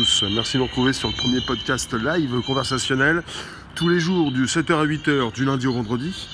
Merci 0.00 0.54
de 0.54 0.58
nous 0.60 0.66
retrouver 0.66 0.94
sur 0.94 1.08
le 1.08 1.14
premier 1.14 1.42
podcast 1.42 1.92
live 1.92 2.40
conversationnel 2.46 3.22
tous 3.74 3.90
les 3.90 4.00
jours 4.00 4.32
du 4.32 4.46
7h 4.46 4.80
à 4.80 4.86
8h 4.86 5.30
du 5.34 5.44
lundi 5.44 5.66
au 5.66 5.74
vendredi. 5.74 6.26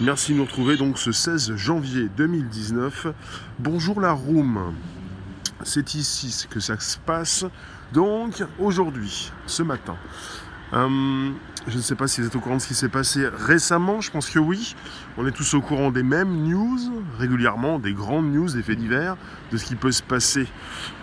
Merci 0.00 0.32
de 0.32 0.38
nous 0.38 0.44
retrouver 0.44 0.76
donc 0.76 0.98
ce 0.98 1.12
16 1.12 1.54
janvier 1.54 2.08
2019. 2.16 3.06
Bonjour 3.60 4.00
la 4.00 4.10
room. 4.10 4.74
C'est 5.62 5.94
ici 5.94 6.48
que 6.50 6.58
ça 6.58 6.80
se 6.80 6.98
passe. 6.98 7.44
Donc 7.92 8.42
aujourd'hui, 8.58 9.30
ce 9.46 9.62
matin, 9.62 9.96
je 10.72 11.76
ne 11.76 11.82
sais 11.82 11.94
pas 11.94 12.08
si 12.08 12.20
vous 12.20 12.26
êtes 12.26 12.36
au 12.36 12.40
courant 12.40 12.56
de 12.56 12.62
ce 12.62 12.66
qui 12.66 12.74
s'est 12.74 12.88
passé 12.88 13.28
récemment, 13.28 14.00
je 14.00 14.10
pense 14.10 14.30
que 14.30 14.38
oui. 14.38 14.74
On 15.18 15.26
est 15.26 15.32
tous 15.32 15.54
au 15.54 15.60
courant 15.60 15.90
des 15.90 16.02
mêmes 16.02 16.44
news, 16.44 16.78
régulièrement, 17.18 17.78
des 17.78 17.92
grandes 17.92 18.32
news, 18.32 18.50
des 18.50 18.62
faits 18.62 18.78
divers, 18.78 19.16
de 19.50 19.58
ce 19.58 19.64
qui 19.64 19.76
peut 19.76 19.92
se 19.92 20.02
passer 20.02 20.46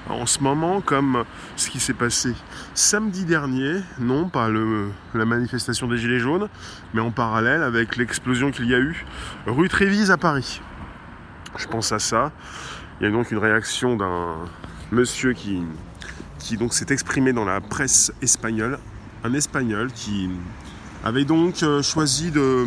en 0.09 0.25
ce 0.25 0.39
moment, 0.39 0.81
comme 0.81 1.23
ce 1.55 1.69
qui 1.69 1.79
s'est 1.79 1.93
passé 1.93 2.33
samedi 2.73 3.25
dernier, 3.25 3.81
non 3.99 4.27
pas 4.27 4.49
le, 4.49 4.89
la 5.13 5.25
manifestation 5.25 5.87
des 5.87 5.97
Gilets 5.97 6.19
jaunes, 6.19 6.49
mais 6.93 7.01
en 7.01 7.11
parallèle 7.11 7.61
avec 7.61 7.95
l'explosion 7.95 8.49
qu'il 8.49 8.65
y 8.65 8.73
a 8.73 8.79
eu 8.79 9.05
rue 9.45 9.69
Trévise 9.69 10.09
à 10.09 10.17
Paris. 10.17 10.61
Je 11.57 11.67
pense 11.67 11.91
à 11.91 11.99
ça. 11.99 12.31
Il 12.99 13.05
y 13.05 13.07
a 13.07 13.11
donc 13.11 13.31
une 13.31 13.37
réaction 13.37 13.95
d'un 13.95 14.35
monsieur 14.91 15.33
qui, 15.33 15.61
qui 16.39 16.57
s'est 16.71 16.91
exprimé 16.91 17.33
dans 17.33 17.45
la 17.45 17.61
presse 17.61 18.11
espagnole 18.21 18.79
un 19.23 19.33
Espagnol 19.33 19.91
qui 19.91 20.29
avait 21.03 21.25
donc 21.25 21.63
euh, 21.63 21.81
choisi 21.81 22.31
de, 22.31 22.65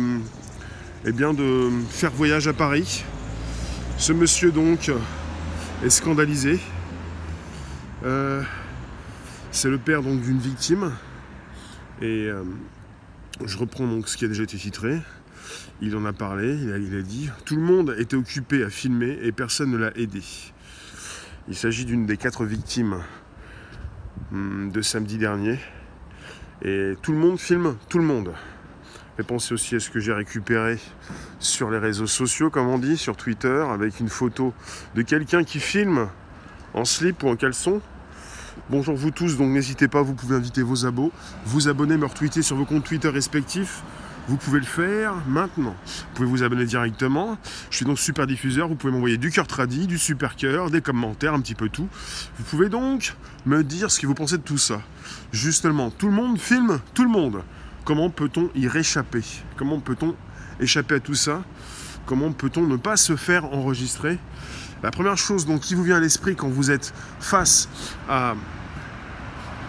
eh 1.05 1.11
bien, 1.11 1.33
de 1.33 1.69
faire 1.89 2.11
voyage 2.11 2.47
à 2.47 2.53
Paris. 2.53 3.03
Ce 3.97 4.13
monsieur 4.13 4.51
donc 4.51 4.91
est 5.83 5.89
scandalisé. 5.89 6.59
Euh, 8.03 8.43
c'est 9.51 9.69
le 9.69 9.77
père 9.77 10.01
donc 10.01 10.21
d'une 10.21 10.39
victime. 10.39 10.91
Et 12.01 12.27
euh, 12.27 12.43
je 13.45 13.57
reprends 13.57 13.87
donc 13.87 14.07
ce 14.07 14.17
qui 14.17 14.25
a 14.25 14.27
déjà 14.27 14.43
été 14.43 14.57
titré. 14.57 14.99
Il 15.81 15.95
en 15.95 16.05
a 16.05 16.13
parlé, 16.13 16.55
il 16.55 16.95
a, 16.95 17.01
dit 17.01 17.29
Tout 17.45 17.55
le 17.55 17.61
monde 17.61 17.95
était 17.97 18.15
occupé 18.15 18.63
à 18.63 18.69
filmer 18.69 19.19
et 19.21 19.31
personne 19.31 19.71
ne 19.71 19.77
l'a 19.77 19.95
aidé. 19.97 20.21
Il 21.47 21.55
s'agit 21.55 21.85
d'une 21.85 22.05
des 22.05 22.17
quatre 22.17 22.45
victimes 22.45 22.97
hum, 24.31 24.71
de 24.71 24.81
samedi 24.81 25.17
dernier. 25.17 25.59
Et 26.61 26.93
tout 27.01 27.11
le 27.11 27.17
monde 27.17 27.39
filme 27.39 27.75
tout 27.89 27.97
le 27.97 28.05
monde. 28.05 28.31
Et 29.19 29.23
pensez 29.23 29.53
aussi 29.53 29.75
à 29.75 29.79
ce 29.79 29.89
que 29.89 29.99
j'ai 29.99 30.13
récupéré 30.13 30.79
sur 31.39 31.69
les 31.69 31.77
réseaux 31.77 32.07
sociaux, 32.07 32.49
comme 32.49 32.67
on 32.67 32.79
dit, 32.79 32.97
sur 32.97 33.15
Twitter, 33.15 33.63
avec 33.69 33.99
une 33.99 34.09
photo 34.09 34.53
de 34.95 35.01
quelqu'un 35.01 35.43
qui 35.43 35.59
filme 35.59 36.07
en 36.73 36.85
slip 36.85 37.23
ou 37.23 37.29
en 37.29 37.35
caleçon. 37.35 37.81
Bonjour 38.69 38.95
vous 38.95 39.11
tous, 39.11 39.37
donc 39.37 39.49
n'hésitez 39.49 39.87
pas, 39.87 40.01
vous 40.01 40.13
pouvez 40.13 40.35
inviter 40.35 40.61
vos 40.61 40.85
abos, 40.85 41.11
vous 41.45 41.67
abonner, 41.67 41.97
me 41.97 42.05
retweeter 42.05 42.41
sur 42.41 42.55
vos 42.55 42.65
comptes 42.65 42.85
Twitter 42.85 43.09
respectifs. 43.09 43.83
Vous 44.27 44.37
pouvez 44.37 44.59
le 44.59 44.65
faire 44.65 45.15
maintenant. 45.27 45.75
Vous 45.85 46.15
pouvez 46.15 46.27
vous 46.27 46.43
abonner 46.43 46.63
directement. 46.63 47.37
Je 47.69 47.75
suis 47.75 47.85
donc 47.85 47.99
super 47.99 48.25
diffuseur. 48.25 48.69
Vous 48.69 48.75
pouvez 48.75 48.93
m'envoyer 48.93 49.17
du 49.17 49.31
cœur 49.31 49.47
tradit, 49.47 49.85
du 49.85 49.97
super 49.97 50.37
cœur, 50.37 50.69
des 50.69 50.81
commentaires, 50.81 51.33
un 51.33 51.41
petit 51.41 51.55
peu 51.55 51.67
tout. 51.67 51.89
Vous 52.37 52.43
pouvez 52.45 52.69
donc 52.69 53.15
me 53.45 53.63
dire 53.63 53.91
ce 53.91 53.99
que 53.99 54.07
vous 54.07 54.13
pensez 54.13 54.37
de 54.37 54.43
tout 54.43 54.57
ça. 54.57 54.81
Justement, 55.33 55.89
tout 55.89 56.05
le 56.05 56.13
monde 56.13 56.39
filme 56.39 56.79
tout 56.93 57.03
le 57.03 57.09
monde. 57.09 57.41
Comment 57.85 58.11
peut-on 58.11 58.51
y 58.53 58.67
réchapper? 58.67 59.23
Comment 59.57 59.79
peut-on 59.79 60.15
échapper 60.59 60.95
à 60.95 60.99
tout 60.99 61.15
ça? 61.15 61.41
Comment 62.05 62.31
peut-on 62.31 62.67
ne 62.67 62.77
pas 62.77 62.97
se 62.97 63.15
faire 63.15 63.45
enregistrer? 63.45 64.19
La 64.83 64.91
première 64.91 65.17
chose 65.17 65.47
donc, 65.47 65.61
qui 65.61 65.73
vous 65.73 65.81
vient 65.81 65.97
à 65.97 65.99
l'esprit 65.99 66.35
quand 66.35 66.49
vous 66.49 66.69
êtes 66.69 66.93
face 67.19 67.67
à, 68.07 68.35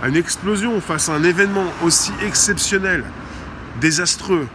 une 0.04 0.16
explosion, 0.16 0.82
face 0.82 1.08
à 1.08 1.14
un 1.14 1.24
événement 1.24 1.72
aussi 1.82 2.12
exceptionnel 2.22 3.02
désastreux, 3.80 4.46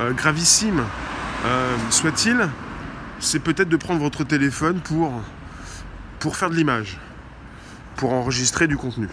euh, 0.00 0.12
gravissime 0.12 0.82
euh, 1.44 1.76
soit-il, 1.90 2.48
c'est 3.20 3.38
peut-être 3.38 3.68
de 3.68 3.76
prendre 3.76 4.00
votre 4.00 4.24
téléphone 4.24 4.80
pour 4.80 6.36
faire 6.36 6.50
de 6.50 6.56
l'image, 6.56 6.98
pour 7.94 8.12
enregistrer 8.12 8.66
du 8.66 8.76
contenu. 8.76 9.08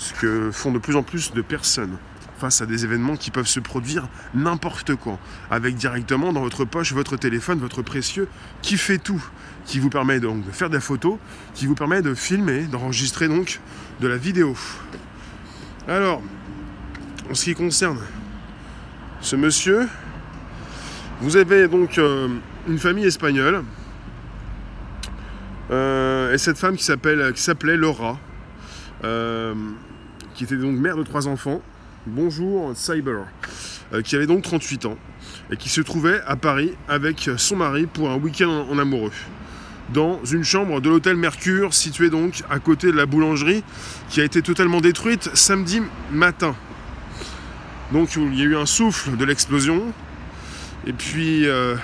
Ce 0.00 0.14
que 0.14 0.50
font 0.50 0.72
de 0.72 0.78
plus 0.78 0.96
en 0.96 1.02
plus 1.02 1.32
de 1.32 1.42
personnes 1.42 1.98
face 2.38 2.62
à 2.62 2.66
des 2.66 2.84
événements 2.84 3.16
qui 3.16 3.30
peuvent 3.30 3.46
se 3.46 3.60
produire 3.60 4.08
n'importe 4.32 4.94
quand, 4.94 5.18
avec 5.50 5.74
directement 5.74 6.32
dans 6.32 6.40
votre 6.40 6.64
poche 6.64 6.94
votre 6.94 7.18
téléphone, 7.18 7.58
votre 7.58 7.82
précieux, 7.82 8.26
qui 8.62 8.78
fait 8.78 8.96
tout, 8.96 9.22
qui 9.66 9.78
vous 9.78 9.90
permet 9.90 10.18
donc 10.18 10.46
de 10.46 10.50
faire 10.52 10.70
des 10.70 10.80
photos, 10.80 11.18
qui 11.52 11.66
vous 11.66 11.74
permet 11.74 12.00
de 12.00 12.14
filmer, 12.14 12.62
d'enregistrer 12.62 13.28
donc 13.28 13.60
de 14.00 14.08
la 14.08 14.16
vidéo. 14.16 14.56
Alors, 15.86 16.22
en 17.30 17.34
ce 17.34 17.44
qui 17.44 17.54
concerne 17.54 17.98
ce 19.20 19.36
monsieur, 19.36 19.86
vous 21.20 21.36
avez 21.36 21.68
donc 21.68 21.98
euh, 21.98 22.26
une 22.66 22.78
famille 22.78 23.04
espagnole 23.04 23.64
euh, 25.70 26.32
et 26.32 26.38
cette 26.38 26.56
femme 26.56 26.76
qui 26.76 26.84
s'appelle 26.84 27.36
s'appelait 27.36 27.76
Laura, 27.76 28.18
euh, 29.04 29.54
qui 30.40 30.44
était 30.44 30.56
donc 30.56 30.78
mère 30.78 30.96
de 30.96 31.02
trois 31.02 31.28
enfants. 31.28 31.60
Bonjour 32.06 32.72
Cyber, 32.74 33.26
qui 34.02 34.16
avait 34.16 34.26
donc 34.26 34.40
38 34.40 34.86
ans 34.86 34.96
et 35.52 35.58
qui 35.58 35.68
se 35.68 35.82
trouvait 35.82 36.22
à 36.26 36.34
Paris 36.34 36.72
avec 36.88 37.28
son 37.36 37.56
mari 37.56 37.84
pour 37.84 38.08
un 38.08 38.16
week-end 38.16 38.48
en 38.70 38.78
amoureux 38.78 39.12
dans 39.92 40.24
une 40.24 40.42
chambre 40.42 40.80
de 40.80 40.88
l'hôtel 40.88 41.16
Mercure 41.16 41.74
situé 41.74 42.08
donc 42.08 42.42
à 42.48 42.58
côté 42.58 42.86
de 42.86 42.96
la 42.96 43.04
boulangerie 43.04 43.62
qui 44.08 44.22
a 44.22 44.24
été 44.24 44.40
totalement 44.40 44.80
détruite 44.80 45.28
samedi 45.34 45.82
matin. 46.10 46.56
Donc 47.92 48.16
il 48.16 48.34
y 48.34 48.40
a 48.40 48.44
eu 48.46 48.56
un 48.56 48.64
souffle 48.64 49.18
de 49.18 49.24
l'explosion. 49.26 49.92
Et 50.86 50.94
puis 50.94 51.46
euh, 51.46 51.76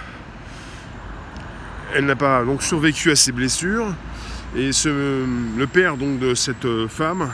elle 1.94 2.06
n'a 2.06 2.16
pas 2.16 2.42
donc 2.42 2.62
survécu 2.62 3.10
à 3.10 3.16
ses 3.16 3.32
blessures. 3.32 3.94
Et 4.56 4.70
le 4.86 5.66
père 5.66 5.98
donc 5.98 6.18
de 6.18 6.32
cette 6.32 6.86
femme 6.88 7.28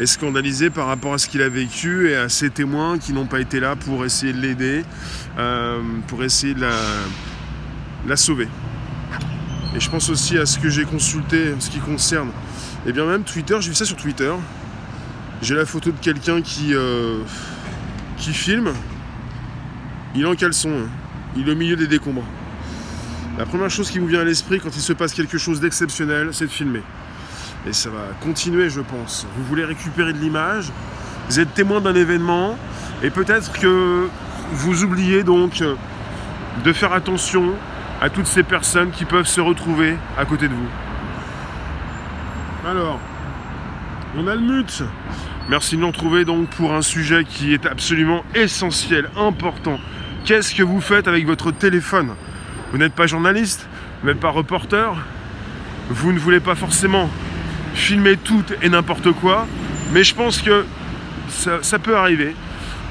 est 0.00 0.06
scandalisé 0.06 0.70
par 0.70 0.86
rapport 0.86 1.12
à 1.12 1.18
ce 1.18 1.28
qu'il 1.28 1.42
a 1.42 1.48
vécu 1.48 2.08
et 2.08 2.16
à 2.16 2.28
ses 2.30 2.48
témoins 2.48 2.98
qui 2.98 3.12
n'ont 3.12 3.26
pas 3.26 3.38
été 3.38 3.60
là 3.60 3.76
pour 3.76 4.04
essayer 4.04 4.32
de 4.32 4.40
l'aider, 4.40 4.82
euh, 5.38 5.80
pour 6.08 6.24
essayer 6.24 6.54
de 6.54 6.62
la, 8.06 8.16
sauver. 8.16 8.48
Et 9.76 9.80
je 9.80 9.90
pense 9.90 10.08
aussi 10.08 10.38
à 10.38 10.46
ce 10.46 10.58
que 10.58 10.70
j'ai 10.70 10.84
consulté 10.84 11.52
en 11.54 11.60
ce 11.60 11.70
qui 11.70 11.78
concerne, 11.78 12.28
et 12.28 12.88
eh 12.88 12.92
bien 12.92 13.04
même 13.04 13.24
Twitter, 13.24 13.56
j'ai 13.60 13.68
vu 13.68 13.74
ça 13.74 13.84
sur 13.84 13.96
Twitter. 13.96 14.32
J'ai 15.42 15.54
la 15.54 15.66
photo 15.66 15.90
de 15.90 15.98
quelqu'un 15.98 16.40
qui, 16.40 16.74
euh, 16.74 17.18
qui 18.16 18.32
filme, 18.32 18.72
il 20.14 20.22
est 20.22 20.26
en 20.26 20.34
caleçon, 20.34 20.88
il 21.36 21.48
est 21.48 21.52
au 21.52 21.56
milieu 21.56 21.76
des 21.76 21.86
décombres. 21.86 22.24
La 23.38 23.46
première 23.46 23.70
chose 23.70 23.90
qui 23.90 23.98
vous 23.98 24.06
vient 24.06 24.20
à 24.20 24.24
l'esprit 24.24 24.60
quand 24.60 24.74
il 24.74 24.82
se 24.82 24.92
passe 24.92 25.12
quelque 25.12 25.38
chose 25.38 25.60
d'exceptionnel, 25.60 26.30
c'est 26.32 26.46
de 26.46 26.50
filmer. 26.50 26.82
Et 27.66 27.72
ça 27.72 27.90
va 27.90 27.98
continuer, 28.20 28.70
je 28.70 28.80
pense. 28.80 29.26
Vous 29.36 29.44
voulez 29.44 29.64
récupérer 29.64 30.12
de 30.12 30.18
l'image, 30.18 30.72
vous 31.28 31.40
êtes 31.40 31.52
témoin 31.54 31.80
d'un 31.80 31.94
événement, 31.94 32.56
et 33.02 33.10
peut-être 33.10 33.52
que 33.52 34.08
vous 34.52 34.82
oubliez 34.82 35.22
donc 35.22 35.62
de 36.64 36.72
faire 36.72 36.92
attention 36.92 37.52
à 38.00 38.08
toutes 38.08 38.26
ces 38.26 38.42
personnes 38.42 38.90
qui 38.90 39.04
peuvent 39.04 39.26
se 39.26 39.40
retrouver 39.40 39.96
à 40.18 40.24
côté 40.24 40.48
de 40.48 40.54
vous. 40.54 40.68
Alors, 42.66 42.98
on 44.16 44.26
a 44.26 44.34
le 44.34 44.40
mute. 44.40 44.82
Merci 45.48 45.76
de 45.76 45.82
nous 45.82 45.88
retrouver 45.88 46.24
donc 46.24 46.48
pour 46.50 46.74
un 46.74 46.82
sujet 46.82 47.24
qui 47.24 47.52
est 47.52 47.66
absolument 47.66 48.24
essentiel, 48.34 49.10
important. 49.16 49.78
Qu'est-ce 50.24 50.54
que 50.54 50.62
vous 50.62 50.80
faites 50.80 51.08
avec 51.08 51.26
votre 51.26 51.50
téléphone? 51.50 52.14
Vous 52.72 52.78
n'êtes 52.78 52.94
pas 52.94 53.06
journaliste, 53.06 53.68
vous 54.00 54.08
n'êtes 54.08 54.20
pas 54.20 54.30
reporter, 54.30 54.94
vous 55.88 56.12
ne 56.12 56.18
voulez 56.18 56.40
pas 56.40 56.54
forcément 56.54 57.10
filmer 57.74 58.16
tout 58.16 58.44
et 58.62 58.68
n'importe 58.68 59.12
quoi, 59.12 59.46
mais 59.92 60.04
je 60.04 60.14
pense 60.14 60.42
que 60.42 60.64
ça, 61.28 61.78
peut 61.78 61.96
arriver. 61.96 62.34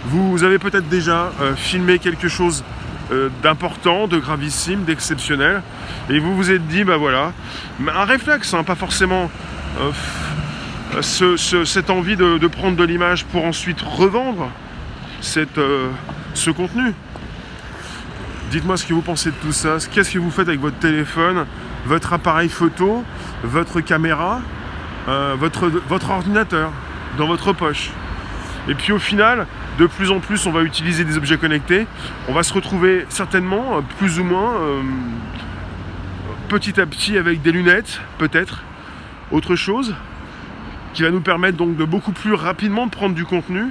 Vous 0.06 0.44
avez 0.44 0.60
peut-être 0.60 0.88
déjà 0.88 1.31
euh, 1.42 1.56
filmé 1.56 2.00
quelque 2.00 2.28
chose 2.28 2.64
euh, 3.12 3.30
d'important, 3.44 4.08
de 4.08 4.18
gravissime, 4.18 4.84
d'exceptionnel, 4.84 5.62
et 6.10 6.20
vous 6.20 6.36
vous 6.36 6.52
êtes 6.52 6.66
dit, 6.68 6.84
bah 6.84 6.98
voilà, 6.98 7.34
un 7.88 8.06
réflexe, 8.06 8.54
hein, 8.54 8.64
pas 8.64 8.76
forcément 8.76 9.30
euh, 9.80 9.92
cette 11.36 11.90
envie 11.90 12.16
de, 12.16 12.48
prendre 12.48 12.78
de 12.78 12.84
l'image 12.84 13.26
pour 13.26 13.46
ensuite 13.46 13.81
revendre 13.81 14.50
ce 15.22 16.50
contenu. 16.50 16.94
Dites-moi 18.52 18.78
ce 18.78 18.86
que 18.86 18.94
vous 18.94 19.02
pensez 19.02 19.30
de 19.30 19.36
tout 19.36 19.52
ça. 19.52 19.78
Qu'est-ce 19.92 20.12
que 20.12 20.18
vous 20.18 20.31
faites 20.31 20.48
avec 20.48 20.60
votre 20.60 20.80
téléphone, 20.80 21.46
votre 21.86 22.14
appareil 22.14 22.50
photo, 22.50 23.04
votre 23.44 23.81
caméra, 23.81 24.42
euh, 25.10 25.36
votre, 25.38 26.10
ordinateur 26.10 26.72
dans 27.18 27.28
votre 27.28 27.52
poche. 27.52 27.90
Et 28.68 28.76
puis 28.76 28.92
au 28.94 29.00
final, 29.00 29.48
de 29.80 29.88
plus 29.88 30.12
en 30.12 30.20
plus, 30.20 30.46
on 30.46 30.52
va 30.52 30.62
utiliser 30.62 31.04
des 31.04 31.18
objets 31.18 31.38
connectés. 31.38 31.88
On 32.28 32.34
va 32.34 32.44
se 32.44 32.54
retrouver 32.54 33.06
certainement, 33.10 33.78
euh, 33.78 33.82
plus 33.98 34.20
ou 34.20 34.24
moins, 34.24 34.54
petit 36.48 36.80
à 36.80 36.86
petit, 36.86 37.18
avec 37.18 37.42
des 37.42 37.52
lunettes, 37.52 38.02
peut-être. 38.20 38.64
Autre 39.32 39.56
chose, 39.56 39.96
qui 40.94 41.04
va 41.04 41.12
nous 41.12 41.22
permettre 41.22 41.58
donc 41.58 41.76
de 41.76 41.86
beaucoup 41.86 42.12
plus 42.12 42.34
rapidement 42.34 42.88
prendre 42.88 43.16
du 43.16 43.26
contenu. 43.26 43.66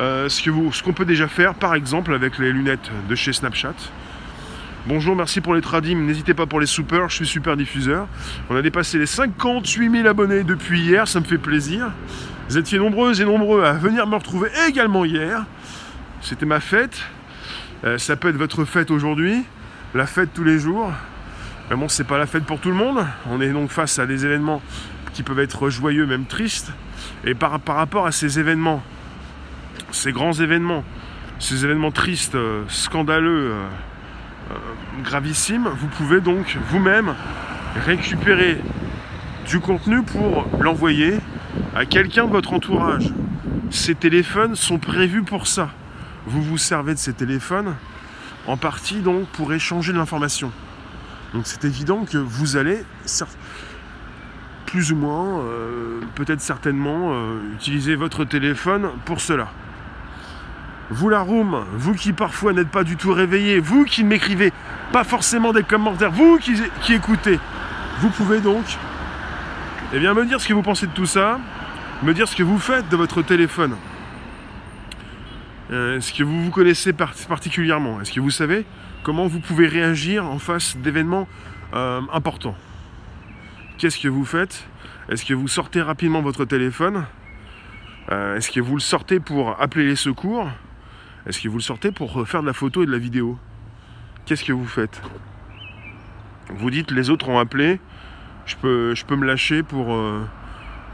Euh, 0.00 0.28
ce 0.28 0.82
qu'on 0.82 0.92
peut 0.92 1.04
déjà 1.04 1.28
faire, 1.28 1.54
par 1.54 1.74
exemple, 1.74 2.14
avec 2.14 2.38
les 2.38 2.52
lunettes 2.52 2.90
de 3.08 3.14
chez 3.14 3.32
Snapchat. 3.32 3.74
Bonjour, 4.86 5.16
merci 5.16 5.40
pour 5.40 5.54
les 5.54 5.62
tradims. 5.62 6.04
N'hésitez 6.04 6.34
pas 6.34 6.44
pour 6.44 6.60
les 6.60 6.66
soupers, 6.66 7.08
je 7.08 7.14
suis 7.14 7.26
super 7.26 7.56
diffuseur. 7.56 8.06
On 8.50 8.56
a 8.56 8.60
dépassé 8.60 8.98
les 8.98 9.06
58 9.06 9.90
000 9.90 10.06
abonnés 10.06 10.44
depuis 10.44 10.78
hier, 10.78 11.08
ça 11.08 11.20
me 11.20 11.24
fait 11.24 11.38
plaisir. 11.38 11.90
Vous 12.50 12.58
étiez 12.58 12.78
nombreuses 12.78 13.18
et 13.22 13.24
nombreux 13.24 13.64
à 13.64 13.72
venir 13.72 14.06
me 14.06 14.16
retrouver 14.16 14.50
également 14.68 15.06
hier. 15.06 15.46
C'était 16.20 16.44
ma 16.44 16.60
fête. 16.60 17.00
Euh, 17.84 17.96
ça 17.96 18.16
peut 18.16 18.28
être 18.28 18.36
votre 18.36 18.66
fête 18.66 18.90
aujourd'hui, 18.90 19.42
la 19.94 20.04
fête 20.04 20.34
tous 20.34 20.44
les 20.44 20.58
jours. 20.58 20.92
Mais 21.70 21.76
bon, 21.76 21.88
c'est 21.88 22.04
pas 22.04 22.18
la 22.18 22.26
fête 22.26 22.44
pour 22.44 22.60
tout 22.60 22.68
le 22.68 22.76
monde. 22.76 23.06
On 23.30 23.40
est 23.40 23.48
donc 23.48 23.70
face 23.70 23.98
à 23.98 24.04
des 24.04 24.26
événements 24.26 24.60
qui 25.14 25.22
peuvent 25.22 25.40
être 25.40 25.70
joyeux, 25.70 26.04
même 26.04 26.26
tristes. 26.26 26.72
Et 27.24 27.34
par, 27.34 27.58
rapport 27.66 28.06
à 28.06 28.12
ces 28.12 28.38
événements, 28.38 28.82
ces 29.92 30.12
grands 30.12 30.34
événements, 30.34 30.84
ces 31.38 31.64
événements 31.64 31.90
tristes, 31.90 32.34
euh, 32.34 32.64
scandaleux, 32.68 33.52
euh, 33.52 33.66
gravissimes, 35.02 35.68
vous 35.76 35.88
pouvez 35.88 36.20
donc 36.20 36.56
vous-même 36.70 37.14
récupérer 37.84 38.60
du 39.46 39.60
contenu 39.60 40.02
pour 40.02 40.46
l'envoyer 40.60 41.18
à 41.74 41.86
quelqu'un 41.86 42.24
de 42.24 42.30
votre 42.30 42.52
entourage. 42.52 43.12
Ces 43.70 43.94
téléphones 43.94 44.54
sont 44.54 44.78
prévus 44.78 45.22
pour 45.22 45.46
ça. 45.46 45.70
Vous 46.26 46.42
vous 46.42 46.58
servez 46.58 46.94
de 46.94 46.98
ces 46.98 47.12
téléphones 47.12 47.74
en 48.46 48.56
partie 48.56 49.00
donc 49.00 49.26
pour 49.28 49.52
échanger 49.52 49.92
de 49.92 49.98
l'information. 49.98 50.50
Donc 51.32 51.46
c'est 51.46 51.64
évident 51.64 52.04
que 52.04 52.18
vous 52.18 52.56
allez 52.56 52.84
plus 54.66 54.92
ou 54.92 54.96
moins, 54.96 55.40
euh, 55.40 56.00
peut-être 56.14 56.40
certainement, 56.40 57.10
euh, 57.12 57.54
utiliser 57.54 57.96
votre 57.96 58.24
téléphone 58.24 58.90
pour 59.04 59.20
cela. 59.20 59.48
Vous 60.94 61.08
la 61.08 61.22
room, 61.22 61.64
vous 61.72 61.92
qui 61.94 62.12
parfois 62.12 62.52
n'êtes 62.52 62.68
pas 62.68 62.84
du 62.84 62.96
tout 62.96 63.12
réveillé, 63.12 63.58
vous 63.58 63.84
qui 63.84 64.04
ne 64.04 64.08
m'écrivez 64.10 64.52
pas 64.92 65.02
forcément 65.02 65.52
des 65.52 65.64
commentaires, 65.64 66.12
vous 66.12 66.38
qui, 66.38 66.54
écoutez, 66.94 67.40
vous 67.98 68.10
pouvez 68.10 68.38
donc 68.38 68.64
eh 69.92 69.98
bien, 69.98 70.14
me 70.14 70.24
dire 70.24 70.40
ce 70.40 70.46
que 70.46 70.54
vous 70.54 70.62
pensez 70.62 70.86
de 70.86 70.92
tout 70.92 71.04
ça, 71.04 71.40
me 72.04 72.14
dire 72.14 72.28
ce 72.28 72.36
que 72.36 72.44
vous 72.44 72.60
faites 72.60 72.88
de 72.90 72.96
votre 72.96 73.22
téléphone. 73.22 73.74
Euh, 75.72 75.96
est-ce 75.96 76.12
que 76.12 76.22
vous 76.22 76.44
vous 76.44 76.52
connaissez 76.52 76.92
particulièrement? 76.92 78.00
Est-ce 78.00 78.12
que 78.12 78.20
vous 78.20 78.30
savez 78.30 78.64
comment 79.02 79.26
vous 79.26 79.40
pouvez 79.40 79.66
réagir 79.66 80.24
en 80.24 80.38
face 80.38 80.76
d'événements 80.76 81.26
euh, 81.74 82.02
importants? 82.12 82.56
Qu'est-ce 83.78 83.98
que 83.98 84.06
vous 84.06 84.24
faites? 84.24 84.64
Est-ce 85.08 85.24
que 85.24 85.34
vous 85.34 85.48
sortez 85.48 85.82
rapidement 85.82 86.22
votre 86.22 86.44
téléphone? 86.44 87.04
Euh, 88.12 88.36
Est-ce 88.36 88.52
que 88.52 88.60
vous 88.60 88.76
le 88.76 88.80
sortez 88.80 89.18
pour 89.18 89.60
appeler 89.60 89.86
les 89.86 89.96
secours? 89.96 90.48
Est-ce 91.26 91.40
que 91.40 91.48
vous 91.48 91.56
le 91.56 91.62
sortez 91.62 91.90
pour 91.90 92.28
faire 92.28 92.42
de 92.42 92.46
la 92.46 92.52
photo 92.52 92.82
et 92.82 92.86
de 92.86 92.92
la 92.92 92.98
vidéo? 92.98 93.38
Qu'est-ce 94.26 94.44
que 94.44 94.52
vous 94.52 94.66
faites? 94.66 95.00
Vous 96.50 96.70
dites 96.70 96.90
les 96.90 97.08
autres 97.08 97.30
ont 97.30 97.38
appelé, 97.38 97.80
je 98.44 98.56
peux, 98.56 99.16
me 99.16 99.24
lâcher 99.24 99.62
euh, 99.72 100.22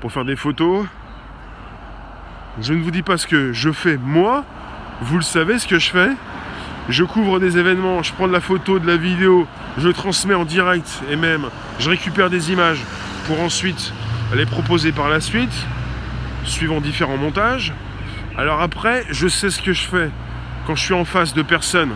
pour 0.00 0.12
faire 0.12 0.24
des 0.24 0.36
photos. 0.36 0.86
Je 2.60 2.74
ne 2.74 2.80
vous 2.80 2.92
dis 2.92 3.02
pas 3.02 3.16
ce 3.16 3.26
que 3.26 3.52
je 3.52 3.72
fais 3.72 3.96
moi, 3.96 4.44
vous 5.02 5.16
le 5.16 5.22
savez 5.22 5.58
ce 5.58 5.66
que 5.66 5.80
je 5.80 5.90
fais? 5.90 6.10
Je 6.88 7.02
couvre 7.02 7.40
des 7.40 7.58
événements, 7.58 8.04
je 8.04 8.12
prends 8.12 8.28
de 8.28 8.32
la 8.32 8.40
photo, 8.40 8.78
de 8.78 8.86
la 8.86 8.96
vidéo, 8.96 9.48
je 9.78 9.88
transmets 9.88 10.34
en 10.34 10.44
direct 10.44 11.02
et 11.10 11.16
même 11.16 11.46
je 11.80 11.90
récupère 11.90 12.30
des 12.30 12.52
images 12.52 12.84
pour 13.26 13.40
ensuite 13.40 13.92
les 14.34 14.46
proposer 14.46 14.92
par 14.92 15.08
la 15.08 15.20
suite, 15.20 15.66
suivant 16.44 16.80
différents 16.80 17.16
montages. 17.16 17.74
Alors 18.40 18.62
après, 18.62 19.04
je 19.10 19.28
sais 19.28 19.50
ce 19.50 19.60
que 19.60 19.74
je 19.74 19.86
fais 19.86 20.08
quand 20.66 20.74
je 20.74 20.82
suis 20.82 20.94
en 20.94 21.04
face 21.04 21.34
de 21.34 21.42
personnes 21.42 21.92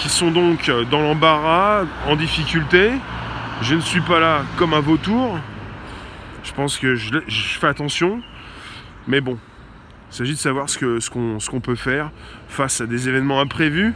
qui 0.00 0.08
sont 0.08 0.32
donc 0.32 0.68
dans 0.90 1.00
l'embarras, 1.00 1.84
en 2.08 2.16
difficulté, 2.16 2.90
je 3.62 3.76
ne 3.76 3.80
suis 3.80 4.00
pas 4.00 4.18
là 4.18 4.42
comme 4.56 4.74
un 4.74 4.80
vautour. 4.80 5.38
Je 6.42 6.52
pense 6.54 6.76
que 6.76 6.96
je, 6.96 7.20
fais 7.28 7.68
attention. 7.68 8.20
Mais 9.06 9.20
bon, 9.20 9.38
il 10.10 10.16
s'agit 10.16 10.32
de 10.32 10.38
savoir 10.38 10.68
ce 10.68 11.48
qu'on 11.48 11.60
peut 11.60 11.76
faire 11.76 12.10
face 12.48 12.80
à 12.80 12.86
des 12.86 13.08
événements 13.08 13.40
imprévus. 13.40 13.94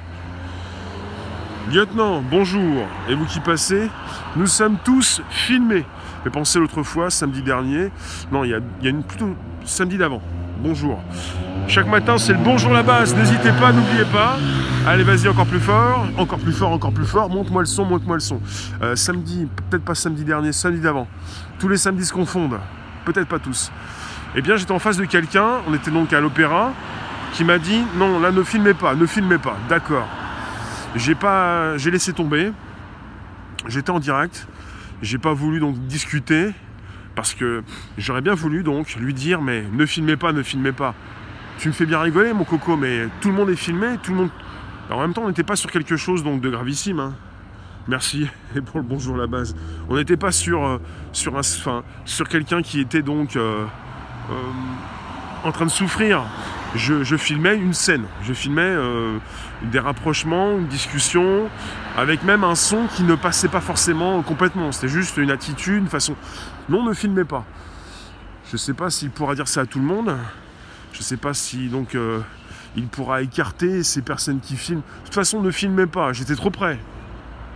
Lieutenant, 1.73 2.23
bonjour. 2.23 2.87
Et 3.09 3.17
vous 3.17 3.27
qui 3.27 3.41
passez, 3.41 3.91
nous 4.37 4.47
sommes 4.47 4.77
tous 4.85 5.23
filmés. 5.29 5.85
Mais 6.25 6.31
pensez 6.31 6.61
l'autre 6.61 6.85
fois, 6.85 7.11
samedi 7.11 7.43
dernier. 7.43 7.91
Non, 8.31 8.45
il 8.45 8.51
y 8.51 8.55
a 8.55 8.91
une, 8.91 9.03
plutôt 9.03 9.35
samedi 9.65 9.99
d'avant 9.99 10.23
bonjour. 10.61 11.03
Chaque 11.69 11.87
matin, 11.87 12.19
c'est 12.19 12.33
le 12.33 12.39
bonjour 12.39 12.73
la 12.73 12.83
base. 12.83 13.15
N'hésitez 13.15 13.53
pas, 13.53 13.73
n'oubliez 13.73 14.05
pas. 14.05 14.37
Allez, 14.87 15.05
vas-y, 15.05 15.29
encore 15.29 15.47
plus 15.47 15.61
fort, 15.61 16.07
encore 16.17 16.39
plus 16.39 16.53
fort, 16.53 16.73
encore 16.73 16.93
plus 16.93 17.05
fort. 17.05 17.29
Monte-moi 17.31 17.63
le 17.63 17.67
son, 17.67 17.85
monte-moi 17.85 18.17
le 18.17 18.21
son. 18.21 18.41
Euh, 18.83 18.97
samedi, 18.97 19.47
peut-être 19.69 19.85
pas 19.85 19.95
samedi 19.95 20.25
dernier, 20.25 20.53
samedi 20.53 20.81
d'avant. 20.81 21.07
Tous 21.59 21.69
les 21.69 21.77
samedis 21.77 22.07
se 22.07 22.13
confondent. 22.13 22.59
Peut-être 23.05 23.29
pas 23.29 23.39
tous. 23.39 23.71
Eh 24.35 24.43
bien, 24.43 24.57
j'étais 24.57 24.73
en 24.73 24.79
face 24.79 24.97
de 24.97 25.05
quelqu'un, 25.05 25.59
on 25.69 25.75
était 25.75 25.91
donc 25.91 26.13
à 26.13 26.21
l'opéra, 26.21 26.73
qui 27.33 27.45
m'a 27.45 27.59
dit 27.59 27.83
non, 27.97 28.21
là, 28.21 28.31
ne 28.31 28.43
filmez 28.43 28.75
pas, 28.75 28.95
ne 28.95 29.07
filmez 29.07 29.39
pas. 29.39 29.57
D'accord. 29.69 30.07
J'ai 30.97 31.15
pas, 31.15 31.77
j'ai 31.79 31.91
laissé 31.91 32.13
tomber. 32.13 32.53
J'étais 33.69 33.91
en 33.91 34.01
direct. 34.01 34.47
J'ai 35.03 35.19
pas 35.19 35.33
voulu 35.33 35.61
donc 35.61 35.79
discuter. 35.87 36.53
Parce 37.15 37.35
que 37.35 37.63
j'aurais 37.99 38.21
bien 38.21 38.35
voulu 38.35 38.63
donc 38.63 38.97
lui 38.97 39.15
dire 39.15 39.43
mais 39.43 39.65
ne 39.73 39.87
filmez 39.87 40.17
pas, 40.17 40.33
ne 40.33 40.43
filmez 40.43 40.73
pas. 40.73 40.95
Tu 41.59 41.69
me 41.69 41.75
fais 41.75 41.87
bien 41.87 42.01
rigoler 42.01 42.33
mon 42.33 42.45
coco, 42.45 42.77
mais 42.77 43.09
tout 43.21 43.29
le 43.29 43.35
monde 43.35 43.51
est 43.51 43.57
filmé, 43.57 43.99
tout 44.03 44.13
le 44.13 44.17
monde. 44.17 44.31
en 44.91 45.01
même 45.01 45.13
temps, 45.13 45.25
on 45.25 45.29
n'était 45.29 45.43
pas 45.43 45.57
sur 45.57 45.71
quelque 45.71 45.97
chose 45.97 46.25
donc 46.25 46.41
de 46.41 46.49
gravissime. 46.49 47.01
Hein. 47.01 47.15
Merci 47.89 48.29
et 48.57 48.61
pour 48.61 48.79
le 48.79 48.87
bonjour 48.87 49.17
à 49.17 49.19
la 49.19 49.27
base. 49.27 49.55
On 49.89 49.97
n'était 49.97 50.17
pas 50.17 50.33
sur, 50.33 50.65
euh, 50.65 50.79
sur, 51.13 51.37
un, 51.37 51.43
sur 52.05 52.29
quelqu'un 52.29 52.63
qui 52.63 52.81
était 52.81 53.03
donc 53.03 53.37
euh, 53.37 53.65
euh, 54.31 54.35
en 55.45 55.53
train 55.53 55.67
de 55.67 55.71
souffrir. 55.71 56.23
Je, 56.77 57.17
filmais 57.17 57.57
une 57.57 57.75
scène, 57.75 58.05
je 58.23 58.33
filmais 58.33 58.77
des 59.61 59.81
rapprochements, 59.81 60.57
une 60.57 60.69
discussion, 60.69 61.49
avec 61.97 62.23
même 62.23 62.45
un 62.45 62.55
son 62.55 62.87
qui 62.95 63.03
ne 63.03 63.17
passait 63.17 63.49
pas 63.49 63.61
forcément 63.61 64.23
complètement. 64.23 64.71
C'était 64.71 64.87
juste 64.87 65.17
une 65.17 65.33
attitude, 65.33 65.83
une 65.83 65.89
façon. 65.89 66.15
Non, 66.71 66.85
ne 66.85 66.95
filmez 66.95 67.25
pas. 67.25 67.45
Je 68.47 68.53
ne 68.53 68.59
sais 68.59 68.75
pas 68.75 68.91
s'il 68.91 69.11
pourra 69.11 69.35
dire 69.35 69.49
ça 69.49 69.63
à 69.63 69.67
tout 69.67 69.81
le 69.81 69.85
monde. 69.85 70.17
Je 70.93 70.99
ne 70.99 71.03
sais 71.03 71.17
pas 71.17 71.35
si 71.35 71.67
donc 71.67 71.97
euh, 71.97 72.21
il 72.77 72.87
pourra 72.87 73.23
écarter 73.23 73.83
ces 73.83 74.03
personnes 74.03 74.39
qui 74.39 74.57
filment. 74.57 74.83
De 74.83 75.07
toute 75.07 75.15
façon, 75.15 75.43
ne 75.43 75.51
filmez 75.51 75.87
pas. 75.87 76.13
J'étais 76.13 76.37
trop 76.37 76.51
près. 76.51 76.79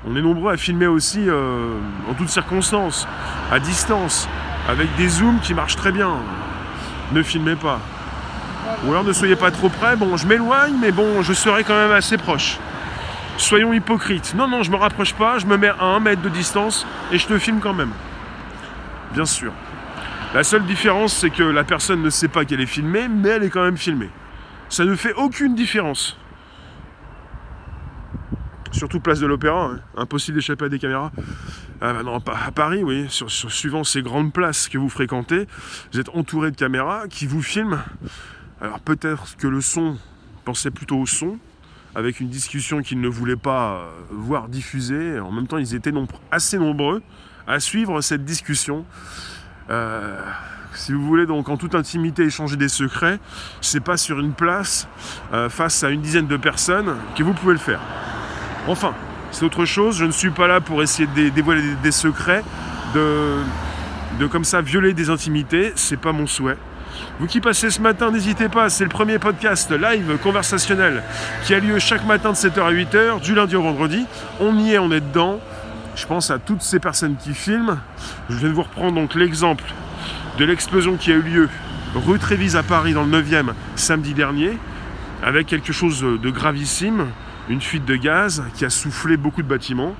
On 0.04 0.16
est 0.16 0.21
nombreux 0.21 0.52
à 0.52 0.56
filmer 0.56 0.88
aussi 0.88 1.28
euh, 1.28 1.78
en 2.11 2.14
toutes 2.14 2.28
circonstances, 2.28 3.06
à 3.52 3.61
distance, 3.61 4.28
avec 4.68 4.88
des 4.97 5.09
zooms 5.09 5.38
qui 5.38 5.54
marchent 5.54 5.76
très 5.76 5.92
bien. 5.92 6.16
Ne 7.12 7.23
filmez 7.23 7.54
pas. 7.54 7.78
Ou 8.85 8.90
alors 8.90 9.04
ne 9.04 9.12
soyez 9.12 9.37
pas 9.37 9.52
trop 9.52 9.68
près. 9.68 9.94
Bon, 9.94 10.16
je 10.16 10.26
m'éloigne, 10.26 10.75
mais 10.80 10.90
bon, 10.90 11.23
je 11.23 11.35
serai 11.35 11.62
quand 11.62 11.76
même 11.76 11.92
assez 11.92 12.16
proche. 12.16 12.59
Soyons 13.37 13.73
hypocrites. 13.73 14.35
Non, 14.35 14.49
non, 14.49 14.64
je 14.64 14.73
me 14.73 14.76
rapproche 14.76 15.14
pas, 15.14 15.38
je 15.38 15.47
me 15.47 15.56
mets 15.56 15.68
à 15.68 15.85
un 15.85 16.00
mètre 16.00 16.23
de 16.23 16.28
distance 16.28 16.85
et 17.12 17.18
je 17.18 17.28
te 17.28 17.38
filme 17.38 17.61
quand 17.61 17.75
même 17.75 17.92
bien 19.14 19.25
sûr. 19.25 19.52
La 20.35 20.42
seule 20.42 20.66
différence, 20.66 21.14
c'est 21.14 21.30
que 21.30 21.44
la 21.44 21.62
personne 21.62 22.02
ne 22.02 22.11
sait 22.11 22.28
pas 22.28 22.44
qu'elle 22.44 22.61
est 22.61 22.66
filmée, 22.66 23.09
mais 23.09 23.30
elle 23.30 23.44
est 23.44 23.50
quand 23.50 23.62
même 23.62 23.78
filmée. 23.78 24.11
Ça 24.68 24.85
ne 24.85 24.97
fait 24.97 25.14
aucune 25.14 25.54
différence. 25.54 26.18
Surtout 28.73 28.99
place 28.99 29.21
de 29.21 29.26
l'Opéra, 29.26 29.66
hein. 29.66 29.80
impossible 29.97 30.37
d'échapper 30.37 30.64
à 30.64 30.68
des 30.68 30.80
caméras. 30.80 31.12
Ah 31.80 31.92
bah 31.92 32.02
non, 32.02 32.16
à 32.16 32.50
Paris, 32.50 32.83
oui, 32.83 33.06
sur, 33.09 33.30
suivant 33.30 33.85
ces 33.85 34.02
grandes 34.02 34.33
places 34.33 34.68
que 34.68 34.76
vous 34.76 34.88
fréquentez, 34.88 35.47
vous 35.92 36.00
êtes 36.00 36.09
entouré 36.09 36.50
de 36.50 36.56
caméras 36.56 37.06
qui 37.09 37.26
vous 37.26 37.42
filment. 37.42 37.78
Alors 38.61 38.80
peut-être 38.80 39.37
que 39.37 39.47
le 39.47 39.61
son, 39.61 39.97
pensait 40.44 40.73
plutôt 40.73 40.99
au 40.99 41.06
son, 41.06 41.38
avec 41.94 42.18
une 42.18 42.28
discussion 42.28 42.83
qu'ils 42.83 43.00
ne 43.00 43.09
voulaient 43.09 43.37
pas 43.37 43.75
euh, 43.75 43.88
voir 44.11 44.49
diffusée. 44.49 45.21
En 45.21 45.30
même 45.30 45.47
temps, 45.47 45.59
ils 45.59 45.76
étaient 45.76 45.92
assez 46.33 46.59
nombreux 46.59 47.00
à 47.46 47.60
suivre 47.60 48.00
cette 48.00 48.24
discussion. 48.24 48.84
Euh, 49.70 50.18
si 50.74 50.92
vous 50.92 51.02
voulez 51.02 51.26
donc 51.26 51.48
en 51.48 51.56
toute 51.56 51.74
intimité 51.74 52.24
échanger 52.24 52.56
des 52.56 52.68
secrets, 52.68 53.18
c'est 53.60 53.80
pas 53.80 53.96
sur 53.96 54.18
une 54.18 54.32
place 54.32 54.88
euh, 55.32 55.48
face 55.48 55.84
à 55.84 55.90
une 55.90 56.00
dizaine 56.00 56.26
de 56.26 56.36
personnes 56.36 56.96
que 57.16 57.22
vous 57.22 57.32
pouvez 57.32 57.52
le 57.52 57.60
faire. 57.60 57.80
Enfin, 58.66 58.94
c'est 59.30 59.44
autre 59.44 59.64
chose. 59.64 59.96
Je 59.96 60.04
ne 60.04 60.10
suis 60.10 60.30
pas 60.30 60.46
là 60.48 60.60
pour 60.60 60.82
essayer 60.82 61.08
de 61.08 61.28
dévoiler 61.28 61.62
des, 61.82 61.92
secrets, 61.92 62.42
de, 62.94 64.26
comme 64.26 64.44
ça 64.44 64.60
violer 64.60 64.94
des 64.94 65.10
intimités. 65.10 65.72
C'est 65.76 65.96
pas 65.96 66.12
mon 66.12 66.26
souhait. 66.26 66.56
Vous 67.18 67.26
qui 67.26 67.40
passez 67.40 67.70
ce 67.70 67.80
matin, 67.80 68.10
n'hésitez 68.10 68.48
pas, 68.48 68.68
c'est 68.68 68.84
le 68.84 68.90
premier 68.90 69.18
podcast 69.18 69.70
live 69.72 70.16
conversationnel 70.22 71.02
qui 71.44 71.54
a 71.54 71.58
lieu 71.58 71.78
chaque 71.80 72.06
matin 72.06 72.30
de 72.30 72.36
7h 72.36 72.60
à 72.60 72.72
8h, 72.72 73.20
du 73.20 73.34
lundi 73.34 73.56
au 73.56 73.62
vendredi. 73.62 74.06
On 74.40 74.56
y 74.58 74.74
est, 74.74 74.78
on 74.78 74.90
est 74.92 75.00
dedans. 75.00 75.40
Je 75.96 76.06
pense 76.06 76.30
à 76.30 76.38
toutes 76.38 76.62
ces 76.62 76.80
personnes 76.80 77.16
qui 77.16 77.34
filment. 77.34 77.78
Je 78.28 78.36
viens 78.36 78.48
de 78.48 78.54
vous 78.54 78.62
reprendre 78.62 78.94
donc 78.94 79.14
l'exemple 79.14 79.64
de 80.38 80.44
l'explosion 80.44 80.96
qui 80.96 81.12
a 81.12 81.14
eu 81.14 81.22
lieu 81.22 81.48
rue 81.94 82.18
Trévise 82.18 82.56
à 82.56 82.62
Paris 82.62 82.92
dans 82.92 83.04
le 83.04 83.22
9e 83.22 83.52
samedi 83.76 84.14
dernier, 84.14 84.58
avec 85.22 85.46
quelque 85.46 85.72
chose 85.72 86.00
de 86.00 86.30
gravissime, 86.30 87.06
une 87.48 87.60
fuite 87.60 87.84
de 87.84 87.96
gaz 87.96 88.42
qui 88.54 88.64
a 88.64 88.70
soufflé 88.70 89.16
beaucoup 89.16 89.42
de 89.42 89.48
bâtiments, 89.48 89.94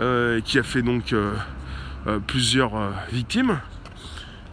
euh, 0.00 0.40
qui 0.40 0.58
a 0.58 0.62
fait 0.62 0.82
donc 0.82 1.12
euh, 1.12 1.34
euh, 2.06 2.18
plusieurs 2.26 2.72
victimes, 3.12 3.58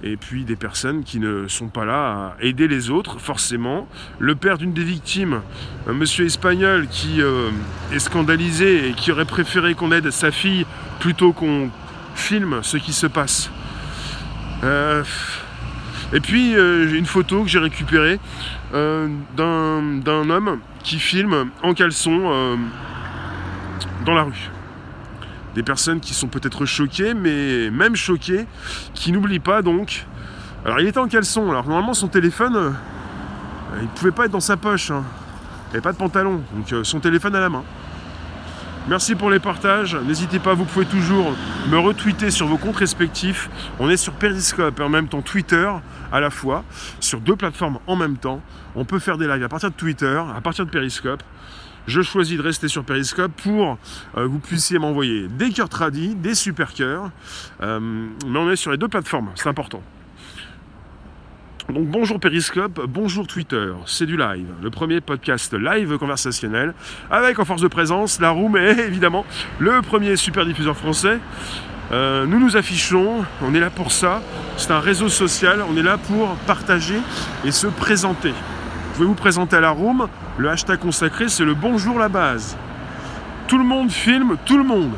et 0.04 0.18
puis 0.18 0.44
des 0.44 0.56
personnes 0.56 1.04
qui 1.04 1.20
ne 1.20 1.48
sont 1.48 1.68
pas 1.68 1.86
là 1.86 2.36
à 2.40 2.44
aider 2.44 2.68
les 2.68 2.90
autres, 2.90 3.20
forcément. 3.20 3.88
Le 4.20 4.36
père 4.36 4.58
d'une 4.58 4.74
des 4.74 4.84
victimes, 4.84 5.42
un 5.88 5.94
monsieur 5.94 6.26
espagnol 6.26 6.88
qui 6.90 7.22
est 7.92 8.00
scandalisé 8.00 8.90
et 8.90 8.94
qui 8.94 9.12
aurait 9.12 9.26
préféré 9.26 9.76
qu'on 9.76 9.92
aide 9.92 10.12
sa 10.12 10.32
fille 10.32 10.66
plutôt 11.00 11.32
qu'on 11.32 11.70
filme 12.16 12.60
ce 12.64 12.78
qui 12.78 12.92
se 12.94 13.08
passe. 13.08 13.50
Et 14.62 16.20
puis 16.20 16.52
j'ai 16.54 16.98
une 16.98 17.06
photo 17.06 17.44
que 17.44 17.50
j'ai 17.50 17.60
récupérée 17.60 18.20
d'un 18.74 20.30
homme 20.30 20.60
qui 20.84 21.00
filment 21.00 21.50
en 21.64 21.74
caleçon 21.74 22.20
euh, 22.26 22.56
dans 24.06 24.14
la 24.14 24.24
rue. 24.24 24.53
Des 25.56 25.64
personnes 25.64 26.00
qui 26.00 26.14
sont 26.14 26.28
peut-être 26.28 26.66
choquées, 26.66 27.14
mais 27.14 27.70
même 27.70 27.96
choquées, 27.96 28.48
qui 28.94 29.12
n'oublient 29.12 29.40
pas 29.40 29.62
donc. 29.62 30.06
Alors 30.66 30.80
il 30.80 30.88
était 30.88 31.00
en 31.00 31.08
caleçon, 31.08 31.50
alors 31.50 31.68
normalement 31.68 31.94
son 31.94 32.08
téléphone, 32.08 32.56
euh, 32.56 32.72
il 33.78 33.84
ne 33.84 33.88
pouvait 33.90 34.12
pas 34.12 34.26
être 34.26 34.32
dans 34.32 34.40
sa 34.40 34.58
poche. 34.58 34.92
Hein. 34.92 35.04
Il 35.68 35.70
n'y 35.72 35.76
avait 35.76 35.82
pas 35.82 35.92
de 35.92 35.98
pantalon, 35.98 36.42
donc 36.56 36.72
euh, 36.72 36.84
son 36.84 37.00
téléphone 37.00 37.36
à 37.36 37.40
la 37.40 37.50
main. 37.50 37.64
Merci 38.88 39.16
pour 39.16 39.30
les 39.30 39.40
partages. 39.40 39.96
N'hésitez 39.96 40.40
pas, 40.40 40.54
vous 40.54 40.66
pouvez 40.66 40.86
toujours 40.86 41.34
me 41.70 41.78
retweeter 41.78 42.32
sur 42.32 42.48
vos 42.48 42.58
comptes 42.58 42.76
respectifs. 42.76 43.50
On 43.80 43.90
est 43.90 43.96
sur 43.96 44.12
Periscope 44.12 44.78
et 44.80 44.84
en 44.84 44.90
même 44.90 45.08
temps 45.08 45.22
Twitter 45.22 45.70
à 46.12 46.20
la 46.20 46.30
fois, 46.30 46.64
sur 47.00 47.22
deux 47.22 47.36
plateformes 47.36 47.80
en 47.88 47.96
même 47.96 48.18
temps. 48.18 48.42
On 48.76 48.86
peut 48.86 49.00
faire 49.00 49.18
des 49.18 49.26
lives 49.26 49.44
à 49.44 49.50
partir 49.50 49.72
de 49.72 49.76
Twitter, 49.76 50.22
à 50.36 50.42
partir 50.42 50.66
de 50.66 50.70
Periscope. 50.70 51.24
Je 51.86 52.02
choisis 52.02 52.38
de 52.38 52.42
rester 52.42 52.70
sur 52.70 52.86
Periscope 52.86 53.34
pour 53.44 53.78
que 54.14 54.20
euh, 54.22 54.26
vous 54.26 54.40
puissiez 54.40 54.80
m'envoyer 54.80 55.28
des 55.28 55.50
cœurs 55.50 55.70
tradis, 55.70 56.16
des 56.16 56.34
super 56.34 56.74
cœurs. 56.74 57.12
Euh, 57.62 57.80
mais 57.82 58.40
on 58.40 58.50
est 58.50 58.56
sur 58.56 58.72
les 58.72 58.78
deux 58.78 58.88
plateformes, 58.88 59.32
c'est 59.36 59.50
important. 59.50 59.84
Donc 61.70 61.88
bonjour 61.88 62.20
Periscope, 62.20 62.82
bonjour 62.88 63.26
Twitter, 63.26 63.72
c'est 63.86 64.06
du 64.06 64.18
live, 64.18 64.48
le 64.62 64.70
premier 64.70 65.00
podcast 65.00 65.54
live 65.54 65.98
conversationnel, 65.98 66.74
avec 67.10 67.40
en 67.40 67.46
force 67.46 67.62
de 67.62 67.70
présence 67.70 68.20
la 68.20 68.32
room 68.32 68.58
et 68.58 68.70
évidemment 68.88 69.26
le 69.60 69.82
premier 69.82 70.18
super 70.18 70.46
diffuseur 70.46 70.76
français. 70.76 71.20
Euh, 71.92 72.26
nous 72.26 72.40
nous 72.40 72.58
affichons, 72.58 73.26
on 73.42 73.54
est 73.54 73.60
là 73.60 73.70
pour 73.70 73.92
ça, 73.92 74.22
c'est 74.58 74.72
un 74.72 74.80
réseau 74.80 75.10
social, 75.10 75.64
on 75.70 75.78
est 75.78 75.84
là 75.84 75.98
pour 75.98 76.36
partager 76.48 76.98
et 77.46 77.52
se 77.52 77.68
présenter. 77.68 78.34
Vous 78.94 78.98
pouvez 78.98 79.08
vous 79.08 79.16
présenter 79.16 79.56
à 79.56 79.60
la 79.60 79.72
room, 79.72 80.08
le 80.38 80.52
hashtag 80.52 80.78
consacré 80.78 81.28
c'est 81.28 81.44
le 81.44 81.56
bonjour 81.56 81.98
la 81.98 82.10
base. 82.10 82.56
Tout 83.48 83.58
le 83.58 83.64
monde 83.64 83.90
filme, 83.90 84.38
tout 84.46 84.56
le 84.56 84.64
monde. 84.64 84.92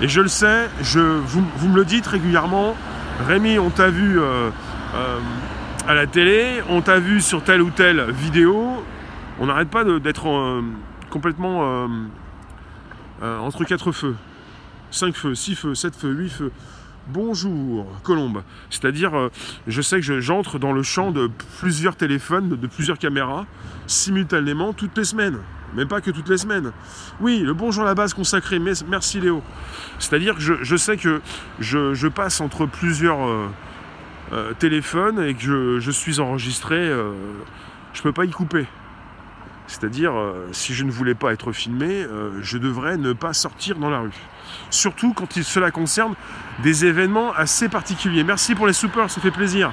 Et 0.00 0.08
je 0.08 0.22
le 0.22 0.28
sais, 0.28 0.70
je, 0.80 1.00
vous, 1.00 1.68
me 1.68 1.76
le 1.76 1.84
dites 1.84 2.06
régulièrement, 2.06 2.74
Rémi, 3.28 3.58
on 3.58 3.68
t'a 3.68 3.90
vu... 3.90 4.18
Euh, 4.18 4.48
euh, 4.94 5.18
à 5.86 5.92
la 5.92 6.06
télé, 6.06 6.62
on 6.70 6.80
t'a 6.80 6.98
vu 6.98 7.20
sur 7.20 7.44
telle 7.44 7.60
ou 7.60 7.68
telle 7.68 8.10
vidéo, 8.10 8.82
on 9.38 9.46
n'arrête 9.48 9.68
pas 9.68 9.84
d'être 9.84 10.26
euh, 10.26 10.62
complètement 11.10 11.86
entre 13.20 13.64
quatre 13.64 13.92
feux. 13.92 14.16
5 14.92 15.14
feux, 15.14 15.34
6 15.34 15.54
feux, 15.56 15.74
7 15.74 15.94
feux, 15.94 16.10
8 16.10 16.30
feux. 16.30 16.52
Bonjour, 17.12 17.86
Colombe. 18.04 18.42
C'est-à-dire, 18.70 19.30
je 19.66 19.82
sais 19.82 20.00
que 20.00 20.20
j'entre 20.20 20.58
dans 20.58 20.72
le 20.72 20.82
champ 20.82 21.10
de 21.10 21.28
plusieurs 21.58 21.96
téléphones, 21.96 22.50
de 22.50 22.66
plusieurs 22.68 22.98
caméras, 22.98 23.46
simultanément, 23.86 24.72
toutes 24.72 24.96
les 24.96 25.04
semaines. 25.04 25.38
Même 25.74 25.88
pas 25.88 26.00
que 26.00 26.10
toutes 26.10 26.28
les 26.28 26.38
semaines. 26.38 26.72
Oui, 27.20 27.40
le 27.40 27.52
bonjour 27.52 27.82
à 27.82 27.86
la 27.86 27.94
base 27.94 28.14
consacré. 28.14 28.58
Merci 28.60 29.20
Léo. 29.20 29.42
C'est-à-dire 29.98 30.34
que 30.34 30.40
je, 30.40 30.76
sais 30.76 30.96
que 30.96 31.20
je, 31.58 32.08
passe 32.08 32.40
entre 32.40 32.66
plusieurs 32.66 33.18
euh, 34.32 34.52
téléphone 34.60 35.20
et 35.20 35.34
que 35.34 35.80
je, 35.80 35.90
suis 35.90 36.20
enregistré, 36.20 36.76
euh, 36.76 37.12
je 37.92 37.98
ne 37.98 38.02
peux 38.04 38.12
pas 38.12 38.24
y 38.24 38.30
couper. 38.30 38.66
C'est-à-dire, 39.66 40.12
euh, 40.16 40.48
si 40.52 40.74
je 40.74 40.84
ne 40.84 40.90
voulais 40.92 41.16
pas 41.16 41.32
être 41.32 41.50
filmé, 41.50 42.06
je 42.40 42.58
devrais 42.58 42.96
ne 42.96 43.12
pas 43.12 43.32
sortir 43.32 43.76
dans 43.78 43.90
la 43.90 44.00
rue. 44.00 44.14
Surtout 44.70 45.12
quand 45.12 45.32
cela 45.42 45.70
concerne 45.70 46.14
des 46.62 46.84
événements 46.84 47.32
assez 47.32 47.68
particuliers. 47.68 48.24
Merci 48.24 48.54
pour 48.54 48.66
les 48.66 48.72
soupers, 48.72 49.10
ça 49.10 49.20
fait 49.20 49.30
plaisir. 49.30 49.72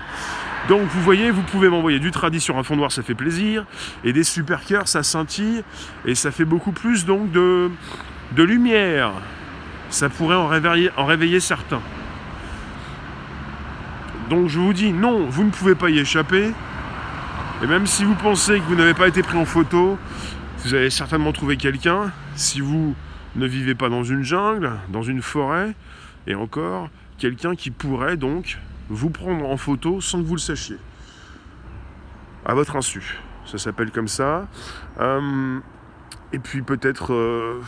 Donc 0.67 0.81
vous 0.89 1.01
voyez, 1.01 1.31
vous 1.31 1.43
pouvez 1.43 1.69
m'envoyer 1.69 1.99
du 1.99 2.11
tradit 2.11 2.41
sur 2.41 2.57
un 2.57 2.63
fond 2.63 2.75
noir, 2.75 2.91
ça 2.91 3.03
fait 3.03 3.15
plaisir. 3.15 3.65
Et 4.03 4.11
des 4.11 4.23
super 4.23 4.65
cœurs, 4.65 4.87
ça 4.87 5.03
scintille. 5.03 5.63
Et 6.05 6.15
ça 6.15 6.31
fait 6.31 6.45
beaucoup 6.45 6.71
plus 6.71 7.05
donc 7.05 7.31
de, 7.31 7.69
de 8.33 8.43
lumière. 8.43 9.11
Ça 9.89 10.09
pourrait 10.09 10.35
en 10.35 10.47
réveiller, 10.47 10.89
en 10.97 11.05
réveiller 11.05 11.39
certains. 11.39 11.81
Donc 14.29 14.49
je 14.49 14.59
vous 14.59 14.73
dis 14.73 14.91
non, 14.91 15.25
vous 15.29 15.43
ne 15.43 15.51
pouvez 15.51 15.75
pas 15.75 15.89
y 15.89 15.99
échapper. 15.99 16.51
Et 17.63 17.67
même 17.67 17.87
si 17.87 18.03
vous 18.03 18.15
pensez 18.15 18.59
que 18.59 18.65
vous 18.65 18.75
n'avez 18.75 18.93
pas 18.93 19.07
été 19.07 19.23
pris 19.23 19.37
en 19.37 19.45
photo, 19.45 19.97
vous 20.63 20.73
allez 20.73 20.89
certainement 20.89 21.31
trouver 21.31 21.55
quelqu'un. 21.55 22.11
Si 22.35 22.59
vous 22.59 22.93
ne 23.37 23.45
vivez 23.45 23.75
pas 23.75 23.89
dans 23.89 24.03
une 24.03 24.23
jungle, 24.23 24.71
dans 24.89 25.03
une 25.03 25.21
forêt, 25.21 25.75
et 26.25 26.35
encore, 26.35 26.89
quelqu'un 27.17 27.55
qui 27.55 27.71
pourrait 27.71 28.17
donc 28.17 28.57
vous 28.89 29.09
prendre 29.09 29.45
en 29.45 29.57
photo 29.57 30.01
sans 30.01 30.21
que 30.21 30.27
vous 30.27 30.35
le 30.35 30.41
sachiez. 30.41 30.77
À 32.45 32.53
votre 32.53 32.75
insu. 32.75 33.19
Ça 33.45 33.57
s'appelle 33.57 33.91
comme 33.91 34.07
ça. 34.07 34.47
Euh, 34.99 35.59
et 36.33 36.39
puis 36.39 36.61
peut-être 36.61 37.13
euh, 37.13 37.61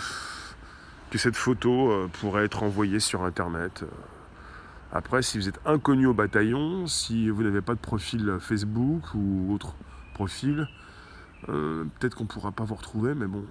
que 1.11 1.17
cette 1.17 1.35
photo 1.35 1.91
euh, 1.91 2.09
pourrait 2.19 2.45
être 2.45 2.63
envoyée 2.63 2.99
sur 2.99 3.23
Internet. 3.23 3.85
Après, 4.91 5.21
si 5.21 5.37
vous 5.37 5.47
êtes 5.47 5.59
inconnu 5.65 6.07
au 6.07 6.13
bataillon, 6.13 6.87
si 6.87 7.29
vous 7.29 7.43
n'avez 7.43 7.61
pas 7.61 7.75
de 7.75 7.79
profil 7.79 8.37
Facebook 8.39 9.03
ou 9.13 9.53
autre 9.53 9.75
profil, 10.15 10.67
peut-être 11.45 12.15
qu'on 12.15 12.23
ne 12.23 12.29
pourra 12.29 12.51
pas 12.51 12.63
vous 12.63 12.73
retrouver, 12.73 13.13
mais 13.13 13.27
bon. 13.27 13.45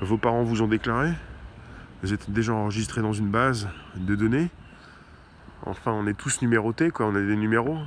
Vos 0.00 0.18
parents 0.18 0.42
vous 0.42 0.62
ont 0.62 0.68
déclaré? 0.68 1.12
Vous 2.02 2.12
êtes 2.12 2.30
déjà 2.30 2.52
enregistré 2.52 3.02
dans 3.02 3.12
une 3.12 3.28
base 3.28 3.68
de 3.96 4.14
données? 4.14 4.50
Enfin, 5.66 5.92
on 5.92 6.06
est 6.06 6.14
tous 6.14 6.40
numérotés, 6.42 6.90
quoi, 6.90 7.06
on 7.06 7.14
a 7.14 7.20
des 7.20 7.36
numéros. 7.36 7.78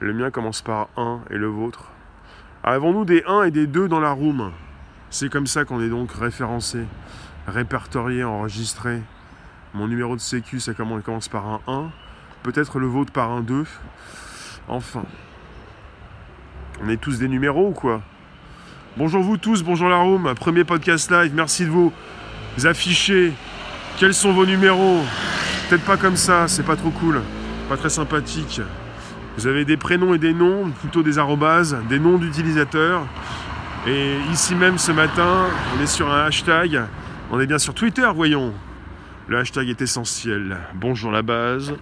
Le 0.00 0.14
mien 0.14 0.30
commence 0.30 0.62
par 0.62 0.88
1 0.96 1.20
et 1.30 1.36
le 1.36 1.46
vôtre. 1.46 1.90
Avons-nous 2.64 3.04
des 3.04 3.22
1 3.26 3.44
et 3.44 3.50
des 3.50 3.66
2 3.66 3.88
dans 3.88 4.00
la 4.00 4.12
room? 4.12 4.52
C'est 5.10 5.30
comme 5.30 5.46
ça 5.46 5.64
qu'on 5.64 5.80
est 5.80 5.90
donc 5.90 6.12
référencé, 6.12 6.86
répertorié, 7.46 8.24
enregistré. 8.24 9.02
Mon 9.74 9.86
numéro 9.86 10.16
de 10.16 10.20
sécu, 10.20 10.60
ça 10.60 10.72
commence 10.74 11.28
par 11.28 11.46
un 11.46 11.60
1. 11.66 11.90
Peut-être 12.42 12.78
le 12.78 12.86
vôtre 12.86 13.12
par 13.12 13.30
un 13.30 13.42
2. 13.42 13.64
Enfin. 14.68 15.04
On 16.82 16.88
est 16.88 16.96
tous 16.96 17.18
des 17.18 17.28
numéros 17.28 17.68
ou 17.68 17.72
quoi? 17.72 18.02
Bonjour 18.98 19.22
vous 19.22 19.38
tous, 19.38 19.62
bonjour 19.62 19.88
la 19.88 19.96
room. 19.96 20.34
Premier 20.34 20.64
podcast 20.64 21.10
live. 21.10 21.32
Merci 21.34 21.64
de 21.64 21.70
vous 21.70 21.94
afficher. 22.64 23.32
Quels 23.96 24.12
sont 24.12 24.34
vos 24.34 24.44
numéros? 24.44 25.00
Peut-être 25.68 25.84
pas 25.86 25.96
comme 25.96 26.16
ça, 26.16 26.46
c'est 26.46 26.62
pas 26.62 26.76
trop 26.76 26.90
cool. 26.90 27.22
Pas 27.70 27.78
très 27.78 27.88
sympathique. 27.88 28.60
Vous 29.38 29.46
avez 29.46 29.64
des 29.64 29.78
prénoms 29.78 30.12
et 30.12 30.18
des 30.18 30.34
noms, 30.34 30.70
plutôt 30.78 31.02
des 31.02 31.18
arrobases, 31.18 31.74
des 31.88 31.98
noms 31.98 32.18
d'utilisateurs. 32.18 33.06
Et 33.86 34.18
ici 34.30 34.54
même 34.54 34.76
ce 34.76 34.92
matin, 34.92 35.46
on 35.74 35.82
est 35.82 35.86
sur 35.86 36.12
un 36.12 36.26
hashtag. 36.26 36.82
On 37.30 37.40
est 37.40 37.46
bien 37.46 37.58
sur 37.58 37.72
Twitter, 37.72 38.06
voyons. 38.14 38.52
Le 39.26 39.38
hashtag 39.38 39.70
est 39.70 39.80
essentiel. 39.80 40.58
Bonjour 40.74 41.10
la 41.10 41.22
base. 41.22 41.72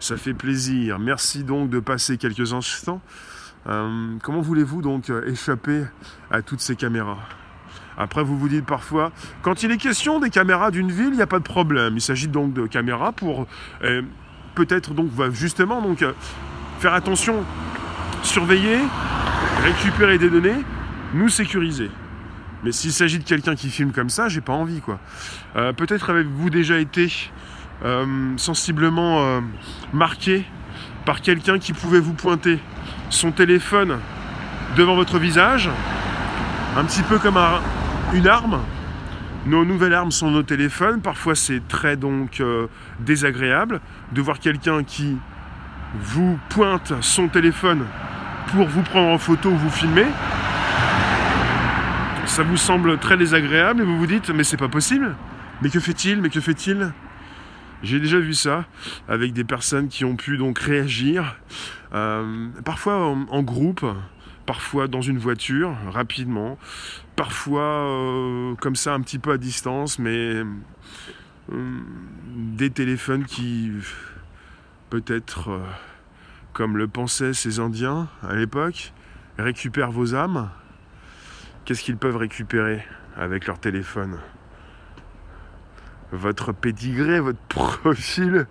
Ça 0.00 0.16
fait 0.16 0.32
plaisir. 0.32 0.98
Merci 0.98 1.44
donc 1.44 1.68
de 1.68 1.80
passer 1.80 2.16
quelques 2.16 2.54
instants. 2.54 3.02
Euh, 3.68 4.16
comment 4.22 4.40
voulez-vous 4.40 4.82
donc 4.82 5.10
euh, 5.10 5.28
échapper 5.28 5.84
à 6.30 6.42
toutes 6.42 6.60
ces 6.60 6.76
caméras? 6.76 7.18
Après, 7.98 8.22
vous 8.22 8.38
vous 8.38 8.48
dites 8.48 8.66
parfois, 8.66 9.10
quand 9.42 9.62
il 9.62 9.70
est 9.70 9.78
question 9.78 10.20
des 10.20 10.30
caméras 10.30 10.70
d'une 10.70 10.92
ville, 10.92 11.08
il 11.08 11.16
n'y 11.16 11.22
a 11.22 11.26
pas 11.26 11.38
de 11.38 11.44
problème. 11.44 11.94
Il 11.96 12.00
s'agit 12.00 12.28
donc 12.28 12.52
de 12.52 12.66
caméras 12.66 13.12
pour 13.12 13.46
euh, 13.82 14.02
peut-être 14.54 14.94
donc 14.94 15.10
justement 15.32 15.80
donc 15.80 16.04
faire 16.78 16.92
attention, 16.92 17.44
surveiller, 18.22 18.78
récupérer 19.64 20.18
des 20.18 20.30
données, 20.30 20.62
nous 21.14 21.28
sécuriser. 21.28 21.90
Mais 22.62 22.72
s'il 22.72 22.92
s'agit 22.92 23.18
de 23.18 23.24
quelqu'un 23.24 23.54
qui 23.54 23.70
filme 23.70 23.92
comme 23.92 24.10
ça, 24.10 24.28
j'ai 24.28 24.40
pas 24.40 24.52
envie 24.52 24.80
quoi. 24.80 24.98
Peut-être 25.76 26.10
avez-vous 26.10 26.50
déjà 26.50 26.78
été 26.78 27.12
sensiblement 28.36 29.42
marqué 29.92 30.46
par 31.04 31.20
quelqu'un 31.20 31.58
qui 31.58 31.74
pouvait 31.74 32.00
vous 32.00 32.14
pointer 32.14 32.58
son 33.10 33.32
téléphone 33.32 33.98
devant 34.76 34.94
votre 34.94 35.18
visage, 35.18 35.70
un 36.76 36.84
petit 36.84 37.02
peu 37.02 37.18
comme 37.18 37.38
une 38.12 38.26
arme, 38.26 38.60
nos 39.46 39.64
nouvelles 39.64 39.94
armes 39.94 40.10
sont 40.10 40.30
nos 40.30 40.42
téléphones. 40.42 41.00
Parfois, 41.00 41.36
c'est 41.36 41.66
très 41.68 41.96
donc 41.96 42.40
euh, 42.40 42.66
désagréable 42.98 43.80
de 44.12 44.20
voir 44.20 44.40
quelqu'un 44.40 44.82
qui 44.82 45.16
vous 45.94 46.38
pointe 46.48 46.92
son 47.00 47.28
téléphone 47.28 47.86
pour 48.48 48.66
vous 48.66 48.82
prendre 48.82 49.08
en 49.08 49.18
photo 49.18 49.50
ou 49.50 49.56
vous 49.56 49.70
filmer. 49.70 50.06
Ça 52.26 52.42
vous 52.42 52.56
semble 52.56 52.98
très 52.98 53.16
désagréable 53.16 53.82
et 53.82 53.84
vous 53.84 53.96
vous 53.96 54.06
dites 54.06 54.30
mais 54.30 54.42
c'est 54.42 54.56
pas 54.56 54.68
possible. 54.68 55.14
Mais 55.62 55.70
que 55.70 55.78
fait-il? 55.78 56.20
Mais 56.20 56.28
que 56.28 56.40
fait-il? 56.40 56.92
J'ai 57.82 58.00
déjà 58.00 58.18
vu 58.18 58.34
ça 58.34 58.64
avec 59.08 59.32
des 59.32 59.44
personnes 59.44 59.88
qui 59.88 60.04
ont 60.04 60.16
pu 60.16 60.38
donc 60.38 60.58
réagir, 60.58 61.36
parfois 61.90 63.06
en, 63.06 63.42
groupe, 63.42 63.84
parfois 64.44 64.88
dans 64.88 65.02
une 65.02 65.18
voiture, 65.18 65.76
rapidement, 65.88 66.58
parfois 67.14 67.62
euh, 67.62 68.54
comme 68.56 68.76
ça 68.76 68.94
un 68.94 69.00
petit 69.00 69.18
peu 69.18 69.32
à 69.32 69.38
distance, 69.38 69.98
mais 69.98 70.42
euh, 71.52 71.80
des 72.28 72.70
téléphones 72.70 73.24
qui 73.24 73.72
peut-être, 74.90 75.60
comme 76.52 76.76
le 76.76 76.86
pensaient 76.88 77.34
ces 77.34 77.58
Indiens 77.58 78.08
à 78.22 78.34
l'époque, 78.34 78.92
récupèrent 79.38 79.90
vos 79.90 80.14
âmes. 80.14 80.50
Qu'est-ce 81.64 81.82
qu'ils 81.82 81.96
peuvent 81.96 82.16
récupérer 82.16 82.84
avec 83.16 83.46
leur 83.46 83.58
téléphone? 83.58 84.18
Votre 86.12 86.52
pédigré, 86.52 87.18
votre 87.18 87.40
profil, 87.48 88.46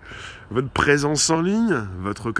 votre 0.50 0.68
présence 0.68 1.28
en 1.30 1.40
ligne, 1.40 1.86
votre 2.00 2.32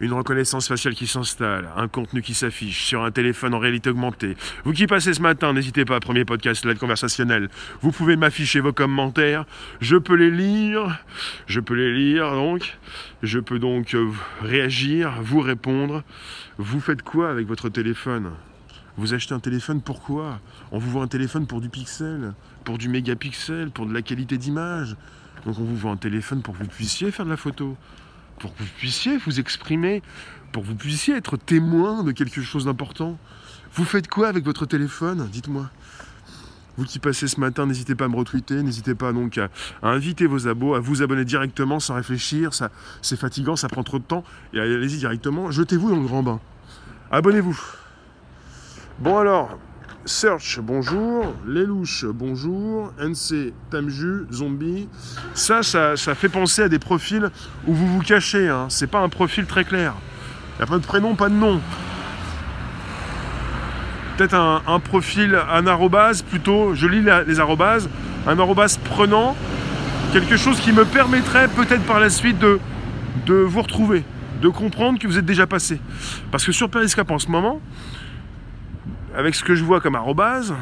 une 0.00 0.12
reconnaissance 0.12 0.68
faciale 0.68 0.94
qui 0.94 1.06
s'installe, 1.06 1.68
un 1.76 1.88
contenu 1.88 2.22
qui 2.22 2.34
s'affiche 2.34 2.84
sur 2.84 3.04
un 3.04 3.10
téléphone 3.10 3.54
en 3.54 3.58
réalité 3.58 3.90
augmentée. 3.90 4.36
Vous 4.64 4.72
qui 4.72 4.86
passez 4.86 5.14
ce 5.14 5.22
matin, 5.22 5.52
n'hésitez 5.52 5.84
pas, 5.84 6.00
premier 6.00 6.24
podcast 6.24 6.64
l'aide 6.64 6.78
conversationnel. 6.78 7.48
Vous 7.80 7.92
pouvez 7.92 8.16
m'afficher 8.16 8.60
vos 8.60 8.72
commentaires, 8.72 9.44
je 9.80 9.96
peux 9.96 10.14
les 10.14 10.30
lire, 10.30 10.98
je 11.46 11.60
peux 11.60 11.74
les 11.74 11.92
lire 11.94 12.32
donc, 12.32 12.76
je 13.22 13.38
peux 13.38 13.58
donc 13.58 13.94
euh, 13.94 14.10
réagir, 14.42 15.14
vous 15.22 15.40
répondre. 15.40 16.02
Vous 16.58 16.80
faites 16.80 17.02
quoi 17.02 17.30
avec 17.30 17.46
votre 17.46 17.68
téléphone? 17.68 18.30
Vous 18.96 19.12
achetez 19.12 19.34
un 19.34 19.40
téléphone 19.40 19.80
pourquoi 19.80 20.40
On 20.70 20.78
vous 20.78 20.90
vend 20.90 21.02
un 21.02 21.08
téléphone 21.08 21.46
pour 21.46 21.60
du 21.60 21.68
pixel, 21.68 22.32
pour 22.64 22.78
du 22.78 22.88
mégapixel, 22.88 23.70
pour 23.70 23.86
de 23.86 23.92
la 23.92 24.02
qualité 24.02 24.38
d'image. 24.38 24.96
Donc 25.44 25.58
on 25.58 25.64
vous 25.64 25.76
vend 25.76 25.92
un 25.92 25.96
téléphone 25.96 26.42
pour 26.42 26.54
que 26.54 26.62
vous 26.62 26.68
puissiez 26.68 27.10
faire 27.10 27.24
de 27.24 27.30
la 27.30 27.36
photo, 27.36 27.76
pour 28.38 28.54
que 28.54 28.62
vous 28.62 28.70
puissiez 28.78 29.18
vous 29.18 29.40
exprimer, 29.40 30.02
pour 30.52 30.62
que 30.62 30.68
vous 30.68 30.74
puissiez 30.74 31.14
être 31.16 31.36
témoin 31.36 32.02
de 32.02 32.12
quelque 32.12 32.42
chose 32.42 32.64
d'important. 32.64 33.18
Vous 33.74 33.84
faites 33.84 34.08
quoi 34.08 34.28
avec 34.28 34.44
votre 34.44 34.66
téléphone 34.66 35.28
Dites-moi? 35.30 35.70
Vous 36.76 36.84
qui 36.84 36.98
passez 36.98 37.28
ce 37.28 37.38
matin, 37.38 37.66
n'hésitez 37.66 37.94
pas 37.94 38.06
à 38.06 38.08
me 38.08 38.16
retweeter, 38.16 38.62
n'hésitez 38.62 38.96
pas 38.96 39.12
donc 39.12 39.38
à, 39.38 39.48
inviter 39.82 40.26
vos 40.26 40.48
abos, 40.48 40.74
à 40.74 40.80
vous 40.80 41.02
abonner 41.02 41.24
directement 41.24 41.78
sans 41.78 41.94
réfléchir, 41.94 42.52
ça, 42.52 42.70
c'est 43.00 43.18
fatigant, 43.18 43.54
ça 43.54 43.68
prend 43.68 43.84
trop 43.84 44.00
de 44.00 44.04
temps, 44.04 44.24
et 44.52 44.60
allez-y 44.60 44.98
directement, 44.98 45.52
jetez-vous 45.52 45.90
dans 45.90 46.00
le 46.00 46.06
grand 46.06 46.24
bain. 46.24 46.40
Abonnez-vous. 47.12 47.60
Bon 48.98 49.18
alors, 49.18 49.56
Search, 50.06 50.60
bonjour. 50.60 51.34
Lelouch, 51.46 52.04
bonjour. 52.04 52.92
NC, 53.00 53.54
Tamju, 53.70 54.26
Zombie. 54.30 54.86
Ça, 55.32 55.62
ça, 55.62 55.96
fait 56.14 56.28
penser 56.28 56.62
à 56.62 56.68
des 56.68 56.78
profils 56.78 57.30
où 57.66 57.72
vous 57.72 57.86
vous 57.86 58.02
cachez. 58.02 58.48
Hein. 58.48 58.66
C'est 58.68 58.86
pas 58.86 59.00
un 59.00 59.08
profil 59.08 59.46
très 59.46 59.64
clair. 59.64 59.94
Il 60.54 60.58
n'y 60.58 60.64
a 60.64 60.66
pas 60.66 60.78
de 60.78 60.84
prénom, 60.84 61.14
pas 61.14 61.30
de 61.30 61.34
nom. 61.34 61.58
Peut-être 64.18 64.34
un, 64.34 64.80
profil, 64.80 65.38
un 65.50 65.66
arrobase 65.66 66.20
plutôt. 66.20 66.74
Je 66.74 66.86
lis 66.86 67.02
les 67.26 67.40
arrobases. 67.40 67.88
Un 68.26 68.38
arrobase 68.38 68.76
prenant. 68.76 69.34
Quelque 70.12 70.36
chose 70.36 70.60
qui 70.60 70.72
me 70.72 70.84
permettrait 70.84 71.48
peut-être 71.48 71.82
par 71.84 71.98
la 71.98 72.10
suite 72.10 72.38
de, 72.38 72.60
de 73.24 73.34
vous 73.34 73.62
retrouver. 73.62 74.04
De 74.42 74.50
comprendre 74.50 74.98
que 74.98 75.06
vous 75.06 75.16
êtes 75.16 75.24
déjà 75.24 75.46
passé. 75.46 75.80
Parce 76.30 76.44
que 76.44 76.52
sur 76.52 76.68
Periscope 76.68 77.10
en 77.10 77.18
ce 77.18 77.28
moment, 77.28 77.62
avec 79.14 79.34
ce 79.34 79.44
que 79.44 79.54
je 79.54 79.64
vois 79.64 79.80
comme 79.80 79.94
arrobase, 79.94 80.54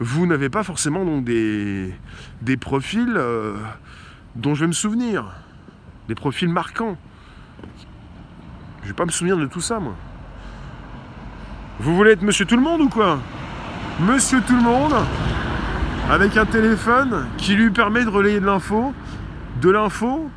vous 0.00 0.26
n'avez 0.26 0.48
pas 0.48 0.62
forcément 0.62 1.04
donc 1.04 1.24
des, 1.24 1.94
des 2.42 2.56
profils 2.56 3.14
euh, 3.16 3.54
dont 4.34 4.54
je 4.54 4.62
vais 4.62 4.66
me 4.66 4.72
souvenir. 4.72 5.24
Des 6.08 6.14
profils 6.14 6.48
marquants. 6.48 6.96
Je 8.82 8.88
vais 8.88 8.94
pas 8.94 9.04
me 9.04 9.10
souvenir 9.10 9.36
de 9.36 9.46
tout 9.46 9.60
ça, 9.60 9.78
moi. 9.78 9.94
Vous 11.78 11.94
voulez 11.94 12.12
être 12.12 12.22
monsieur 12.22 12.44
tout 12.44 12.56
le 12.56 12.62
monde 12.62 12.80
ou 12.80 12.88
quoi? 12.88 13.20
Monsieur 14.00 14.40
tout 14.40 14.56
le 14.56 14.62
monde, 14.62 14.94
avec 16.10 16.36
un 16.36 16.46
téléphone 16.46 17.26
qui 17.36 17.54
lui 17.54 17.70
permet 17.70 18.04
de 18.04 18.10
relayer 18.10 18.40
de 18.40 18.46
l'info, 18.46 18.92
de 19.60 19.70
l'info, 19.70 20.30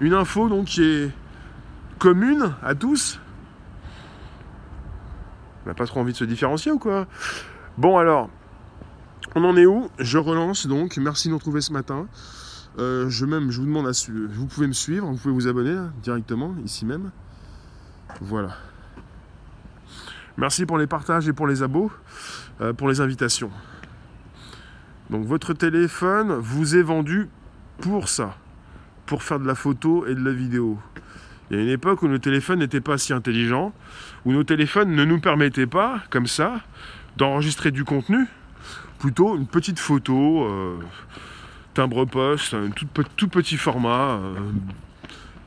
une 0.00 0.14
info 0.14 0.48
donc 0.48 0.66
qui 0.66 0.82
est 0.82 1.10
commune 1.98 2.54
à 2.62 2.74
tous, 2.74 3.20
on 5.64 5.68
n'a 5.68 5.74
pas 5.74 5.86
trop 5.86 6.00
envie 6.00 6.12
de 6.12 6.16
se 6.16 6.24
différencier 6.24 6.72
ou 6.72 6.78
quoi? 6.78 7.06
Bon 7.78 7.98
alors, 7.98 8.30
on 9.34 9.44
en 9.44 9.56
est 9.56 9.66
où? 9.66 9.88
Je 9.98 10.18
relance 10.18 10.66
donc. 10.66 10.96
Merci 10.96 11.28
de 11.28 11.32
nous 11.32 11.38
retrouver 11.38 11.60
ce 11.60 11.72
matin. 11.72 12.06
Euh, 12.78 13.08
je 13.08 13.24
même, 13.24 13.50
je 13.50 13.60
vous 13.60 13.66
demande 13.66 13.86
à 13.86 13.92
vous 14.08 14.46
pouvez 14.46 14.66
me 14.66 14.72
suivre, 14.72 15.06
vous 15.06 15.16
pouvez 15.16 15.34
vous 15.34 15.46
abonner 15.46 15.76
directement 16.02 16.54
ici 16.64 16.84
même. 16.84 17.10
Voilà. 18.20 18.56
Merci 20.36 20.66
pour 20.66 20.78
les 20.78 20.88
partages 20.88 21.28
et 21.28 21.32
pour 21.32 21.46
les 21.46 21.62
abos, 21.62 21.92
euh, 22.60 22.72
pour 22.72 22.88
les 22.88 23.00
invitations. 23.00 23.50
Donc 25.10 25.26
votre 25.26 25.52
téléphone 25.52 26.32
vous 26.34 26.74
est 26.74 26.82
vendu 26.82 27.28
pour 27.78 28.08
ça, 28.08 28.36
pour 29.06 29.22
faire 29.22 29.38
de 29.38 29.46
la 29.46 29.54
photo 29.54 30.06
et 30.06 30.14
de 30.14 30.24
la 30.24 30.32
vidéo. 30.32 30.78
Il 31.50 31.56
y 31.56 31.60
a 31.60 31.62
une 31.62 31.70
époque 31.70 32.02
où 32.02 32.08
le 32.08 32.18
téléphone 32.18 32.60
n'était 32.60 32.80
pas 32.80 32.98
si 32.98 33.12
intelligent, 33.12 33.72
où 34.24 34.32
nos 34.32 34.44
téléphones 34.44 34.94
ne 34.94 35.04
nous 35.04 35.20
permettaient 35.20 35.66
pas, 35.66 36.00
comme 36.10 36.26
ça, 36.26 36.60
d'enregistrer 37.16 37.70
du 37.70 37.84
contenu, 37.84 38.26
plutôt 38.98 39.36
une 39.36 39.46
petite 39.46 39.78
photo, 39.78 40.44
euh, 40.44 40.78
timbre 41.74 42.04
poste, 42.06 42.54
un 42.54 42.70
tout, 42.70 43.28
petit 43.28 43.56
format, 43.56 44.12
euh, 44.12 44.32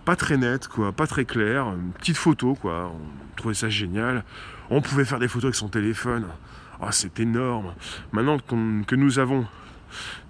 pas 0.06 0.16
très 0.16 0.38
net, 0.38 0.68
quoi, 0.68 0.92
pas 0.92 1.08
très 1.08 1.26
clair, 1.26 1.68
une 1.68 1.92
petite 1.92 2.18
photo, 2.18 2.56
quoi. 2.56 2.92
On 2.94 3.36
trouvait 3.36 3.56
ça 3.56 3.70
génial. 3.70 4.24
On 4.70 4.82
pouvait 4.82 5.06
faire 5.06 5.20
des 5.20 5.28
photos 5.28 5.46
avec 5.46 5.56
son 5.56 5.70
téléphone. 5.70 6.26
Ah, 6.82 6.92
c'est 6.92 7.20
énorme. 7.20 7.74
Maintenant 8.12 8.38
que 8.40 8.96
nous 8.96 9.20
avons 9.20 9.48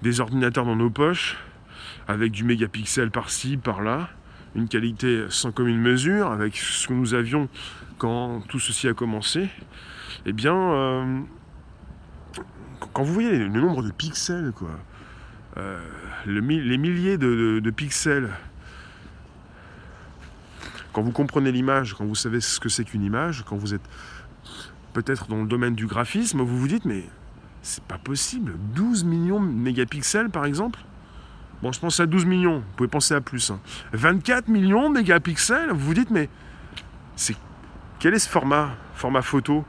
des 0.01 0.19
ordinateurs 0.21 0.65
dans 0.65 0.75
nos 0.75 0.89
poches, 0.89 1.37
avec 2.07 2.31
du 2.31 2.43
mégapixel 2.43 3.11
par-ci, 3.11 3.57
par-là, 3.57 4.09
une 4.57 4.67
qualité 4.67 5.25
sans 5.29 5.51
commune 5.51 5.79
mesure 5.79 6.31
avec 6.31 6.57
ce 6.57 6.87
que 6.87 6.93
nous 6.93 7.13
avions 7.13 7.47
quand 7.99 8.41
tout 8.49 8.59
ceci 8.59 8.87
a 8.87 8.93
commencé, 8.93 9.49
eh 10.25 10.33
bien, 10.33 10.55
euh, 10.55 11.19
quand 12.93 13.03
vous 13.03 13.13
voyez 13.13 13.37
le 13.37 13.47
nombre 13.47 13.83
de 13.83 13.91
pixels, 13.91 14.51
quoi, 14.55 14.71
euh, 15.57 15.79
les 16.25 16.41
milliers 16.41 17.17
de, 17.17 17.71
pixels, 17.71 18.29
quand 20.91 21.01
vous 21.01 21.11
comprenez 21.11 21.51
l'image, 21.51 21.93
quand 21.93 22.05
vous 22.05 22.15
savez 22.15 22.41
ce 22.41 22.59
que 22.59 22.69
c'est 22.69 22.83
qu'une 22.83 23.03
image, 23.03 23.43
quand 23.47 23.57
vous 23.57 23.73
êtes 23.73 23.87
peut-être 24.93 25.27
dans 25.27 25.41
le 25.41 25.47
domaine 25.47 25.75
du 25.75 25.85
graphisme, 25.85 26.41
vous 26.41 26.57
vous 26.59 26.67
dites, 26.67 26.85
mais 26.85 27.03
c'est 27.61 27.83
pas 27.83 27.99
possible, 27.99 28.53
12 28.75 29.03
millions 29.03 29.39
de 29.39 29.47
mégapixels 29.47 30.29
par 30.29 30.45
exemple? 30.45 30.79
Bon, 31.61 31.71
je 31.71 31.79
pense 31.79 31.99
à 31.99 32.05
12 32.05 32.25
millions, 32.25 32.57
vous 32.57 32.75
pouvez 32.75 32.89
penser 32.89 33.15
à 33.15 33.21
plus. 33.21 33.51
24 33.93 34.37
hein. 34.37 34.51
millions 34.51 34.89
de 34.89 34.99
mégapixels, 34.99 35.71
vous 35.71 35.79
vous 35.79 35.93
dites, 35.93 36.11
mais 36.11 36.29
c'est 37.15 37.35
quel 37.99 38.13
est 38.13 38.19
ce 38.19 38.29
format, 38.29 38.75
format 38.93 39.23
photo? 39.23 39.65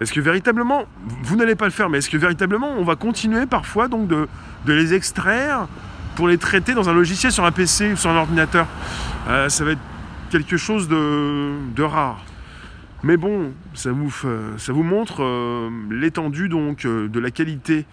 Est-ce 0.00 0.12
que 0.12 0.20
véritablement, 0.20 0.84
vous 1.22 1.36
n'allez 1.36 1.56
pas 1.56 1.64
le 1.64 1.70
faire, 1.70 1.88
mais 1.88 1.98
est-ce 1.98 2.10
que 2.10 2.16
véritablement 2.16 2.70
on 2.78 2.84
va 2.84 2.96
continuer 2.96 3.46
parfois 3.46 3.88
donc 3.88 4.08
de, 4.08 4.28
les 4.66 4.94
extraire 4.94 5.66
pour 6.14 6.28
les 6.28 6.38
traiter 6.38 6.74
dans 6.74 6.88
un 6.88 6.92
logiciel 6.92 7.32
sur 7.32 7.44
un 7.44 7.52
PC 7.52 7.92
ou 7.92 7.96
sur 7.96 8.10
un 8.10 8.16
ordinateur? 8.16 8.66
Euh, 9.28 9.48
Ça 9.48 9.64
va 9.64 9.72
être 9.72 9.80
quelque 10.30 10.56
chose 10.56 10.88
de, 10.88 11.82
rare. 11.82 12.24
Mais 13.02 13.16
bon, 13.16 13.52
ça 13.74 13.90
vous, 13.90 14.14
ça 14.56 14.72
vous 14.72 14.84
montre 14.84 15.24
euh, 15.24 15.68
l'étendue 15.90 16.48
donc 16.48 16.84
euh, 16.84 17.08
de 17.08 17.18
la 17.18 17.32
qualité 17.32 17.84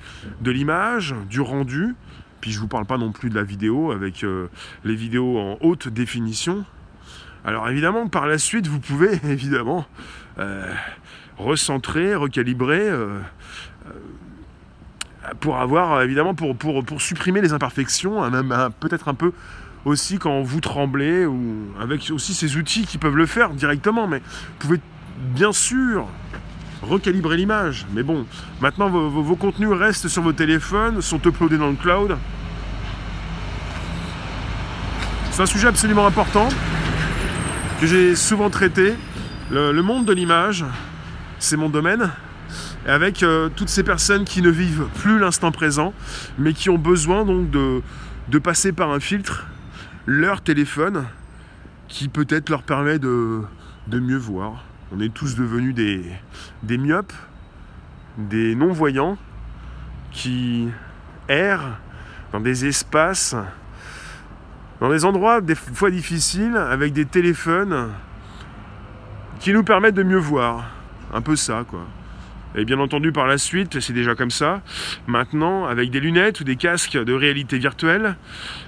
de 0.41 0.51
l'image, 0.51 1.15
du 1.29 1.41
rendu, 1.41 1.95
puis 2.41 2.51
je 2.51 2.59
vous 2.59 2.67
parle 2.67 2.85
pas 2.85 2.97
non 2.97 3.11
plus 3.11 3.29
de 3.29 3.35
la 3.35 3.43
vidéo 3.43 3.91
avec 3.91 4.23
euh, 4.23 4.47
les 4.83 4.95
vidéos 4.95 5.37
en 5.37 5.57
haute 5.61 5.87
définition. 5.87 6.65
Alors 7.45 7.69
évidemment, 7.69 8.07
par 8.07 8.27
la 8.27 8.37
suite, 8.37 8.67
vous 8.67 8.79
pouvez 8.79 9.19
évidemment 9.29 9.85
euh, 10.37 10.71
recentrer, 11.37 12.15
recalibrer 12.15 12.87
euh, 12.89 13.19
pour 15.39 15.57
avoir 15.57 16.01
évidemment 16.01 16.33
pour, 16.33 16.55
pour, 16.55 16.83
pour 16.83 17.01
supprimer 17.01 17.41
les 17.41 17.53
imperfections, 17.53 18.23
hein, 18.23 18.29
même 18.29 18.69
peut-être 18.79 19.07
un 19.07 19.13
peu 19.13 19.31
aussi 19.85 20.17
quand 20.17 20.41
vous 20.41 20.59
tremblez 20.59 21.25
ou 21.25 21.67
avec 21.79 22.11
aussi 22.11 22.33
ces 22.33 22.57
outils 22.57 22.85
qui 22.85 22.97
peuvent 22.97 23.15
le 23.15 23.25
faire 23.25 23.51
directement. 23.51 24.07
Mais 24.07 24.19
vous 24.19 24.55
pouvez 24.59 24.79
bien 25.35 25.51
sûr 25.51 26.07
recalibrer 26.81 27.37
l'image. 27.37 27.85
Mais 27.93 28.03
bon, 28.03 28.25
maintenant 28.61 28.89
vos, 28.89 29.35
contenus 29.35 29.69
restent 29.69 30.07
sur 30.07 30.21
vos 30.21 30.33
téléphones, 30.33 31.01
sont 31.01 31.21
uploadés 31.25 31.57
dans 31.57 31.69
le 31.69 31.75
cloud. 31.75 32.17
C'est 35.31 35.41
un 35.41 35.45
sujet 35.45 35.67
absolument 35.67 36.05
important 36.05 36.49
que 37.79 37.87
j'ai 37.87 38.15
souvent 38.15 38.49
traité. 38.49 38.95
Le, 39.51 39.81
monde 39.81 40.05
de 40.05 40.13
l'image, 40.13 40.65
c'est 41.39 41.57
mon 41.57 41.69
domaine. 41.69 42.09
avec 42.87 43.23
euh, 43.23 43.49
toutes 43.55 43.69
ces 43.69 43.83
personnes 43.83 44.23
qui 44.23 44.41
ne 44.41 44.49
vivent 44.49 44.87
plus 44.95 45.19
l'instant 45.19 45.51
présent, 45.51 45.93
mais 46.37 46.53
qui 46.53 46.69
ont 46.69 46.77
besoin 46.77 47.25
donc 47.25 47.51
de, 47.51 48.39
passer 48.39 48.71
par 48.71 48.91
un 48.91 48.99
filtre 48.99 49.45
leur 50.05 50.41
téléphone 50.41 51.05
qui 51.87 52.07
peut-être 52.07 52.49
leur 52.49 52.63
permet 52.63 52.97
de 52.99 53.45
mieux 53.91 54.17
voir. 54.17 54.63
On 54.91 54.99
est 54.99 55.13
tous 55.13 55.35
devenus 55.35 55.75
des, 55.75 56.77
myopes, 56.77 57.13
des 58.17 58.55
non-voyants 58.55 59.17
qui 60.11 60.67
errent 61.27 61.77
dans 62.31 62.39
des 62.39 62.65
espaces, 62.65 63.35
dans 64.79 64.89
des 64.89 65.05
endroits 65.05 65.41
des 65.41 65.53
fois 65.55 65.91
difficiles, 65.91 66.57
avec 66.57 66.93
des 66.93 67.05
téléphones 67.05 67.89
qui 69.39 69.53
nous 69.53 69.63
permettent 69.63 69.95
de 69.95 70.03
mieux 70.03 70.17
voir. 70.17 70.71
Un 71.13 71.21
peu 71.21 71.35
ça, 71.35 71.65
quoi. 71.67 71.85
Et 72.55 72.65
bien 72.65 72.79
entendu, 72.79 73.11
par 73.11 73.27
la 73.27 73.37
suite, 73.37 73.79
c'est 73.79 73.93
déjà 73.93 74.15
comme 74.15 74.31
ça. 74.31 74.61
Maintenant, 75.05 75.67
avec 75.67 75.91
des 75.91 75.99
lunettes 75.99 76.39
ou 76.39 76.43
des 76.43 76.55
casques 76.55 76.97
de 76.97 77.13
réalité 77.13 77.59
virtuelle, 77.59 78.15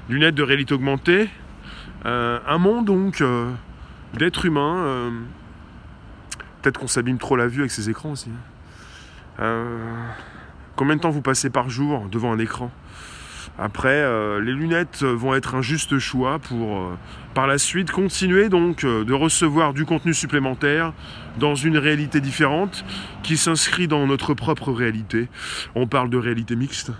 lunettes 0.07 0.36
de 0.36 0.43
réalité 0.43 0.75
augmentée, 0.75 1.29
euh, 2.05 2.39
un 2.47 2.57
monde 2.60 2.86
donc 2.86 3.21
euh, 3.21 3.49
d'êtres 4.13 4.45
humains. 4.45 4.77
Euh, 4.77 5.10
peut-être 6.62 6.80
qu'on 6.80 6.88
s'abîme 6.88 7.17
trop 7.17 7.36
la 7.36 7.47
vue 7.47 7.62
avec 7.62 7.71
ces 7.71 7.89
écrans 7.89 8.12
aussi. 8.12 8.30
Hein. 9.39 9.65
combien 10.76 10.95
de 10.95 11.02
temps 11.02 11.10
vous 11.10 11.21
passez 11.21 11.50
par 11.50 11.69
jour 11.69 12.08
devant 12.12 12.32
un 12.32 12.39
écran? 12.39 12.71
Après, 13.58 14.04
les 14.39 14.54
lunettes 14.54 15.04
vont 15.04 15.34
être 15.36 15.56
un 15.56 15.62
juste 15.62 16.00
choix 16.00 16.39
pour, 16.39 16.91
par 17.34 17.47
la 17.47 17.58
suite, 17.58 17.91
continuer 17.91 18.50
donc 18.50 18.86
de 18.86 19.13
recevoir 19.13 19.74
du 19.74 19.86
contenu 19.86 20.13
supplémentaire 20.13 20.93
dans 21.39 21.56
une 21.56 21.78
réalité 21.78 22.21
différente 22.21 22.86
qui 23.24 23.38
s'inscrit 23.38 23.88
dans 23.88 24.06
notre 24.08 24.34
propre 24.34 24.71
réalité. 24.71 25.28
On 25.76 25.88
parle 25.88 26.10
de 26.10 26.17
réalité 26.17 26.56
mixte. 26.56 26.91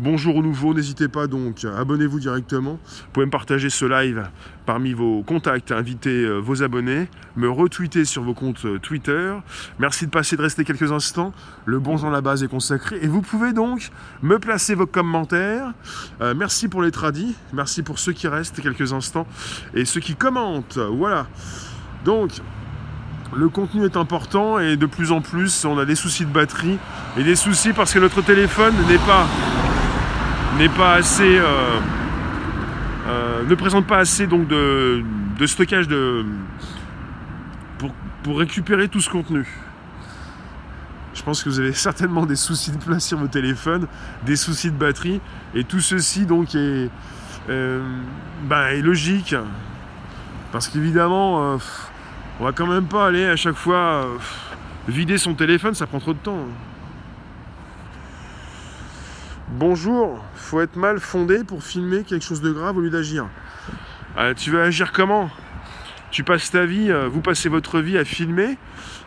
Bonjour 0.00 0.34
au 0.36 0.42
nouveau, 0.42 0.74
n'hésitez 0.74 1.06
pas 1.06 1.28
donc, 1.28 1.64
abonnez-vous 1.64 2.18
directement. 2.18 2.80
Vous 2.82 3.10
pouvez 3.12 3.26
me 3.26 3.30
partager 3.30 3.70
ce 3.70 3.84
live 3.84 4.28
parmi 4.64 4.92
vos 4.92 5.22
contacts, 5.22 5.72
inviter 5.72 6.24
euh, 6.24 6.38
vos 6.38 6.62
abonnés, 6.62 7.08
me 7.36 7.48
retweeter 7.48 8.04
sur 8.04 8.22
vos 8.22 8.34
comptes 8.34 8.64
euh, 8.64 8.78
Twitter. 8.78 9.34
Merci 9.78 10.06
de 10.06 10.10
passer, 10.10 10.36
de 10.36 10.42
rester 10.42 10.64
quelques 10.64 10.92
instants. 10.92 11.32
Le 11.66 11.78
bon 11.78 11.96
Jean 11.96 12.10
la 12.10 12.20
base 12.20 12.42
est 12.42 12.48
consacré. 12.48 12.98
Et 13.02 13.06
vous 13.06 13.22
pouvez 13.22 13.52
donc 13.52 13.90
me 14.22 14.38
placer 14.38 14.74
vos 14.74 14.86
commentaires. 14.86 15.72
Euh, 16.20 16.34
merci 16.36 16.68
pour 16.68 16.82
les 16.82 16.90
tradis, 16.90 17.34
merci 17.52 17.82
pour 17.82 17.98
ceux 17.98 18.12
qui 18.12 18.28
restent 18.28 18.60
quelques 18.60 18.92
instants 18.92 19.26
et 19.74 19.84
ceux 19.84 20.00
qui 20.00 20.14
commentent. 20.14 20.78
Voilà. 20.78 21.26
Donc, 22.04 22.32
le 23.34 23.48
contenu 23.48 23.84
est 23.84 23.96
important 23.96 24.58
et 24.58 24.76
de 24.76 24.86
plus 24.86 25.10
en 25.10 25.20
plus 25.20 25.64
on 25.64 25.78
a 25.78 25.84
des 25.84 25.96
soucis 25.96 26.24
de 26.24 26.30
batterie 26.30 26.78
et 27.18 27.24
des 27.24 27.34
soucis 27.34 27.72
parce 27.72 27.92
que 27.92 27.98
notre 27.98 28.22
téléphone 28.22 28.74
n'est 28.86 28.98
pas 28.98 29.26
n'est 30.56 30.68
pas 30.68 30.94
assez, 30.94 31.40
euh, 33.06 33.44
ne 33.44 33.54
présente 33.54 33.86
pas 33.86 33.98
assez 33.98 34.26
donc 34.26 34.48
de, 34.48 35.02
stockage 35.46 35.88
de, 35.88 36.24
pour, 38.22 38.38
récupérer 38.38 38.88
tout 38.88 39.00
ce 39.00 39.10
contenu. 39.10 39.46
Je 41.14 41.22
pense 41.22 41.42
que 41.42 41.48
vous 41.48 41.60
avez 41.60 41.72
certainement 41.74 42.26
des 42.26 42.36
soucis 42.36 42.72
de 42.72 42.78
place 42.78 43.06
sur 43.06 43.18
vos 43.18 43.28
téléphones, 43.28 43.86
des 44.24 44.36
soucis 44.36 44.70
de 44.70 44.76
batterie, 44.76 45.20
et 45.54 45.64
tout 45.64 45.80
ceci 45.80 46.26
donc 46.26 46.54
est, 46.54 46.90
euh, 47.50 47.82
bah, 48.48 48.72
est 48.72 48.82
logique, 48.82 49.34
parce 50.52 50.68
qu'évidemment, 50.68 51.58
on 52.40 52.44
va 52.44 52.52
quand 52.52 52.66
même 52.66 52.86
pas 52.86 53.06
aller 53.06 53.26
à 53.26 53.36
chaque 53.36 53.56
fois 53.56 54.06
vider 54.88 55.18
son 55.18 55.34
téléphone, 55.34 55.74
ça 55.74 55.86
prend 55.86 56.00
trop 56.00 56.14
de 56.14 56.18
temps. 56.18 56.46
Bonjour, 59.50 60.24
faut 60.34 60.62
être 60.62 60.76
mal 60.76 60.98
fondé 60.98 61.44
pour 61.44 61.62
filmer 61.62 62.02
quelque 62.02 62.24
chose 62.24 62.40
de 62.40 62.50
grave 62.50 62.78
au 62.78 62.80
lieu 62.80 62.88
d'agir. 62.88 63.28
Euh, 64.16 64.32
tu 64.32 64.50
veux 64.50 64.62
agir 64.62 64.90
comment? 64.90 65.30
Tu 66.10 66.24
passes 66.24 66.50
ta 66.50 66.64
vie, 66.64 66.90
euh, 66.90 67.08
vous 67.08 67.20
passez 67.20 67.50
votre 67.50 67.80
vie 67.80 67.98
à 67.98 68.06
filmer, 68.06 68.56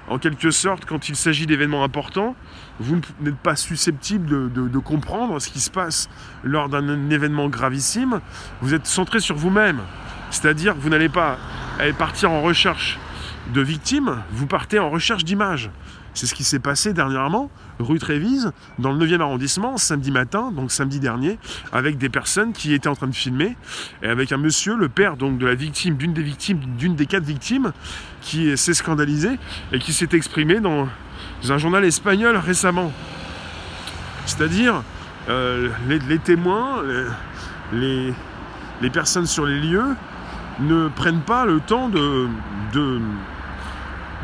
en 0.08 0.20
quelque 0.20 0.52
sorte, 0.52 0.86
quand 0.86 1.10
il 1.10 1.16
s'agit 1.16 1.48
d'événements 1.48 1.84
importants. 1.84 2.36
Vous 2.80 3.02
n'êtes 3.20 3.38
pas 3.38 3.56
susceptible 3.56 4.52
de, 4.52 4.78
comprendre 4.78 5.40
ce 5.40 5.50
qui 5.50 5.60
se 5.60 5.72
passe 5.72 6.08
lors 6.44 6.70
d'un 6.70 7.10
événement 7.10 7.50
gravissime. 7.50 8.22
Vous 8.62 8.76
êtes 8.76 8.86
centré 8.86 9.20
sur 9.20 9.36
vous-même. 9.36 9.82
C'est-à-dire 10.30 10.76
que 10.76 10.80
vous 10.80 10.90
n'allez 10.90 11.10
pas 11.10 11.40
partir 11.98 12.32
en 12.32 12.44
recherche 12.44 13.00
de 13.54 13.62
victimes, 13.62 14.22
vous 14.32 14.46
partez 14.46 14.78
en 14.78 14.92
recherche 14.92 15.24
d'images. 15.24 15.72
C'est 16.14 16.28
ce 16.28 16.36
qui 16.36 16.44
s'est 16.44 16.60
passé 16.60 16.94
dernièrement, 16.94 17.50
rue 17.80 18.00
Trévise, 18.00 18.52
dans 18.80 18.92
le 18.92 19.06
9e 19.06 19.22
arrondissement, 19.22 19.78
samedi 19.78 20.12
matin, 20.12 20.52
donc 20.52 20.72
samedi 20.72 21.00
dernier, 21.00 21.38
avec 21.72 21.98
des 21.98 22.10
personnes 22.10 22.54
qui 22.54 22.74
étaient 22.74 22.90
en 22.90 22.96
train 22.96 23.08
de 23.08 23.16
filmer, 23.16 23.56
et 24.02 24.08
avec 24.08 24.32
un 24.32 24.38
monsieur, 24.38 24.76
le 24.76 24.90
père 24.90 25.18
donc 25.18 25.38
de 25.38 25.46
la 25.46 25.56
victime, 25.56 25.96
d'une 25.96 26.14
des 26.14 26.24
victimes, 26.24 26.60
d'une 26.78 26.96
des 26.96 27.06
quatre 27.06 27.24
victimes, 27.24 27.72
qui 28.22 28.58
s'est 28.58 28.74
scandalisé 28.74 29.40
et 29.72 29.80
qui 29.80 29.94
s'est 29.94 30.10
exprimé 30.14 30.60
dans 30.60 30.88
un 31.50 31.58
journal 31.58 31.86
espagnol 31.86 32.36
récemment. 32.38 32.92
C'est-à-dire, 34.26 34.84
euh, 35.30 35.70
les, 35.88 36.20
témoins, 36.20 36.84
les, 37.74 38.14
personnes 38.92 39.26
sur 39.26 39.46
les 39.46 39.60
lieux 39.60 39.96
ne 40.60 40.88
prennent 40.90 41.22
pas 41.22 41.46
le 41.46 41.60
temps 41.60 41.90
de, 41.90 42.28
de 42.74 43.00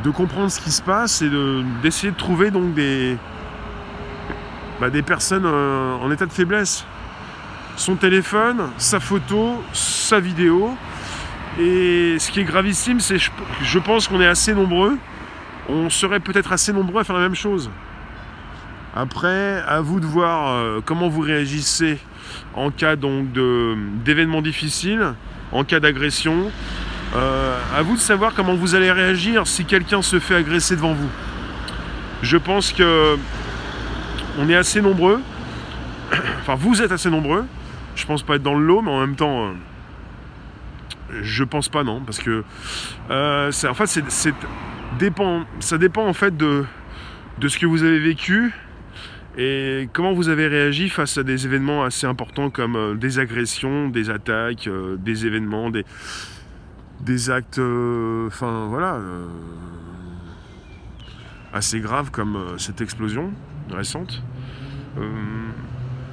de 0.03 0.09
comprendre 0.09 0.51
ce 0.51 0.59
qui 0.59 0.71
se 0.71 0.81
passe 0.81 1.21
et 1.21 1.29
d'essayer 1.81 2.11
de, 2.11 2.17
trouver 2.17 2.51
donc 2.51 2.73
des, 2.73 3.17
bah, 4.83 4.89
des 4.89 5.01
personnes 5.01 5.45
euh, 5.45 5.95
en 5.95 6.11
état 6.11 6.25
de 6.25 6.33
faiblesse. 6.33 6.83
Son 7.77 7.95
téléphone, 7.95 8.69
sa 8.77 8.99
photo, 8.99 9.63
sa 9.71 10.19
vidéo. 10.19 10.75
Et 11.57 12.17
ce 12.19 12.29
qui 12.29 12.41
est 12.41 12.43
gravissime, 12.43 12.99
c'est 12.99 13.17
je, 13.17 13.31
je 13.61 13.79
pense 13.79 14.09
qu'on 14.09 14.19
est 14.19 14.27
assez 14.27 14.53
nombreux. 14.53 14.97
On 15.69 15.89
serait 15.89 16.19
peut-être 16.19 16.51
assez 16.51 16.73
nombreux 16.73 16.99
à 16.99 17.05
faire 17.05 17.15
la 17.15 17.21
même 17.21 17.33
chose. 17.33 17.71
Après, 18.93 19.63
à 19.65 19.79
vous 19.79 20.01
de 20.01 20.05
voir 20.05 20.49
euh, 20.49 20.81
comment 20.83 21.07
vous 21.07 21.21
réagissez 21.21 21.97
en 22.53 22.69
cas 22.69 22.97
donc 22.97 23.27
d'événements 24.03 24.41
difficiles, 24.41 25.13
en 25.53 25.63
cas 25.63 25.79
d'agression, 25.79 26.51
euh, 27.15 27.57
à 27.73 27.81
vous 27.83 27.95
de 27.95 28.01
savoir 28.01 28.33
comment 28.33 28.55
vous 28.55 28.75
allez 28.75 28.91
réagir 28.91 29.47
si 29.47 29.63
quelqu'un 29.63 30.01
se 30.01 30.19
fait 30.19 30.35
agresser 30.35 30.75
devant 30.75 30.93
vous. 30.93 31.09
Je 32.21 32.35
pense 32.35 32.73
que 32.73 33.17
on 34.37 34.49
est 34.49 34.55
assez 34.55 34.81
nombreux. 34.81 35.21
Enfin, 36.41 36.55
vous 36.55 36.81
êtes 36.81 36.91
assez 36.91 37.09
nombreux. 37.09 37.45
Je 37.95 38.05
pense 38.05 38.23
pas 38.23 38.35
être 38.35 38.43
dans 38.43 38.55
le 38.55 38.65
lot, 38.65 38.81
mais 38.81 38.91
en 38.91 38.99
même 38.99 39.15
temps, 39.15 39.45
euh, 39.45 39.51
je 41.21 41.43
pense 41.43 41.69
pas 41.69 41.83
non, 41.83 42.01
parce 42.01 42.19
que 42.19 42.43
euh, 43.09 43.51
ça 43.51 43.71
dépend 44.97 46.07
en 46.07 46.13
fait 46.13 46.35
de, 46.35 46.65
ce 47.47 47.57
que 47.57 47.65
vous 47.65 47.83
avez 47.83 47.99
vécu 47.99 48.53
et 49.37 49.89
comment 49.93 50.13
vous 50.13 50.29
avez 50.29 50.47
réagi 50.47 50.89
face 50.89 51.17
à 51.17 51.23
des 51.23 51.45
événements 51.45 51.83
assez 51.83 52.05
importants 52.05 52.49
comme 52.49 52.97
des 52.99 53.19
agressions, 53.19 53.89
des 53.89 54.09
attaques, 54.09 54.69
des 54.99 55.25
événements, 55.25 55.69
des 55.69 55.85
des 57.03 57.29
actes, 57.29 57.59
euh, 57.59 58.27
enfin 58.27 58.67
voilà, 58.69 58.95
euh, 58.95 59.27
assez 61.51 61.79
graves 61.79 62.11
comme 62.11 62.35
euh, 62.35 62.57
cette 62.57 62.81
explosion 62.81 63.31
récente. 63.71 64.21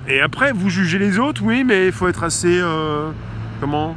et 0.09 0.21
après, 0.21 0.53
vous 0.53 0.71
jugez 0.71 0.99
les 0.99 1.19
autres, 1.19 1.43
oui, 1.43 1.65
mais 1.65 1.87
il 1.87 1.93
faut 1.93 2.09
être 2.09 2.25
assez, 2.25 2.61
comment? 3.61 3.97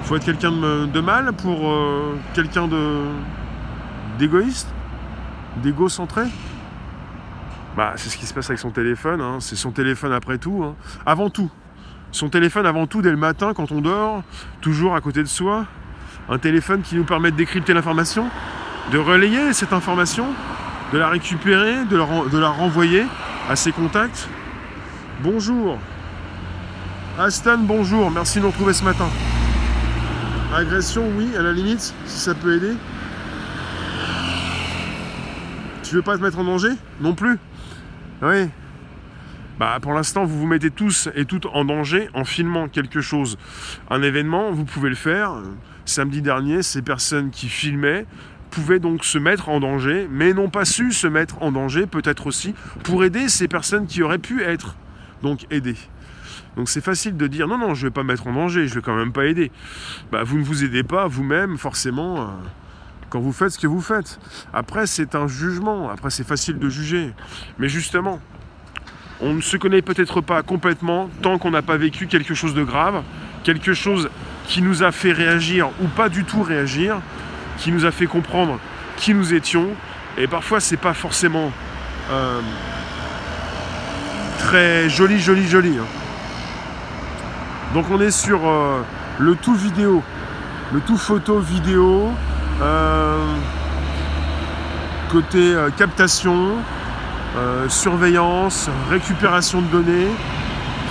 Il 0.00 0.06
faut 0.06 0.16
être 0.16 0.24
quelqu'un 0.24 0.52
de, 0.52 1.00
mal 1.00 1.32
pour 1.32 1.72
quelqu'un 2.34 2.68
de 2.68 3.04
d'égoïste, 4.18 4.68
d'égocentré? 5.62 6.22
Bah, 7.76 7.94
c'est 7.96 8.10
ce 8.10 8.18
qui 8.18 8.26
se 8.26 8.34
passe 8.34 8.50
avec 8.50 8.58
son 8.58 8.70
téléphone. 8.70 9.20
Hein. 9.20 9.38
C'est 9.40 9.56
son 9.56 9.70
téléphone 9.70 10.12
après 10.12 10.38
tout. 10.38 10.62
Hein. 10.62 10.74
Avant 11.06 11.30
tout, 11.30 11.50
son 12.10 12.28
téléphone 12.28 12.66
avant 12.66 12.86
tout 12.86 13.00
dès 13.00 13.10
le 13.10 13.16
matin 13.16 13.52
quand 13.54 13.72
on 13.72 13.80
dort, 13.80 14.22
toujours 14.60 14.94
à 14.94 15.00
côté 15.00 15.22
de 15.22 15.28
soi. 15.28 15.66
Un 16.28 16.38
téléphone 16.38 16.82
qui 16.82 16.94
nous 16.96 17.04
permet 17.04 17.30
de 17.30 17.36
décrypter 17.36 17.74
l'information, 17.74 18.26
de 18.92 18.98
relayer 18.98 19.54
cette 19.54 19.72
information, 19.72 20.26
de 20.92 20.98
la 20.98 21.08
récupérer, 21.08 21.86
de 21.86 21.96
la, 22.38 22.48
renvoyer 22.50 23.04
à 23.48 23.56
ses 23.56 23.72
contacts. 23.72 24.28
Bonjour. 25.22 25.78
Aston, 27.18 27.60
bonjour. 27.60 28.10
Merci 28.10 28.38
de 28.38 28.42
nous 28.42 28.50
retrouver 28.50 28.74
ce 28.74 28.84
matin. 28.84 29.08
Agression, 30.54 31.04
oui, 31.16 31.34
à 31.38 31.42
la 31.42 31.52
limite, 31.52 31.94
si 32.04 32.18
ça 32.18 32.34
peut 32.34 32.54
aider. 32.54 32.74
Tu 35.82 35.94
veux 35.94 36.02
pas 36.02 36.18
te 36.18 36.22
mettre 36.22 36.38
en 36.38 36.44
danger? 36.44 36.72
Non 37.00 37.14
plus? 37.14 37.38
Oui. 38.20 38.50
Bah, 39.58 39.78
pour 39.80 39.94
l'instant, 39.94 40.24
vous 40.24 40.38
vous 40.38 40.46
mettez 40.46 40.70
tous 40.70 41.08
et 41.14 41.24
toutes 41.24 41.46
en 41.46 41.64
danger 41.64 42.10
en 42.12 42.24
filmant 42.24 42.68
quelque 42.68 43.00
chose. 43.00 43.38
Un 43.88 44.02
événement, 44.02 44.50
vous 44.50 44.66
pouvez 44.66 44.90
le 44.90 44.96
faire. 44.96 45.32
Samedi 45.86 46.20
dernier, 46.20 46.62
ces 46.62 46.82
personnes 46.82 47.30
qui 47.30 47.48
filmaient 47.48 48.06
pouvaient 48.52 48.78
donc 48.78 49.04
se 49.04 49.18
mettre 49.18 49.48
en 49.48 49.58
danger, 49.58 50.06
mais 50.10 50.32
n'ont 50.32 50.50
pas 50.50 50.64
su 50.64 50.92
se 50.92 51.06
mettre 51.08 51.42
en 51.42 51.50
danger, 51.50 51.86
peut-être 51.86 52.26
aussi, 52.26 52.54
pour 52.84 53.02
aider 53.02 53.28
ces 53.28 53.48
personnes 53.48 53.86
qui 53.86 54.02
auraient 54.02 54.18
pu 54.18 54.42
être 54.42 54.76
donc 55.22 55.46
aidées. 55.50 55.78
Donc 56.56 56.68
c'est 56.68 56.84
facile 56.84 57.16
de 57.16 57.26
dire 57.26 57.48
non, 57.48 57.56
non, 57.58 57.74
je 57.74 57.84
ne 57.84 57.88
vais 57.88 57.94
pas 57.94 58.02
mettre 58.02 58.26
en 58.26 58.32
danger, 58.32 58.68
je 58.68 58.74
vais 58.74 58.82
quand 58.82 58.94
même 58.94 59.12
pas 59.12 59.24
aider. 59.24 59.50
Bah, 60.12 60.22
vous 60.22 60.38
ne 60.38 60.44
vous 60.44 60.64
aidez 60.64 60.82
pas 60.82 61.08
vous-même 61.08 61.56
forcément 61.56 62.20
euh, 62.20 62.24
quand 63.08 63.20
vous 63.20 63.32
faites 63.32 63.50
ce 63.50 63.58
que 63.58 63.66
vous 63.66 63.80
faites. 63.80 64.20
Après, 64.52 64.86
c'est 64.86 65.14
un 65.14 65.26
jugement, 65.26 65.88
après 65.88 66.10
c'est 66.10 66.26
facile 66.26 66.58
de 66.58 66.68
juger. 66.68 67.12
Mais 67.58 67.70
justement, 67.70 68.20
on 69.22 69.32
ne 69.32 69.40
se 69.40 69.56
connaît 69.56 69.82
peut-être 69.82 70.20
pas 70.20 70.42
complètement 70.42 71.08
tant 71.22 71.38
qu'on 71.38 71.52
n'a 71.52 71.62
pas 71.62 71.78
vécu 71.78 72.06
quelque 72.06 72.34
chose 72.34 72.54
de 72.54 72.64
grave, 72.64 73.02
quelque 73.44 73.72
chose 73.72 74.10
qui 74.46 74.60
nous 74.60 74.82
a 74.82 74.92
fait 74.92 75.12
réagir 75.12 75.70
ou 75.82 75.88
pas 75.88 76.10
du 76.10 76.24
tout 76.24 76.42
réagir, 76.42 77.00
qui 77.58 77.72
nous 77.72 77.84
a 77.84 77.90
fait 77.90 78.06
comprendre 78.06 78.58
qui 78.96 79.14
nous 79.14 79.34
étions. 79.34 79.68
Et 80.16 80.26
parfois, 80.26 80.60
c'est 80.60 80.76
pas 80.76 80.94
forcément 80.94 81.50
euh, 82.10 82.40
très 84.38 84.88
joli, 84.88 85.18
joli, 85.18 85.48
joli. 85.48 85.76
Hein. 85.78 85.86
Donc, 87.74 87.86
on 87.90 88.00
est 88.00 88.10
sur 88.10 88.46
euh, 88.46 88.82
le 89.18 89.34
tout 89.34 89.54
vidéo, 89.54 90.02
le 90.72 90.80
tout 90.80 90.96
photo 90.96 91.40
vidéo, 91.40 92.12
euh, 92.60 93.24
côté 95.10 95.54
captation, 95.76 96.52
surveillance, 97.68 98.70
récupération 98.90 99.62
de 99.62 99.66
données 99.66 100.08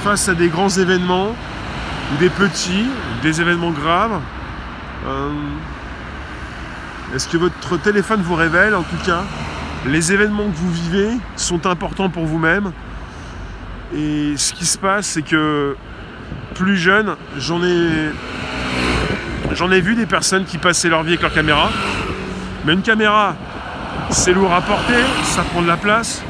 face 0.03 0.27
à 0.27 0.33
des 0.33 0.47
grands 0.47 0.69
événements 0.69 1.29
ou 1.29 2.17
des 2.19 2.29
petits, 2.29 2.87
des 3.23 3.41
événements 3.41 3.71
graves. 3.71 4.19
Est-ce 7.15 7.27
que 7.27 7.37
votre 7.37 7.77
téléphone 7.77 8.21
vous 8.21 8.35
révèle 8.35 8.75
en 8.75 8.83
tout 8.83 8.97
cas 9.05 9.23
les 9.87 10.13
événements 10.13 10.45
que 10.45 10.55
vous 10.55 10.71
vivez 10.71 11.09
sont 11.35 11.65
importants 11.65 12.09
pour 12.09 12.25
vous-même? 12.25 12.71
Et 13.95 14.33
ce 14.37 14.53
qui 14.53 14.65
se 14.65 14.77
passe 14.77 15.07
c'est 15.07 15.21
que 15.21 15.75
plus 16.55 16.77
jeune 16.77 17.15
j'en 17.37 17.63
ai 17.63 18.11
j'en 19.53 19.71
ai 19.71 19.81
vu 19.81 19.95
des 19.95 20.05
personnes 20.05 20.45
qui 20.45 20.57
passaient 20.57 20.89
leur 20.89 21.03
vie 21.03 21.11
avec 21.11 21.21
leur 21.21 21.33
caméra 21.33 21.69
mais 22.65 22.73
une 22.73 22.81
caméra 22.81 23.35
c'est 24.11 24.33
lourd 24.33 24.53
à 24.53 24.61
porter, 24.61 25.03
ça 25.23 25.43
prend 25.43 25.61
de 25.61 25.67
la 25.67 25.77
place. 25.77 26.21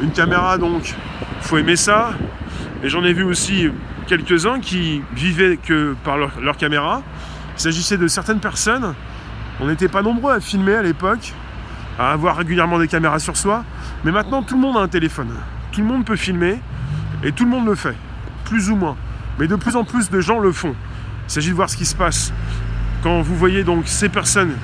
Une 0.00 0.10
caméra 0.12 0.56
donc, 0.56 0.94
faut 1.42 1.58
aimer 1.58 1.76
ça. 1.76 2.12
Et 2.82 2.88
j'en 2.88 3.04
ai 3.04 3.12
vu 3.12 3.22
aussi 3.22 3.68
quelques-uns 4.06 4.60
qui 4.60 5.02
vivaient 5.14 5.58
que 5.58 5.94
par 6.04 6.16
leur, 6.16 6.56
caméra. 6.56 7.02
Il 7.56 7.60
s'agissait 7.60 7.98
de 7.98 8.08
certaines 8.08 8.40
personnes. 8.40 8.94
On 9.60 9.66
n'était 9.66 9.88
pas 9.88 10.02
nombreux 10.02 10.32
à 10.32 10.40
filmer 10.40 10.74
à 10.74 10.82
l'époque, 10.82 11.32
à 11.98 12.12
avoir 12.12 12.36
régulièrement 12.36 12.78
des 12.78 12.88
caméras 12.88 13.18
sur 13.18 13.36
soi. 13.36 13.64
Mais 14.04 14.12
maintenant, 14.12 14.42
tout 14.42 14.54
le 14.54 14.60
monde 14.60 14.76
a 14.76 14.80
un 14.80 14.88
téléphone. 14.88 15.34
Tout 15.72 15.80
le 15.80 15.86
monde 15.86 16.04
peut 16.04 16.16
filmer 16.16 16.60
et 17.24 17.32
tout 17.32 17.44
le 17.44 17.50
monde 17.50 17.66
le 17.66 17.74
fait, 17.74 17.96
plus 18.44 18.70
ou 18.70 18.76
moins. 18.76 18.96
Mais 19.38 19.48
de 19.48 19.56
plus 19.56 19.76
en 19.76 19.84
plus 19.84 20.10
de 20.10 20.20
gens 20.20 20.38
le 20.38 20.52
font. 20.52 20.74
Il 21.26 21.32
s'agit 21.32 21.50
de 21.50 21.54
voir 21.54 21.68
ce 21.68 21.76
qui 21.76 21.86
se 21.86 21.96
passe. 21.96 22.32
Quand 23.02 23.20
vous 23.20 23.36
voyez 23.36 23.64
donc 23.64 23.86
ces 23.86 24.08
personnes 24.08 24.54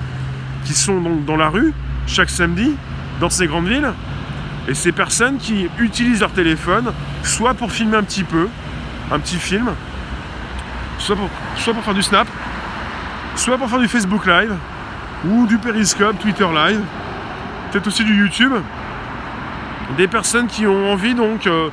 qui 0.64 0.74
sont 0.74 1.00
donc 1.00 1.24
dans 1.24 1.36
la 1.36 1.48
rue 1.48 1.72
chaque 2.06 2.30
samedi 2.30 2.74
dans 3.20 3.30
ces 3.30 3.46
grandes 3.46 3.68
villes, 3.68 3.92
et 4.66 4.74
ces 4.74 4.92
personnes 4.92 5.36
qui 5.36 5.68
utilisent 5.78 6.20
leur 6.20 6.32
téléphone, 6.32 6.92
soit 7.22 7.54
pour 7.54 7.70
filmer 7.70 7.96
un 7.96 8.02
petit 8.02 8.24
peu, 8.24 8.48
un 9.12 9.18
petit 9.18 9.36
film, 9.36 9.70
soit 10.98 11.16
pour, 11.16 11.28
soit 11.56 11.74
pour 11.74 11.82
faire 11.82 11.94
du 11.94 12.02
snap, 12.02 12.26
soit 13.36 13.58
pour 13.58 13.68
faire 13.68 13.78
du 13.78 13.88
Facebook 13.88 14.26
Live, 14.26 14.54
ou 15.30 15.46
du 15.46 15.58
Periscope, 15.58 16.18
Twitter 16.18 16.46
Live, 16.52 16.80
peut-être 17.70 17.86
aussi 17.86 18.04
du 18.04 18.16
YouTube. 18.16 18.52
Des 19.96 20.08
personnes 20.08 20.46
qui 20.46 20.66
ont 20.66 20.92
envie 20.92 21.14
donc 21.14 21.46
euh, 21.46 21.68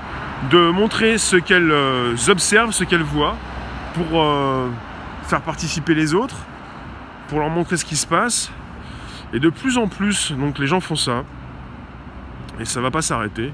de 0.49 0.69
montrer 0.71 1.17
ce 1.17 1.37
qu'elles 1.37 1.71
euh, 1.71 2.15
observent, 2.27 2.71
ce 2.71 2.83
qu'elles 2.83 3.03
voient, 3.03 3.37
pour 3.93 4.21
euh, 4.21 4.67
faire 5.23 5.41
participer 5.41 5.93
les 5.93 6.13
autres, 6.13 6.37
pour 7.27 7.39
leur 7.39 7.49
montrer 7.49 7.77
ce 7.77 7.85
qui 7.85 7.95
se 7.95 8.07
passe. 8.07 8.51
Et 9.33 9.39
de 9.39 9.49
plus 9.49 9.77
en 9.77 9.87
plus, 9.87 10.33
donc 10.33 10.59
les 10.59 10.67
gens 10.67 10.81
font 10.81 10.95
ça. 10.95 11.23
Et 12.59 12.65
ça 12.65 12.81
va 12.81 12.91
pas 12.91 13.01
s'arrêter. 13.01 13.53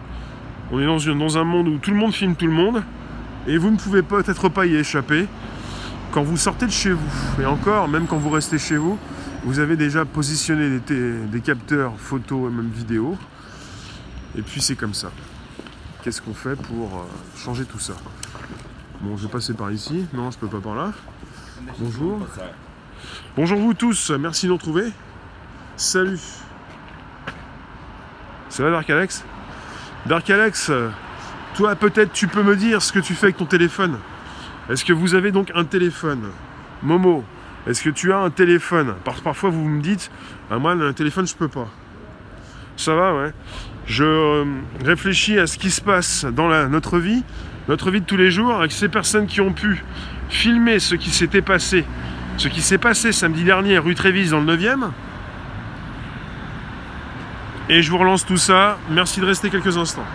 On 0.71 0.79
est 0.79 0.85
dans, 0.85 1.15
dans 1.15 1.37
un 1.37 1.43
monde 1.43 1.67
où 1.67 1.77
tout 1.77 1.91
le 1.91 1.97
monde 1.97 2.13
filme 2.13 2.35
tout 2.35 2.47
le 2.47 2.51
monde. 2.51 2.83
Et 3.47 3.57
vous 3.57 3.71
ne 3.71 3.77
pouvez 3.77 4.01
peut-être 4.01 4.49
pas 4.49 4.65
y 4.65 4.75
échapper 4.75 5.27
quand 6.11 6.23
vous 6.23 6.35
sortez 6.35 6.65
de 6.65 6.71
chez 6.71 6.91
vous. 6.91 7.41
Et 7.41 7.45
encore, 7.45 7.87
même 7.87 8.07
quand 8.07 8.17
vous 8.17 8.29
restez 8.29 8.57
chez 8.57 8.75
vous, 8.75 8.97
vous 9.47 9.59
avez 9.59 9.77
déjà 9.77 10.03
positionné 10.03 10.81
des, 10.81 11.39
capteurs 11.41 11.93
photo 11.97 12.49
et 12.49 12.51
même 12.51 12.69
vidéo. 12.69 13.17
Et 14.37 14.41
puis 14.41 14.59
c'est 14.59 14.75
comme 14.75 14.93
ça. 14.93 15.09
Qu'est-ce 16.03 16.21
qu'on 16.21 16.33
fait 16.33 16.57
pour 16.57 16.87
euh, 16.87 17.37
changer 17.37 17.63
tout 17.63 17.79
ça? 17.79 17.93
Bon, 18.99 19.15
je 19.15 19.25
vais 19.25 19.31
passer 19.31 19.53
par 19.53 19.71
ici. 19.71 20.05
Non, 20.13 20.31
je 20.31 20.37
peux 20.37 20.49
pas 20.49 20.59
par 20.59 20.75
là. 20.75 20.91
Bonjour. 21.79 22.27
Bonjour 23.37 23.57
vous 23.57 23.73
tous, 23.73 24.11
merci 24.11 24.47
de 24.47 24.51
nous 24.51 24.57
retrouver. 24.57 24.91
Salut. 25.77 26.19
Ça 28.49 28.63
va 28.63 28.71
Dark 28.71 28.89
Alex? 28.89 29.23
Dark 30.07 30.29
Alex, 30.29 30.71
toi 31.55 31.73
peut-être 31.77 32.11
tu 32.11 32.27
peux 32.27 32.43
me 32.43 32.57
dire 32.57 32.81
ce 32.81 32.91
que 32.91 32.99
tu 32.99 33.13
fais 33.13 33.27
avec 33.27 33.37
ton 33.37 33.45
téléphone. 33.45 33.97
Est-ce 34.69 34.83
que 34.83 34.91
vous 34.91 35.15
avez 35.15 35.31
donc 35.31 35.53
un 35.55 35.63
téléphone? 35.63 36.31
Momo, 36.83 37.23
est-ce 37.67 37.83
que 37.83 37.89
tu 37.89 38.13
as 38.13 38.19
un 38.19 38.29
téléphone? 38.29 38.95
Parce 39.03 39.19
que 39.19 39.23
parfois 39.23 39.49
vous 39.49 39.67
me 39.67 39.81
dites, 39.81 40.09
ah, 40.49 40.57
moi 40.57 40.71
un 40.71 40.93
téléphone 40.93 41.27
je 41.27 41.35
peux 41.35 41.47
pas. 41.47 41.67
Ça 42.77 42.95
va, 42.95 43.13
ouais. 43.15 43.33
Je 43.87 44.03
euh, 44.03 44.45
réfléchis 44.85 45.39
à 45.39 45.47
ce 45.47 45.57
qui 45.57 45.71
se 45.71 45.81
passe 45.81 46.25
dans 46.25 46.49
notre 46.69 46.99
vie, 46.99 47.23
notre 47.67 47.89
vie 47.91 48.01
de 48.01 48.05
tous 48.05 48.17
les 48.17 48.31
jours, 48.31 48.55
avec 48.55 48.71
ces 48.71 48.89
personnes 48.89 49.27
qui 49.27 49.41
ont 49.41 49.53
pu 49.53 49.83
filmer 50.29 50.79
ce 50.79 50.95
qui 50.95 51.09
s'était 51.09 51.41
passé, 51.41 51.85
ce 52.37 52.47
qui 52.47 52.61
s'est 52.61 52.77
passé 52.77 53.11
samedi 53.11 53.43
dernier 53.43 53.77
rue 53.77 53.95
Trévise 53.95 54.31
dans 54.31 54.41
le 54.41 54.55
9e, 54.55 54.89
et 57.69 57.81
je 57.81 57.91
vous 57.91 57.97
relance 57.97 58.25
tout 58.25 58.37
ça. 58.37 58.77
Merci 58.89 59.19
de 59.19 59.25
rester 59.25 59.49
quelques 59.49 59.77
instants. 59.77 60.05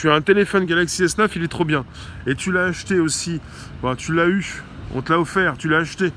Tu 0.00 0.08
as 0.08 0.14
un 0.14 0.22
téléphone 0.22 0.64
Galaxy 0.64 1.04
S9, 1.04 1.28
il 1.36 1.42
est 1.42 1.48
trop 1.48 1.66
bien. 1.66 1.84
Et 2.26 2.34
tu 2.34 2.52
l'as 2.52 2.64
acheté 2.64 2.98
aussi. 2.98 3.38
tu 3.98 4.14
l'as 4.14 4.28
eu. 4.28 4.62
On 4.94 5.02
te 5.02 5.12
l'a 5.12 5.20
offert. 5.20 5.58
Tu 5.58 5.68
l'as 5.68 5.78
acheté. 5.78 6.10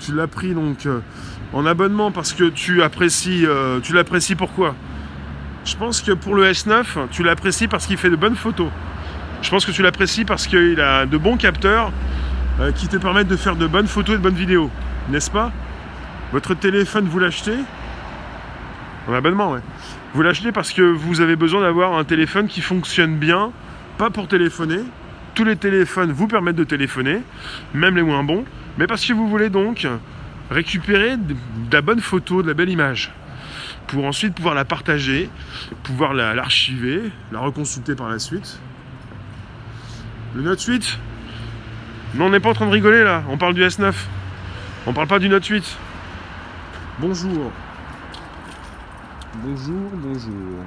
Tu 0.00 0.14
l'as 0.14 0.26
pris 0.26 0.52
donc 0.52 0.84
euh, 0.84 1.00
en 1.54 1.64
abonnement 1.64 2.12
parce 2.12 2.34
que 2.34 2.50
tu 2.50 2.82
apprécies. 2.82 3.46
Euh, 3.46 3.80
tu 3.80 3.94
l'apprécies 3.94 4.34
pourquoi? 4.34 4.74
Je 5.64 5.74
pense 5.76 6.02
que 6.02 6.12
pour 6.12 6.34
le 6.34 6.44
S9, 6.44 7.08
tu 7.10 7.22
l'apprécies 7.22 7.68
parce 7.68 7.86
qu'il 7.86 7.96
fait 7.96 8.10
de 8.10 8.16
bonnes 8.16 8.36
photos. 8.36 8.68
Je 9.40 9.48
pense 9.48 9.64
que 9.64 9.70
tu 9.70 9.80
l'apprécies 9.80 10.26
parce 10.26 10.46
qu'il 10.46 10.78
a 10.82 11.06
de 11.06 11.16
bons 11.16 11.38
capteurs 11.38 11.90
euh, 12.60 12.70
qui 12.70 12.86
te 12.86 12.98
permettent 12.98 13.28
de 13.28 13.36
faire 13.36 13.56
de 13.56 13.66
bonnes 13.66 13.88
photos 13.88 14.16
et 14.16 14.18
de 14.18 14.22
bonnes 14.22 14.34
vidéos. 14.34 14.70
N'est-ce 15.08 15.30
pas? 15.30 15.52
Votre 16.32 16.52
téléphone, 16.52 17.06
vous 17.06 17.18
l'achetez? 17.18 17.56
En 19.08 19.14
abonnement, 19.14 19.52
ouais. 19.52 19.60
Vous 20.14 20.20
l'achetez 20.20 20.52
parce 20.52 20.72
que 20.72 20.82
vous 20.82 21.22
avez 21.22 21.36
besoin 21.36 21.62
d'avoir 21.62 21.94
un 21.94 22.04
téléphone 22.04 22.46
qui 22.46 22.60
fonctionne 22.60 23.16
bien, 23.16 23.50
pas 23.96 24.10
pour 24.10 24.28
téléphoner. 24.28 24.80
Tous 25.34 25.44
les 25.44 25.56
téléphones 25.56 26.12
vous 26.12 26.28
permettent 26.28 26.56
de 26.56 26.64
téléphoner, 26.64 27.22
même 27.72 27.96
les 27.96 28.02
moins 28.02 28.22
bons, 28.22 28.44
mais 28.76 28.86
parce 28.86 29.06
que 29.06 29.14
vous 29.14 29.26
voulez 29.26 29.48
donc 29.48 29.86
récupérer 30.50 31.16
de 31.16 31.34
la 31.72 31.80
bonne 31.80 32.00
photo, 32.00 32.42
de 32.42 32.48
la 32.48 32.52
belle 32.52 32.68
image, 32.68 33.10
pour 33.86 34.04
ensuite 34.04 34.34
pouvoir 34.34 34.54
la 34.54 34.66
partager, 34.66 35.30
pouvoir 35.82 36.12
l'archiver, 36.12 37.00
la, 37.32 37.38
reconsulter 37.38 37.94
par 37.94 38.10
la 38.10 38.18
suite. 38.18 38.60
Le 40.34 40.42
Note 40.42 40.62
8 40.62 40.98
Non, 42.16 42.26
on 42.26 42.30
n'est 42.30 42.40
pas 42.40 42.50
en 42.50 42.54
train 42.54 42.66
de 42.66 42.72
rigoler 42.72 43.02
là, 43.02 43.22
on 43.30 43.38
parle 43.38 43.54
du 43.54 43.62
S9. 43.62 43.94
On 44.86 44.92
parle 44.92 45.08
pas 45.08 45.18
du 45.18 45.30
Note 45.30 45.46
8. 45.46 45.78
Bonjour. 46.98 47.50
Bonjour, 49.44 49.90
bonjour. 49.94 50.62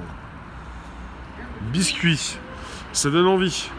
Biscuit. 1.72 2.38
Ça 2.92 3.08
donne 3.08 3.26
envie. 3.26 3.70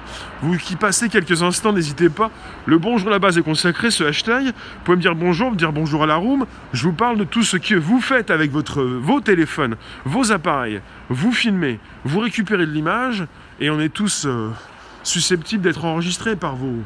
Vous 0.42 0.58
qui 0.58 0.76
passez 0.76 1.08
quelques 1.08 1.44
instants, 1.44 1.72
n'hésitez 1.72 2.10
pas. 2.10 2.32
Le 2.66 2.80
bonjour 2.80 3.10
à 3.10 3.12
la 3.12 3.20
base 3.20 3.38
est 3.38 3.44
consacré, 3.44 3.92
ce 3.92 4.04
hashtag. 4.04 4.46
Vous 4.46 4.84
pouvez 4.84 4.98
me 4.98 5.02
dire 5.04 5.14
bonjour, 5.14 5.52
me 5.52 5.56
dire 5.56 5.72
bonjour 5.72 6.02
à 6.02 6.08
la 6.08 6.16
room. 6.16 6.48
Je 6.74 6.82
vous 6.82 6.94
parle 6.94 7.20
de 7.20 7.26
tout 7.26 7.44
ce 7.44 7.58
que 7.58 7.76
vous 7.76 8.02
faites 8.02 8.32
avec 8.32 8.50
votre, 8.50 8.82
vos 8.82 9.22
téléphones, 9.22 9.76
vos 10.04 10.32
appareils. 10.32 10.82
Vous 11.10 11.32
filmez, 11.32 11.80
vous 12.04 12.20
récupérez 12.20 12.66
de 12.66 12.72
l'image 12.72 13.24
et 13.60 13.70
on 13.70 13.80
est 13.80 13.94
tous 13.94 14.26
euh, 14.26 14.50
susceptibles 15.04 15.62
d'être 15.62 15.86
enregistrés 15.86 16.36
par 16.36 16.56
vos 16.56 16.82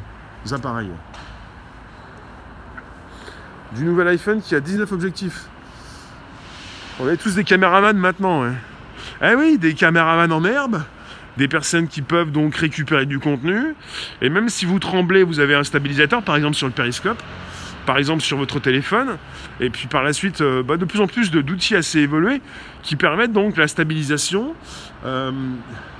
appareils. 0.52 0.92
Du 3.74 3.84
nouvel 3.84 4.08
iPhone 4.08 4.42
qui 4.42 4.54
a 4.54 4.60
19 4.60 4.92
objectifs. 4.92 5.48
On 7.00 7.08
est 7.08 7.16
tous 7.16 7.34
des 7.34 7.44
caméramans 7.44 7.96
maintenant. 7.96 8.44
Eh 9.22 9.34
oui, 9.34 9.58
des 9.58 9.74
caméramans 9.74 10.32
en 10.32 10.44
herbe 10.44 10.82
des 11.36 11.48
personnes 11.48 11.88
qui 11.88 12.02
peuvent 12.02 12.30
donc 12.30 12.54
récupérer 12.56 13.06
du 13.06 13.18
contenu. 13.18 13.74
Et 14.20 14.28
même 14.28 14.48
si 14.48 14.66
vous 14.66 14.78
tremblez, 14.78 15.22
vous 15.22 15.40
avez 15.40 15.54
un 15.54 15.64
stabilisateur, 15.64 16.22
par 16.22 16.36
exemple 16.36 16.54
sur 16.54 16.66
le 16.66 16.72
périscope, 16.72 17.22
par 17.86 17.98
exemple 17.98 18.22
sur 18.22 18.36
votre 18.36 18.60
téléphone. 18.60 19.16
Et 19.60 19.70
puis 19.70 19.86
par 19.86 20.02
la 20.02 20.12
suite, 20.12 20.40
euh, 20.40 20.62
bah, 20.62 20.76
de 20.76 20.84
plus 20.84 21.00
en 21.00 21.06
plus 21.06 21.30
d'outils 21.30 21.74
assez 21.74 22.00
évolués 22.00 22.40
qui 22.82 22.96
permettent 22.96 23.32
donc 23.32 23.56
la 23.56 23.68
stabilisation. 23.68 24.54
Euh, 25.04 25.30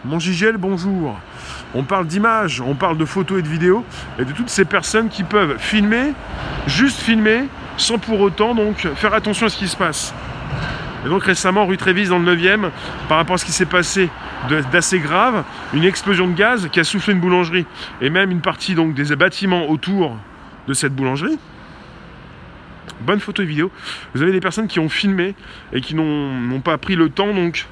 mon 0.05 0.19
Gigel, 0.19 0.57
bonjour. 0.57 1.19
On 1.75 1.85
parle 1.85 2.07
d'images, 2.07 2.61
on 2.61 2.75
parle 2.75 2.99
de 2.99 3.05
photos 3.05 3.39
et 3.39 3.43
de 3.43 3.49
vidéos, 3.49 3.85
et 4.19 4.25
de 4.25 4.33
toutes 4.33 4.51
ces 4.51 4.65
personnes 4.65 5.09
qui 5.09 5.23
peuvent 5.23 5.57
filmer, 5.59 6.13
juste 6.67 7.01
filmer, 7.01 7.45
sans 7.79 7.99
pour 7.99 8.21
autant 8.21 8.55
donc 8.55 8.87
faire 8.97 9.15
attention 9.15 9.47
à 9.47 9.49
ce 9.49 9.57
qui 9.57 9.69
se 9.69 9.77
passe. 9.77 10.13
Et 11.05 11.09
donc 11.09 11.25
récemment, 11.25 11.67
rue 11.67 11.77
Trévise 11.77 12.11
dans 12.11 12.19
le 12.19 12.37
9e, 12.37 12.71
par 13.09 13.19
rapport 13.19 13.35
à 13.35 13.39
ce 13.39 13.45
qui 13.45 13.53
s'est 13.53 13.67
passé 13.67 14.09
d'assez 14.73 14.99
grave, 14.99 15.45
une 15.73 15.85
explosion 15.85 16.29
de 16.29 16.35
gaz 16.35 16.69
qui 16.71 16.81
a 16.81 16.85
soufflé 16.85 17.13
une 17.13 17.21
boulangerie 17.21 17.67
et 18.01 18.11
même 18.11 18.31
une 18.31 18.41
partie 18.41 18.75
donc 18.75 18.95
des 18.95 19.15
bâtiments 19.17 19.69
autour 19.69 20.17
de 20.69 20.75
cette 20.75 20.95
boulangerie. 20.95 21.39
Bonne 23.01 23.21
photo 23.21 23.43
et 23.43 23.47
vidéo. 23.47 23.71
Vous 24.15 24.23
avez 24.23 24.33
des 24.33 24.41
personnes 24.41 24.69
qui 24.69 24.79
ont 24.79 24.89
filmé 24.89 25.35
et 25.73 25.81
qui 25.81 25.95
n'ont 25.95 26.61
pas 26.61 26.79
pris 26.79 26.95
le 26.95 27.09
temps 27.09 27.35
donc 27.35 27.67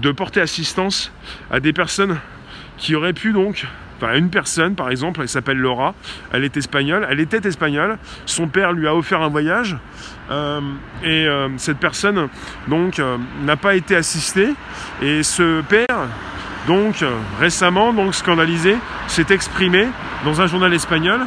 de 0.00 0.12
porter 0.12 0.40
assistance 0.40 1.12
à 1.50 1.58
des 1.58 1.72
personnes 1.72 2.18
qui 2.76 2.94
auraient 2.94 3.12
pu 3.12 3.32
donc 3.32 3.66
Une 4.02 4.30
personne, 4.30 4.74
par 4.74 4.90
exemple, 4.90 5.20
elle 5.22 5.28
s'appelle 5.28 5.58
Laura, 5.58 5.94
elle 6.32 6.44
est 6.44 6.56
espagnole, 6.56 7.06
elle 7.10 7.20
était 7.20 7.46
espagnole, 7.46 7.98
son 8.26 8.48
père 8.48 8.72
lui 8.72 8.86
a 8.86 8.94
offert 8.94 9.22
un 9.22 9.28
voyage, 9.28 9.76
euh, 10.30 10.60
et 11.02 11.26
euh, 11.26 11.48
cette 11.56 11.78
personne, 11.78 12.28
donc, 12.68 12.98
euh, 12.98 13.16
n'a 13.42 13.56
pas 13.56 13.74
été 13.74 13.96
assistée, 13.96 14.54
et 15.00 15.22
ce 15.22 15.62
père, 15.62 16.08
donc, 16.66 17.04
récemment, 17.40 17.92
donc, 17.92 18.14
scandalisé, 18.14 18.76
s'est 19.06 19.26
exprimé 19.30 19.86
dans 20.24 20.40
un 20.40 20.46
journal 20.46 20.72
espagnol 20.74 21.20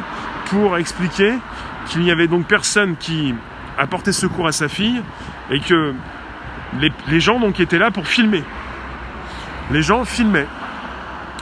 pour 0.46 0.76
expliquer 0.76 1.34
qu'il 1.86 2.02
n'y 2.02 2.10
avait 2.10 2.28
donc 2.28 2.46
personne 2.46 2.96
qui 2.96 3.34
apportait 3.78 4.12
secours 4.12 4.46
à 4.46 4.52
sa 4.52 4.68
fille, 4.68 5.02
et 5.50 5.60
que 5.60 5.92
les, 6.80 6.92
les 7.08 7.20
gens, 7.20 7.40
donc, 7.40 7.58
étaient 7.58 7.78
là 7.78 7.90
pour 7.90 8.06
filmer. 8.06 8.44
Les 9.72 9.82
gens 9.82 10.04
filmaient. 10.04 10.46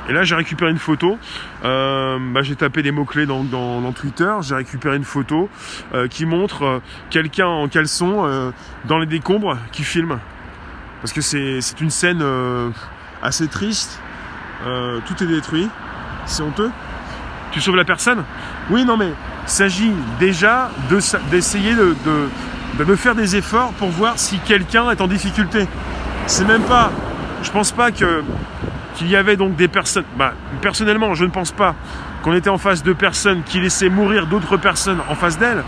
Et 0.08 0.12
là, 0.12 0.24
j'ai 0.24 0.34
récupéré 0.34 0.70
une 0.70 0.78
photo. 0.78 1.18
Euh, 1.64 2.18
bah, 2.32 2.40
j'ai 2.42 2.56
tapé 2.56 2.82
des 2.82 2.92
mots-clés 2.92 3.26
dans, 3.26 3.92
Twitter. 3.92 4.32
J'ai 4.40 4.54
récupéré 4.54 4.96
une 4.96 5.04
photo 5.04 5.50
euh, 5.94 6.08
qui 6.08 6.24
montre 6.24 6.62
euh, 6.64 6.78
quelqu'un 7.10 7.46
en 7.46 7.68
caleçon 7.68 8.52
dans 8.86 8.98
les 8.98 9.06
décombres 9.06 9.58
qui 9.72 9.84
filme. 9.84 10.18
Parce 11.02 11.12
que 11.12 11.20
c'est 11.20 11.80
une 11.80 11.90
scène 11.90 12.24
assez 13.22 13.48
triste. 13.48 14.00
tout 14.64 15.22
est 15.22 15.26
détruit. 15.26 15.68
C'est 16.26 16.42
honteux. 16.42 16.70
Tu 17.52 17.60
sauves 17.60 17.76
la 17.76 17.84
personne? 17.84 18.24
Oui, 18.70 18.84
non, 18.84 18.96
mais 18.96 19.08
il 19.44 19.48
s'agit 19.48 19.92
déjà 20.18 20.70
d'essayer 21.30 21.74
de, 21.74 21.94
de, 22.04 22.84
de 22.84 22.96
faire 22.96 23.14
des 23.14 23.36
efforts 23.36 23.72
pour 23.74 23.88
voir 23.88 24.18
si 24.18 24.38
quelqu'un 24.40 24.90
est 24.90 25.00
en 25.00 25.06
difficulté. 25.06 25.66
C'est 26.26 26.46
même 26.46 26.62
pas. 26.62 26.90
Je 27.42 27.50
pense 27.50 27.72
pas 27.72 27.92
que 27.92 28.22
qu'il 28.98 29.08
y 29.08 29.16
avait 29.16 29.36
donc 29.36 29.54
des 29.54 29.68
personnes. 29.68 30.04
Bah, 30.16 30.34
personnellement, 30.60 31.14
je 31.14 31.24
ne 31.24 31.30
pense 31.30 31.52
pas 31.52 31.76
qu'on 32.22 32.32
était 32.34 32.50
en 32.50 32.58
face 32.58 32.82
de 32.82 32.92
personnes 32.92 33.42
qui 33.44 33.60
laissaient 33.60 33.88
mourir 33.88 34.26
d'autres 34.26 34.56
personnes 34.56 34.98
en 35.08 35.14
face 35.14 35.38
d'elles. 35.38 35.62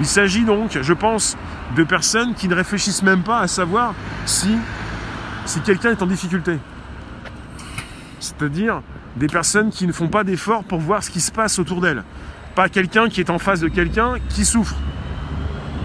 Il 0.00 0.06
s'agit 0.06 0.44
donc, 0.44 0.78
je 0.80 0.92
pense, 0.92 1.36
de 1.76 1.84
personnes 1.84 2.34
qui 2.34 2.48
ne 2.48 2.54
réfléchissent 2.56 3.04
même 3.04 3.22
pas 3.22 3.38
à 3.38 3.46
savoir 3.46 3.94
si, 4.26 4.58
quelqu'un 5.64 5.92
est 5.92 6.02
en 6.02 6.06
difficulté. 6.06 6.58
C'est-à-dire 8.18 8.82
des 9.16 9.28
personnes 9.28 9.70
qui 9.70 9.86
ne 9.86 9.92
font 9.92 10.08
pas 10.08 10.24
d'efforts 10.24 10.64
pour 10.64 10.80
voir 10.80 11.04
ce 11.04 11.10
qui 11.10 11.20
se 11.20 11.30
passe 11.30 11.60
autour 11.60 11.80
d'elles. 11.80 12.02
Pas 12.56 12.68
quelqu'un 12.68 13.08
qui 13.08 13.20
est 13.20 13.30
en 13.30 13.38
face 13.38 13.60
de 13.60 13.68
quelqu'un 13.68 14.14
qui 14.28 14.44
souffre. 14.44 14.74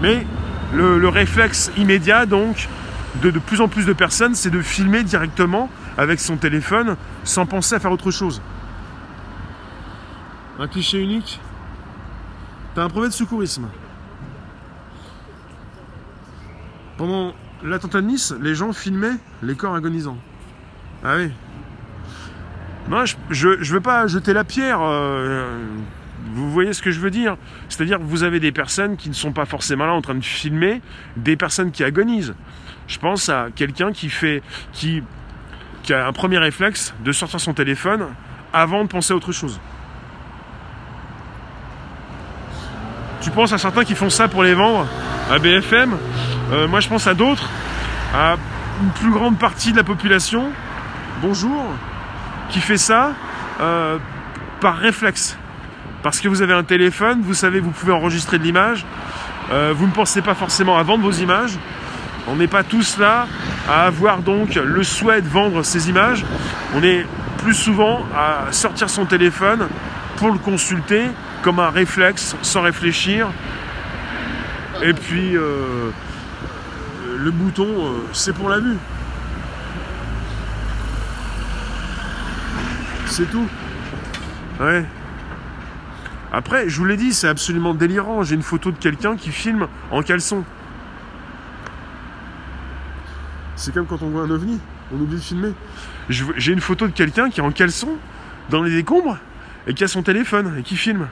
Mais 0.02 0.26
le, 0.74 0.98
le 0.98 1.08
réflexe 1.08 1.70
immédiat, 1.76 2.26
donc, 2.26 2.68
de, 3.22 3.30
de 3.30 3.38
plus 3.38 3.60
en 3.60 3.68
plus 3.68 3.86
de 3.86 3.92
personnes, 3.92 4.34
c'est 4.34 4.50
de 4.50 4.62
filmer 4.62 5.04
directement 5.04 5.70
avec 5.98 6.20
son 6.20 6.38
téléphone 6.38 6.96
sans 7.24 7.44
penser 7.44 7.74
à 7.74 7.80
faire 7.80 7.92
autre 7.92 8.10
chose. 8.10 8.40
Un 10.58 10.68
cliché 10.68 11.02
unique 11.02 11.40
T'as 12.74 12.84
un 12.84 12.88
brevet 12.88 13.08
de 13.08 13.12
secourisme. 13.12 13.68
Pendant 16.96 17.34
l'attentat 17.64 18.00
de 18.00 18.06
Nice, 18.06 18.32
les 18.40 18.54
gens 18.54 18.72
filmaient 18.72 19.16
les 19.42 19.56
corps 19.56 19.74
agonisants. 19.74 20.18
Ah 21.04 21.16
oui. 21.16 21.32
Non, 22.88 23.04
je 23.30 23.48
ne 23.48 23.64
veux 23.64 23.80
pas 23.80 24.06
jeter 24.06 24.32
la 24.32 24.44
pierre. 24.44 24.80
Euh, 24.80 25.58
vous 26.34 26.50
voyez 26.50 26.72
ce 26.72 26.82
que 26.82 26.90
je 26.90 27.00
veux 27.00 27.10
dire 27.10 27.36
C'est-à-dire 27.68 27.98
que 27.98 28.04
vous 28.04 28.22
avez 28.22 28.38
des 28.38 28.52
personnes 28.52 28.96
qui 28.96 29.08
ne 29.08 29.14
sont 29.14 29.32
pas 29.32 29.44
forcément 29.44 29.86
là 29.86 29.92
en 29.92 30.00
train 30.00 30.14
de 30.14 30.24
filmer 30.24 30.80
des 31.16 31.36
personnes 31.36 31.72
qui 31.72 31.82
agonisent. 31.82 32.34
Je 32.86 32.98
pense 32.98 33.28
à 33.28 33.48
quelqu'un 33.54 33.92
qui 33.92 34.08
fait, 34.08 34.42
qui 34.72 35.02
qui 35.82 35.92
a 35.92 36.06
un 36.06 36.12
premier 36.12 36.38
réflexe 36.38 36.94
de 37.04 37.12
sortir 37.12 37.40
son 37.40 37.54
téléphone 37.54 38.08
avant 38.52 38.84
de 38.84 38.88
penser 38.88 39.12
à 39.12 39.16
autre 39.16 39.32
chose. 39.32 39.60
Tu 43.20 43.30
penses 43.30 43.52
à 43.52 43.58
certains 43.58 43.84
qui 43.84 43.94
font 43.94 44.10
ça 44.10 44.28
pour 44.28 44.42
les 44.42 44.54
vendre 44.54 44.86
à 45.30 45.38
BFM 45.38 45.96
euh, 46.52 46.68
Moi 46.68 46.80
je 46.80 46.88
pense 46.88 47.06
à 47.06 47.14
d'autres, 47.14 47.48
à 48.14 48.36
une 48.80 48.90
plus 48.90 49.10
grande 49.10 49.38
partie 49.38 49.72
de 49.72 49.76
la 49.76 49.84
population, 49.84 50.50
bonjour, 51.20 51.64
qui 52.50 52.60
fait 52.60 52.78
ça 52.78 53.12
euh, 53.60 53.98
par 54.60 54.76
réflexe. 54.76 55.36
Parce 56.02 56.20
que 56.20 56.28
vous 56.28 56.42
avez 56.42 56.54
un 56.54 56.62
téléphone, 56.62 57.20
vous 57.22 57.34
savez, 57.34 57.60
vous 57.60 57.70
pouvez 57.70 57.92
enregistrer 57.92 58.38
de 58.38 58.44
l'image, 58.44 58.86
euh, 59.50 59.72
vous 59.76 59.86
ne 59.86 59.92
pensez 59.92 60.22
pas 60.22 60.34
forcément 60.34 60.78
à 60.78 60.82
vendre 60.82 61.02
vos 61.02 61.12
images, 61.12 61.58
on 62.30 62.36
n'est 62.36 62.48
pas 62.48 62.62
tous 62.62 62.98
là 62.98 63.26
à 63.68 63.86
avoir 63.86 64.18
donc 64.18 64.54
le 64.54 64.82
souhait 64.82 65.22
de 65.22 65.28
vendre 65.28 65.62
ces 65.62 65.88
images. 65.88 66.24
On 66.74 66.82
est 66.82 67.06
plus 67.38 67.54
souvent 67.54 68.04
à 68.16 68.52
sortir 68.52 68.90
son 68.90 69.06
téléphone 69.06 69.68
pour 70.16 70.30
le 70.30 70.38
consulter 70.38 71.04
comme 71.42 71.60
un 71.60 71.70
réflexe, 71.70 72.36
sans 72.42 72.62
réfléchir. 72.62 73.28
Et 74.82 74.92
puis 74.92 75.36
euh, 75.36 75.90
le 77.18 77.30
bouton, 77.30 77.66
euh, 77.66 77.90
c'est 78.12 78.32
pour 78.32 78.48
la 78.48 78.58
vue. 78.58 78.76
C'est 83.06 83.30
tout. 83.30 83.46
Ouais. 84.60 84.84
Après, 86.32 86.68
je 86.68 86.76
vous 86.76 86.84
l'ai 86.84 86.96
dit, 86.96 87.14
c'est 87.14 87.28
absolument 87.28 87.74
délirant. 87.74 88.22
J'ai 88.22 88.34
une 88.34 88.42
photo 88.42 88.70
de 88.70 88.76
quelqu'un 88.76 89.16
qui 89.16 89.30
filme 89.30 89.66
en 89.90 90.02
caleçon. 90.02 90.44
C'est 93.58 93.74
comme 93.74 93.86
quand 93.86 94.02
on 94.02 94.10
voit 94.10 94.22
un 94.22 94.30
ovni, 94.30 94.60
on 94.94 95.00
oublie 95.00 95.16
de 95.16 95.20
filmer. 95.20 95.52
J'ai 96.08 96.52
une 96.52 96.60
photo 96.60 96.86
de 96.86 96.92
quelqu'un 96.92 97.28
qui 97.28 97.40
est 97.40 97.42
en 97.42 97.50
caleçon, 97.50 97.96
dans 98.50 98.62
les 98.62 98.70
décombres, 98.70 99.18
et 99.66 99.74
qui 99.74 99.82
a 99.82 99.88
son 99.88 100.04
téléphone, 100.04 100.54
et 100.60 100.62
qui 100.62 100.76
filme. 100.76 101.08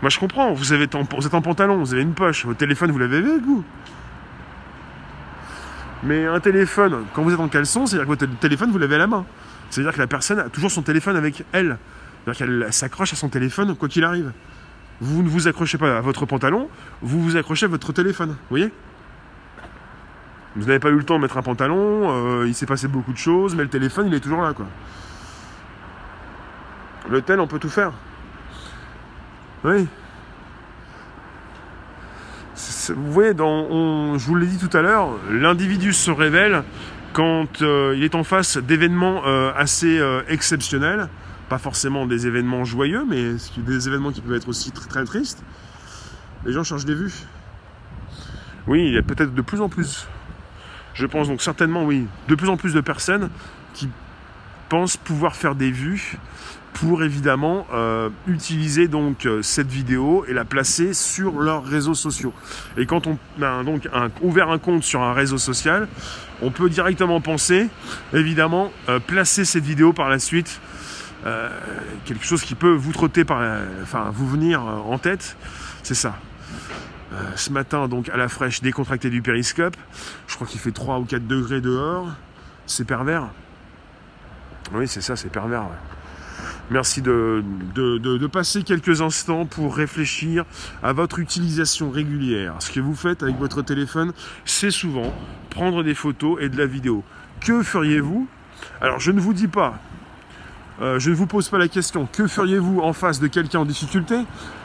Moi 0.00 0.08
je 0.08 0.18
comprends, 0.18 0.54
vous, 0.54 0.72
êtes 0.72 0.94
en 0.94 1.04
pantalon, 1.42 1.76
vous 1.76 1.92
avez 1.92 2.02
une 2.02 2.14
poche, 2.14 2.46
votre 2.46 2.58
téléphone 2.58 2.90
vous 2.90 2.98
l'avez 2.98 3.18
avec 3.18 3.42
vous. 3.42 3.62
Mais 6.02 6.24
un 6.24 6.40
téléphone, 6.40 7.04
quand 7.12 7.22
vous 7.22 7.34
êtes 7.34 7.40
en 7.40 7.48
caleçon, 7.48 7.84
c'est-à-dire 7.84 8.06
que 8.06 8.24
votre 8.24 8.38
téléphone 8.38 8.70
vous 8.70 8.78
l'avez 8.78 8.94
à 8.94 8.98
la 8.98 9.06
main. 9.06 9.26
C'est-à-dire 9.68 9.92
que 9.92 10.00
la 10.00 10.06
personne 10.06 10.38
a 10.38 10.48
toujours 10.48 10.70
son 10.70 10.82
téléphone 10.82 11.16
avec 11.16 11.44
elle. 11.52 11.76
C'est-à-dire 12.24 12.38
qu'elle 12.38 12.72
s'accroche 12.72 13.12
à 13.12 13.16
son 13.16 13.28
téléphone 13.28 13.74
quoi 13.76 13.88
qu'il 13.88 14.04
arrive. 14.04 14.32
Vous 15.02 15.22
ne 15.22 15.28
vous 15.28 15.46
accrochez 15.46 15.76
pas 15.76 15.98
à 15.98 16.00
votre 16.00 16.24
pantalon, 16.24 16.70
vous 17.02 17.22
vous 17.22 17.36
accrochez 17.36 17.66
à 17.66 17.68
votre 17.68 17.92
téléphone. 17.92 18.30
Vous 18.30 18.36
voyez? 18.48 18.72
Vous 20.56 20.66
n'avez 20.66 20.78
pas 20.78 20.90
eu 20.90 20.96
le 20.96 21.04
temps 21.04 21.16
de 21.16 21.22
mettre 21.22 21.36
un 21.36 21.42
pantalon, 21.42 22.10
euh, 22.10 22.46
il 22.46 22.54
s'est 22.54 22.66
passé 22.66 22.86
beaucoup 22.86 23.12
de 23.12 23.18
choses, 23.18 23.54
mais 23.56 23.64
le 23.64 23.68
téléphone, 23.68 24.06
il 24.06 24.14
est 24.14 24.20
toujours 24.20 24.42
là, 24.42 24.52
quoi. 24.52 24.66
Le 27.10 27.20
tel, 27.22 27.40
on 27.40 27.46
peut 27.46 27.58
tout 27.58 27.68
faire. 27.68 27.92
Oui. 29.64 29.86
Vous 32.88 33.12
voyez, 33.12 33.32
je 33.36 34.26
vous 34.26 34.34
l'ai 34.36 34.46
dit 34.46 34.58
tout 34.58 34.74
à 34.76 34.82
l'heure, 34.82 35.08
l'individu 35.30 35.92
se 35.92 36.10
révèle 36.10 36.62
quand 37.12 37.60
il 37.60 38.02
est 38.02 38.14
en 38.14 38.24
face 38.24 38.58
d'événements 38.58 39.22
assez 39.56 40.00
exceptionnels, 40.28 41.08
pas 41.48 41.58
forcément 41.58 42.06
des 42.06 42.26
événements 42.26 42.64
joyeux, 42.64 43.04
mais 43.08 43.34
des 43.56 43.88
événements 43.88 44.12
qui 44.12 44.20
peuvent 44.20 44.36
être 44.36 44.48
aussi 44.48 44.70
très, 44.70 44.86
très 44.86 45.04
tristes, 45.04 45.42
les 46.44 46.52
gens 46.52 46.62
changent 46.62 46.84
des 46.84 46.94
vues. 46.94 47.14
Oui, 48.66 48.86
il 48.86 48.94
y 48.94 48.98
a 48.98 49.02
peut-être 49.02 49.34
de 49.34 49.42
plus 49.42 49.60
en 49.60 49.68
plus. 49.68 50.06
Je 50.94 51.06
pense 51.06 51.28
donc 51.28 51.42
certainement, 51.42 51.84
oui, 51.84 52.06
de 52.28 52.34
plus 52.34 52.48
en 52.48 52.56
plus 52.56 52.72
de 52.72 52.80
personnes 52.80 53.30
qui 53.74 53.88
pensent 54.68 54.96
pouvoir 54.96 55.36
faire 55.36 55.54
des 55.54 55.70
vues 55.70 56.16
pour 56.74 57.04
évidemment 57.04 57.66
euh, 57.72 58.10
utiliser 58.26 58.88
donc 58.88 59.26
euh, 59.26 59.42
cette 59.42 59.68
vidéo 59.68 60.24
et 60.28 60.32
la 60.32 60.44
placer 60.44 60.92
sur 60.92 61.40
leurs 61.40 61.64
réseaux 61.64 61.94
sociaux. 61.94 62.32
Et 62.76 62.84
quand 62.84 63.06
on 63.06 63.16
a 63.42 63.62
donc 63.62 63.88
ouvert 64.20 64.50
un 64.50 64.58
compte 64.58 64.82
sur 64.82 65.00
un 65.02 65.14
réseau 65.14 65.38
social, 65.38 65.88
on 66.42 66.50
peut 66.50 66.68
directement 66.68 67.20
penser, 67.20 67.68
évidemment, 68.12 68.72
euh, 68.88 68.98
placer 68.98 69.44
cette 69.44 69.64
vidéo 69.64 69.92
par 69.92 70.08
la 70.08 70.18
suite. 70.18 70.60
quelque 72.04 72.26
chose 72.26 72.42
qui 72.42 72.54
peut 72.54 72.74
vous 72.74 72.92
trotter 72.92 73.24
par, 73.24 73.40
enfin 73.82 74.10
vous 74.12 74.28
venir 74.28 74.60
en 74.60 74.98
tête, 74.98 75.38
c'est 75.82 75.94
ça. 75.94 76.18
Ce 77.36 77.50
matin, 77.50 77.88
donc 77.88 78.08
à 78.08 78.16
la 78.16 78.28
fraîche, 78.28 78.60
décontracté 78.62 79.10
du 79.10 79.22
périscope. 79.22 79.76
Je 80.26 80.34
crois 80.34 80.46
qu'il 80.46 80.60
fait 80.60 80.72
3 80.72 80.98
ou 80.98 81.04
4 81.04 81.26
degrés 81.26 81.60
dehors. 81.60 82.08
C'est 82.66 82.84
pervers. 82.84 83.28
Oui, 84.72 84.88
c'est 84.88 85.00
ça, 85.00 85.16
c'est 85.16 85.28
pervers. 85.28 85.64
Merci 86.70 87.02
de, 87.02 87.44
de, 87.74 88.26
passer 88.26 88.62
quelques 88.62 89.02
instants 89.02 89.44
pour 89.44 89.76
réfléchir 89.76 90.44
à 90.82 90.92
votre 90.92 91.18
utilisation 91.18 91.90
régulière. 91.90 92.54
Ce 92.60 92.70
que 92.70 92.80
vous 92.80 92.94
faites 92.94 93.22
avec 93.22 93.36
votre 93.36 93.60
téléphone, 93.60 94.12
c'est 94.46 94.70
souvent 94.70 95.12
prendre 95.50 95.82
des 95.82 95.94
photos 95.94 96.38
et 96.40 96.48
de 96.48 96.56
la 96.56 96.66
vidéo. 96.66 97.04
Que 97.40 97.62
feriez-vous? 97.62 98.26
Alors, 98.80 98.98
je 98.98 99.12
ne 99.12 99.20
vous 99.20 99.34
dis 99.34 99.46
pas, 99.46 99.78
euh, 100.80 100.98
je 100.98 101.10
ne 101.10 101.14
vous 101.14 101.26
pose 101.26 101.50
pas 101.50 101.58
la 101.58 101.68
question, 101.68 102.08
que 102.10 102.26
feriez-vous 102.26 102.80
en 102.80 102.94
face 102.94 103.20
de 103.20 103.26
quelqu'un 103.26 103.60
en 103.60 103.64
difficulté? 103.66 104.16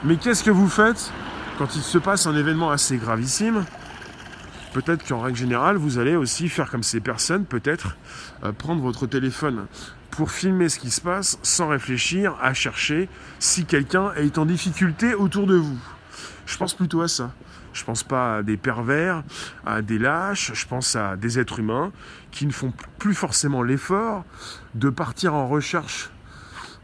Mais 0.05 0.15
qu'est-ce 0.15 0.43
que 0.43 0.51
vous 0.51 0.69
faites? 0.69 1.11
Quand 1.59 1.75
il 1.75 1.81
se 1.81 1.97
passe 1.97 2.25
un 2.25 2.37
événement 2.37 2.71
assez 2.71 2.95
gravissime 2.95 3.65
Peut-être 4.71 5.05
qu'en 5.05 5.19
règle 5.19 5.37
générale, 5.37 5.75
vous 5.75 5.97
allez 5.97 6.15
aussi 6.15 6.47
faire 6.47 6.71
comme 6.71 6.83
ces 6.83 7.01
personnes, 7.01 7.43
peut-être 7.43 7.97
euh, 8.45 8.53
prendre 8.53 8.81
votre 8.81 9.07
téléphone 9.07 9.65
pour 10.09 10.31
filmer 10.31 10.69
ce 10.69 10.79
qui 10.79 10.89
se 10.89 11.01
passe 11.01 11.37
sans 11.43 11.67
réfléchir 11.67 12.37
à 12.41 12.53
chercher 12.53 13.09
si 13.39 13.65
quelqu'un 13.65 14.13
est 14.13 14.37
en 14.37 14.45
difficulté 14.45 15.13
autour 15.15 15.47
de 15.47 15.55
vous. 15.55 15.77
Je 16.45 16.55
pense 16.57 16.73
plutôt 16.73 17.01
à 17.01 17.09
ça. 17.09 17.33
Je 17.73 17.83
pense 17.83 18.03
pas 18.03 18.37
à 18.37 18.43
des 18.43 18.55
pervers, 18.55 19.23
à 19.65 19.81
des 19.81 19.99
lâches, 19.99 20.53
je 20.53 20.65
pense 20.65 20.95
à 20.95 21.17
des 21.17 21.39
êtres 21.39 21.59
humains 21.59 21.91
qui 22.31 22.45
ne 22.45 22.53
font 22.53 22.71
plus 22.99 23.13
forcément 23.13 23.63
l'effort 23.63 24.23
de 24.75 24.89
partir 24.89 25.33
en 25.33 25.47
recherche, 25.49 26.09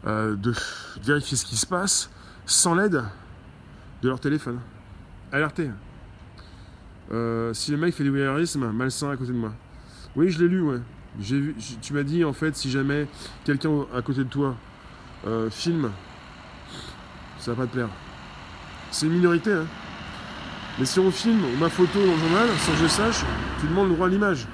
euh, 0.06 0.36
de 0.36 0.52
vérifier 1.02 1.38
ce 1.38 1.46
qui 1.46 1.56
se 1.56 1.66
passe 1.66 2.10
sans 2.44 2.74
l'aide 2.74 3.04
de 4.02 4.08
leur 4.08 4.20
téléphone. 4.20 4.60
Alertez. 5.32 5.70
Euh, 7.12 7.52
si 7.54 7.70
le 7.70 7.76
mec 7.76 7.94
fait 7.94 8.04
du 8.04 8.10
voyeurisme, 8.10 8.70
malsain 8.72 9.10
à 9.10 9.16
côté 9.16 9.32
de 9.32 9.38
moi. 9.38 9.52
Oui, 10.16 10.30
je 10.30 10.40
l'ai 10.40 10.48
lu, 10.48 10.60
ouais. 10.60 10.80
Vu, 11.18 11.54
tu 11.80 11.92
m'as 11.94 12.02
dit, 12.02 12.24
en 12.24 12.32
fait, 12.32 12.56
si 12.56 12.70
jamais 12.70 13.06
quelqu'un 13.44 13.70
à 13.94 14.02
côté 14.02 14.24
de 14.24 14.28
toi 14.28 14.56
euh, 15.26 15.48
filme, 15.50 15.90
ça 17.38 17.52
va 17.52 17.62
pas 17.62 17.66
te 17.66 17.72
plaire. 17.72 17.88
C'est 18.90 19.06
une 19.06 19.12
minorité, 19.12 19.52
hein. 19.52 19.66
Mais 20.78 20.84
si 20.84 21.00
on 21.00 21.10
filme 21.10 21.42
ma 21.58 21.70
photo 21.70 21.98
dans 21.98 22.12
le 22.12 22.18
journal, 22.18 22.48
sans 22.58 22.72
que 22.72 22.78
je 22.78 22.86
sache, 22.86 23.24
tu 23.60 23.66
demandes 23.66 23.88
le 23.88 23.94
droit 23.94 24.08
à 24.08 24.10
l'image. 24.10 24.46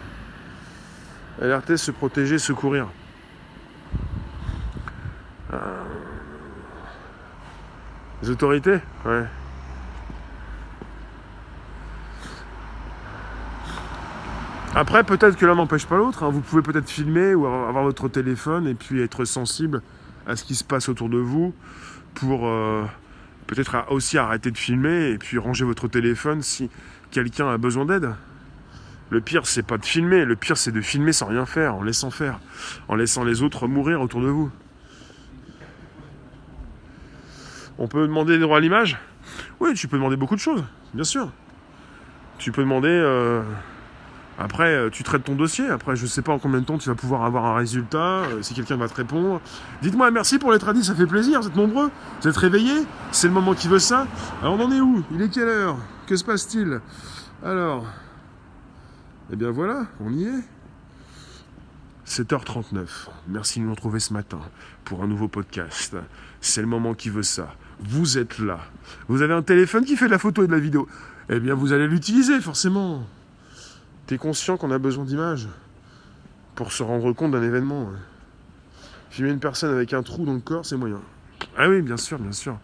Alerter, 1.41 1.77
se 1.77 1.91
protéger, 1.91 2.39
secourir. 2.39 2.89
Les 8.23 8.31
autorités 8.31 8.79
Ouais. 9.05 9.25
Après, 14.75 15.05
peut-être 15.05 15.37
que 15.37 15.45
l'un 15.45 15.55
n'empêche 15.55 15.85
pas 15.85 15.99
l'autre. 15.99 16.23
Hein. 16.23 16.31
Vous 16.31 16.41
pouvez 16.41 16.63
peut-être 16.63 16.89
filmer 16.89 17.35
ou 17.35 17.47
avoir 17.47 17.85
votre 17.85 18.09
téléphone 18.09 18.67
et 18.67 18.75
puis 18.75 19.03
être 19.03 19.27
sensible 19.27 19.83
à 20.27 20.35
ce 20.35 20.45
qui 20.45 20.55
se 20.55 20.65
passe 20.65 20.89
autour 20.89 21.11
de 21.11 21.19
vous 21.19 21.55
pour 22.15 22.47
euh, 22.47 22.85
peut-être 23.49 23.85
aussi 23.91 24.17
arrêter 24.17 24.51
de 24.51 24.57
filmer 24.57 25.11
et 25.11 25.19
puis 25.19 25.37
ranger 25.37 25.67
votre 25.67 25.89
téléphone 25.89 26.41
si 26.41 26.71
quelqu'un 27.11 27.49
a 27.51 27.59
besoin 27.59 27.85
d'aide. 27.85 28.15
Le 29.11 29.21
pire, 29.21 29.47
c'est 29.47 29.63
pas 29.63 29.77
de 29.77 29.85
filmer. 29.85 30.25
Le 30.25 30.37
pire, 30.37 30.57
c'est 30.57 30.73
de 30.73 30.81
filmer 30.81 31.13
sans 31.13 31.27
rien 31.27 31.45
faire, 31.45 31.75
en 31.75 31.83
laissant 31.83 32.11
faire, 32.11 32.41
en 32.89 32.95
laissant 32.95 33.25
les 33.25 33.43
autres 33.43 33.69
mourir 33.69 34.01
autour 34.01 34.23
de 34.23 34.29
vous. 34.29 34.51
On 37.79 37.89
peut 37.89 38.07
demander 38.07 38.35
des 38.35 38.43
droits 38.43 38.59
à 38.59 38.61
l'image? 38.61 38.99
Oui, 39.61 39.75
tu 39.75 39.89
peux 39.89 39.97
demander 39.97 40.17
beaucoup 40.17 40.35
de 40.35 40.41
choses, 40.41 40.65
bien 40.95 41.05
sûr. 41.05 41.31
Tu 42.39 42.53
peux 42.53 42.63
demander. 42.63 42.89
Euh, 42.89 43.43
après, 44.39 44.75
euh, 44.75 44.91
tu 44.91 45.03
traites 45.03 45.25
ton 45.25 45.35
dossier. 45.35 45.69
Après, 45.69 45.95
je 45.95 46.07
sais 46.07 46.23
pas 46.23 46.33
en 46.33 46.39
combien 46.39 46.61
de 46.61 46.65
temps 46.65 46.79
tu 46.79 46.89
vas 46.89 46.95
pouvoir 46.95 47.25
avoir 47.25 47.45
un 47.45 47.55
résultat, 47.55 48.23
euh, 48.23 48.43
si 48.43 48.55
quelqu'un 48.55 48.77
va 48.77 48.89
te 48.89 48.95
répondre. 48.95 49.41
Dites-moi 49.83 50.11
merci 50.11 50.39
pour 50.39 50.53
les 50.53 50.59
tradis, 50.59 50.85
ça 50.85 50.95
fait 50.95 51.07
plaisir, 51.07 51.41
vous 51.41 51.49
êtes 51.49 51.57
nombreux, 51.57 51.91
vous 52.21 52.29
êtes 52.29 52.37
réveillés, 52.37 52.83
c'est 53.13 53.29
le 53.29 53.35
moment 53.35 53.55
qui 53.55 53.69
veut 53.69 53.79
ça. 53.79 54.07
Alors, 54.41 54.55
on 54.55 54.65
en 54.65 54.73
est 54.73 54.81
où? 54.81 55.05
Il 55.13 55.23
est 55.23 55.29
quelle 55.29 55.49
heure? 55.49 55.77
Que 56.07 56.17
se 56.17 56.25
passe-t-il? 56.25 56.81
Alors, 57.45 57.87
eh 59.33 59.37
bien 59.37 59.51
voilà, 59.51 59.87
on 60.01 60.13
y 60.13 60.25
est. 60.25 60.43
7h39. 62.07 62.87
Merci 63.29 63.61
de 63.61 63.65
nous 63.65 63.71
retrouver 63.71 64.01
ce 64.01 64.13
matin 64.13 64.41
pour 64.85 65.03
un 65.03 65.07
nouveau 65.07 65.29
podcast. 65.29 65.97
C'est 66.41 66.61
le 66.61 66.67
moment 66.67 66.95
qui 66.95 67.11
veut 67.11 67.23
ça. 67.23 67.55
Vous 67.85 68.19
êtes 68.19 68.39
là. 68.39 68.61
Vous 69.09 69.23
avez 69.23 69.35
un 69.35 69.43
téléphone 69.43 69.85
qui 69.85 69.97
fait 69.97 70.07
de 70.07 70.11
la 70.11 70.19
photo 70.19 70.45
et 70.45 70.47
de 70.47 70.53
la 70.53 70.59
vidéo. 70.59 70.89
Eh 71.29 71.41
bien, 71.41 71.55
vous 71.55 71.73
allez 71.73 71.87
l'utiliser, 71.87 72.41
forcément. 72.41 73.07
T'es 74.07 74.19
conscient 74.19 74.57
qu'on 74.57 74.71
a 74.71 74.79
besoin 74.79 75.05
d'images 75.05 75.49
pour 76.55 76.73
se 76.73 76.83
rendre 76.83 77.13
compte 77.13 77.33
d'un 77.33 77.43
événement. 77.43 77.91
Filmer 79.11 79.31
une 79.31 79.41
personne 79.41 79.75
avec 79.75 79.93
un 79.93 80.03
trou 80.03 80.25
dans 80.25 80.35
le 80.35 80.41
corps, 80.41 80.65
c'est 80.65 80.77
moyen. 80.77 81.01
Ah 81.57 81.69
oui, 81.69 81.83
bien 81.83 81.97
sûr, 81.97 82.19
bien 82.19 82.33
sûr. 82.33 82.59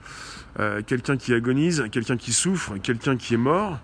Euh, 0.60 0.82
quelqu'un 0.82 1.16
qui 1.16 1.34
agonise, 1.34 1.84
quelqu'un 1.92 2.16
qui 2.16 2.32
souffre, 2.32 2.76
quelqu'un 2.78 3.16
qui 3.16 3.34
est 3.34 3.38
mort, 3.38 3.78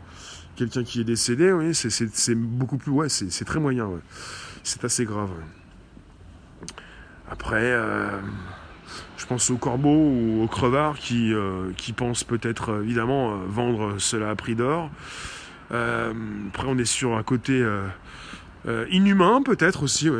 quelqu'un 0.57 0.83
qui 0.83 1.01
est 1.01 1.05
décédé, 1.05 1.53
oui, 1.53 1.75
c'est 1.75 2.35
beaucoup 2.35 2.79
plus. 2.79 2.91
Ouais, 2.91 3.09
c'est 3.09 3.45
très 3.45 3.61
moyen. 3.61 3.89
C'est 4.63 4.85
assez 4.85 5.05
grave. 5.05 5.31
Après, 7.31 7.63
euh, 7.63 8.21
je 9.25 9.29
pense 9.29 9.49
aux 9.49 9.57
corbeaux 9.57 9.89
ou 9.89 10.43
aux 10.43 10.49
crevards 10.49 10.99
qui, 10.99 11.33
euh, 11.33 11.71
qui 11.79 11.95
pensent 11.95 12.25
peut-être 12.25 12.83
évidemment 12.83 13.39
vendre 13.49 13.95
cela 13.99 14.29
à 14.29 14.35
prix 14.35 14.55
d'or. 14.55 14.91
Euh, 15.73 16.13
après, 16.49 16.67
on 16.69 16.77
est 16.77 16.85
sur 16.85 17.17
un 17.17 17.23
côté 17.23 17.55
euh, 17.55 17.87
euh, 18.69 18.87
inhumain, 18.91 19.41
peut-être 19.43 19.83
aussi. 19.83 20.11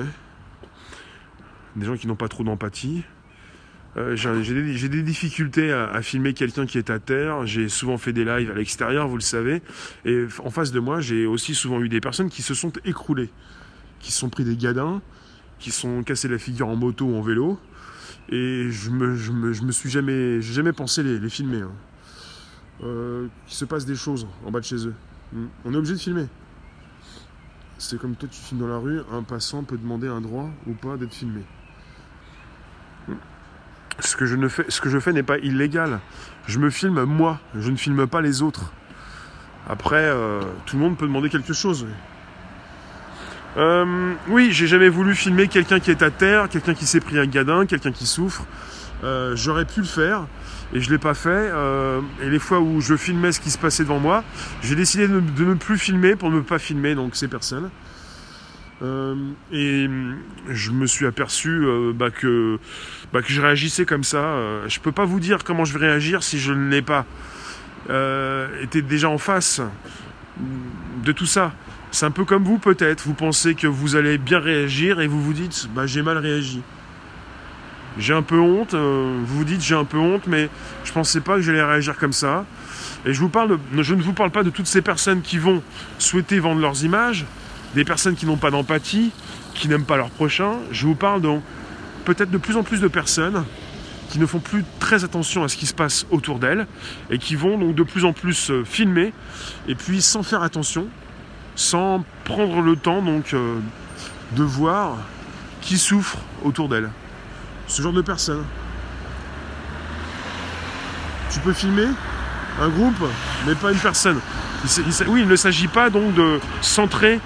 Des 1.77 1.85
gens 1.85 1.97
qui 1.97 2.07
n'ont 2.07 2.17
pas 2.17 2.29
trop 2.29 2.45
d'empathie. 2.45 3.03
j'ai 4.15 4.89
des, 4.89 5.03
difficultés 5.03 5.71
à, 5.71 6.01
filmer 6.01 6.33
quelqu'un 6.33 6.65
qui 6.65 6.79
est 6.79 6.89
à 6.89 6.99
terre. 6.99 7.47
J'ai 7.47 7.69
souvent 7.69 7.99
fait 7.99 8.15
des 8.15 8.25
lives 8.25 8.51
à 8.51 8.55
l'extérieur, 8.55 9.07
vous 9.07 9.17
le 9.17 9.23
savez. 9.23 9.61
Et 10.07 10.25
en 10.43 10.51
face 10.51 10.73
de 10.73 10.81
moi, 10.81 11.01
j'ai 11.01 11.27
aussi 11.27 11.55
souvent 11.55 11.83
eu 11.83 11.91
des 11.91 12.01
personnes 12.01 12.31
qui 12.31 12.41
se 12.41 12.55
sont 12.55 12.73
écroulées, 12.87 13.29
qui 14.01 14.13
se 14.13 14.19
sont 14.19 14.31
pris 14.31 14.45
des 14.45 14.57
gadins, 14.57 15.03
qui 15.59 15.71
sont 15.71 16.03
cassés 16.03 16.29
la 16.29 16.39
figure 16.39 16.69
en 16.69 16.77
moto 16.77 17.05
ou 17.05 17.17
en 17.17 17.23
vélo. 17.23 17.61
Et 18.31 18.71
je 18.71 18.91
me, 18.91 19.17
je 19.17 19.33
me, 19.33 19.73
suis 19.73 19.91
jamais, 19.91 20.41
jamais 20.41 20.73
pensé 20.73 21.03
les, 21.03 21.29
filmer. 21.29 21.63
Hein. 21.63 21.73
Euh, 22.83 23.29
qu'il 23.47 23.57
se 23.57 23.65
passe 23.65 23.85
des 23.85 23.95
choses 23.95 24.27
en 24.45 24.51
bas 24.51 24.61
de 24.61 24.65
chez 24.65 24.87
eux. 24.87 24.95
On 25.65 25.73
est 25.73 25.77
obligé 25.77 25.95
de 25.95 25.99
filmer. 25.99 26.27
C'est 27.79 27.99
comme 27.99 28.15
toi, 28.15 28.29
tu 28.31 28.41
filmes 28.41 28.61
dans 28.61 28.69
la 28.69 28.79
rue, 28.79 29.01
un 29.13 29.23
passant 29.23 29.63
peut 29.63 29.77
demander 29.77 30.09
un 30.09 30.21
droit 30.21 30.49
ou 30.67 30.73
pas 30.73 30.97
d'être 30.97 31.13
filmé. 31.13 31.43
Ce 34.01 34.17
que 34.17 34.27
je, 34.27 34.37
ne 34.37 34.49
fais, 34.49 34.65
ce 34.69 34.81
que 34.81 34.89
je 34.89 34.99
fais 34.99 35.13
n'est 35.13 35.23
pas 35.23 35.39
illégal. 35.39 36.01
Je 36.47 36.59
me 36.59 36.71
filme 36.71 37.05
moi, 37.05 37.41
je 37.55 37.71
ne 37.71 37.77
filme 37.77 38.07
pas 38.07 38.21
les 38.21 38.43
autres. 38.43 38.73
Après, 39.69 40.05
euh, 40.05 40.41
tout 40.67 40.77
le 40.77 40.83
monde 40.83 40.97
peut 40.97 41.07
demander 41.07 41.31
quelque 41.31 41.53
chose. 41.53 41.87
Euh, 43.57 44.15
oui, 44.29 44.49
j'ai 44.53 44.67
jamais 44.67 44.89
voulu 44.89 45.15
filmer 45.15 45.49
quelqu'un 45.49 45.79
qui 45.79 45.91
est 45.91 46.03
à 46.03 46.11
terre, 46.11 46.49
quelqu'un 46.49 46.75
qui 46.75 46.87
s'est 46.87 47.01
pris 47.01 47.19
un 47.19 47.27
gadin, 47.27 47.67
quelqu'un 47.67 47.93
qui 47.93 48.07
souffre. 48.07 48.45
Euh, 49.05 49.37
j'aurais 49.37 49.65
pu 49.67 49.81
le 49.81 49.87
faire 49.87 50.27
et 50.73 50.81
je 50.81 50.89
ne 50.89 50.95
l'ai 50.95 50.99
pas 50.99 51.15
fait. 51.15 51.29
Euh, 51.29 52.01
et 52.23 52.31
les 52.31 52.39
fois 52.39 52.61
où 52.61 52.81
je 52.81 52.97
filmais 52.97 53.33
ce 53.33 53.41
qui 53.41 53.51
se 53.51 53.59
passait 53.59 53.85
devant 53.85 53.99
moi, 54.01 54.25
j'ai 54.63 54.75
décidé 54.75 55.07
de, 55.07 55.21
ne 55.21 55.55
plus 55.55 55.79
filmer 55.79 56.17
pour 56.17 56.31
ne 56.31 56.41
pas 56.41 56.59
filmer 56.59 56.95
donc 56.95 57.17
ces 57.17 57.29
personnes. 57.29 57.71
Euh, 58.83 59.15
et 59.53 59.89
je 60.49 60.71
me 60.73 60.87
suis 60.87 61.07
aperçu 61.07 61.65
bah, 61.95 62.11
que, 62.11 62.59
bah, 63.13 63.23
que 63.23 63.33
je 63.33 63.41
réagissais 63.41 63.85
comme 63.85 64.05
ça. 64.05 64.37
je 64.67 64.81
peux 64.81 64.93
pas 64.93 65.05
vous 65.05 65.21
dire 65.21 65.45
comment 65.45 65.65
je 65.65 65.77
vais 65.79 65.87
réagir 65.87 66.23
si 66.23 66.39
je 66.39 66.53
ne 66.53 66.71
l'ai 66.71 66.83
pas 66.83 67.07
été 68.63 68.83
déjà 68.83 69.11
en 69.11 69.19
face 69.19 69.61
de 71.05 71.13
tout 71.13 71.27
ça. 71.27 71.53
C'est 71.95 72.07
un 72.07 72.11
peu 72.11 72.25
comme 72.25 72.43
vous 72.43 72.59
peut-être, 72.59 73.05
vous 73.05 73.15
pensez 73.15 73.55
que 73.55 73.69
vous 73.69 73.95
allez 73.95 74.19
bien 74.19 74.41
réagir 74.41 74.99
et 74.99 75.07
vous 75.07 75.23
vous 75.23 75.33
dites 75.33 75.69
bah 75.77 75.87
j'ai 75.87 76.03
mal 76.03 76.19
réagi. 76.19 76.61
J'ai 77.99 78.13
un 78.13 78.23
peu 78.23 78.41
honte, 78.41 78.75
euh, 78.75 79.21
vous 79.25 79.39
vous 79.39 79.45
dites 79.45 79.61
j'ai 79.61 79.77
un 79.77 79.85
peu 79.85 79.99
honte, 79.99 80.27
mais 80.27 80.49
je 80.83 80.91
pensais 80.91 81.21
pas 81.21 81.37
que 81.37 81.43
j'allais 81.43 81.63
réagir 81.63 81.97
comme 81.97 82.13
ça. 82.13 82.47
Et 83.07 83.15
je, 83.15 83.21
vous 83.21 83.29
parle 83.29 83.61
je 83.79 83.95
ne 83.95 84.03
vous 84.03 84.13
parle 84.13 84.33
pas 84.33 84.43
de 84.43 84.51
toutes 84.51 84.67
ces 84.67 84.83
personnes 84.83 85.23
qui 85.23 85.39
vont 85.39 85.63
souhaiter 86.01 86.41
vendre 86.41 86.61
leurs 86.61 86.83
images, 86.83 87.27
des 87.77 87.85
personnes 87.85 88.17
qui 88.17 88.27
n'ont 88.27 88.39
pas 88.39 88.51
d'empathie, 88.51 89.13
qui 89.55 89.69
n'aiment 89.69 89.85
pas 89.85 89.97
leur 89.97 90.11
prochain. 90.11 90.55
Je 90.73 90.89
vous 90.89 90.97
parle 90.97 91.21
donc 91.21 91.45
peut-être 92.05 92.33
de 92.33 92.39
plus 92.39 92.57
en 92.57 92.65
plus 92.65 92.81
de 92.81 92.89
personnes 92.89 93.45
qui 94.09 94.19
ne 94.19 94.27
font 94.27 94.41
plus 94.41 94.65
très 94.81 95.05
attention 95.05 95.45
à 95.45 95.49
ce 95.49 95.57
qui 95.57 95.67
se 95.67 95.75
passe 95.75 96.07
autour 96.11 96.41
d'elles 96.41 96.67
et 97.09 97.19
qui 97.19 97.37
vont 97.37 97.57
donc 97.57 97.77
de 97.77 97.85
plus 97.85 98.05
en 98.05 98.13
plus 98.13 98.51
euh, 98.51 98.65
filmer 98.65 99.13
et 99.69 99.77
puis 99.77 100.03
sans 100.03 100.25
faire 100.25 100.43
attention, 100.43 100.89
sans 101.57 102.05
prendre 102.25 102.61
le 102.61 102.77
temps 102.77 103.03
donc 103.03 103.35
euh, 103.35 103.59
de 104.33 104.43
voir 104.43 104.97
qui 105.61 105.79
souffre 105.79 106.19
autour 106.45 106.69
d'elles. 106.69 106.91
Ce 107.67 107.81
genre 107.81 107.93
de 107.93 108.03
personnes. 108.03 108.45
Tu 111.31 111.41
peux 111.41 111.53
filmer 111.53 111.89
un 112.61 112.69
groupe, 112.69 112.95
mais 113.47 113.55
pas 113.55 113.73
une 113.73 113.79
personne. 113.79 114.21
oui, 115.09 115.21
il 115.23 115.29
ne 115.29 115.37
s'agit 115.37 115.69
pas 115.69 115.91
donc 115.91 116.15
de 116.15 116.39
centrer, 116.61 117.21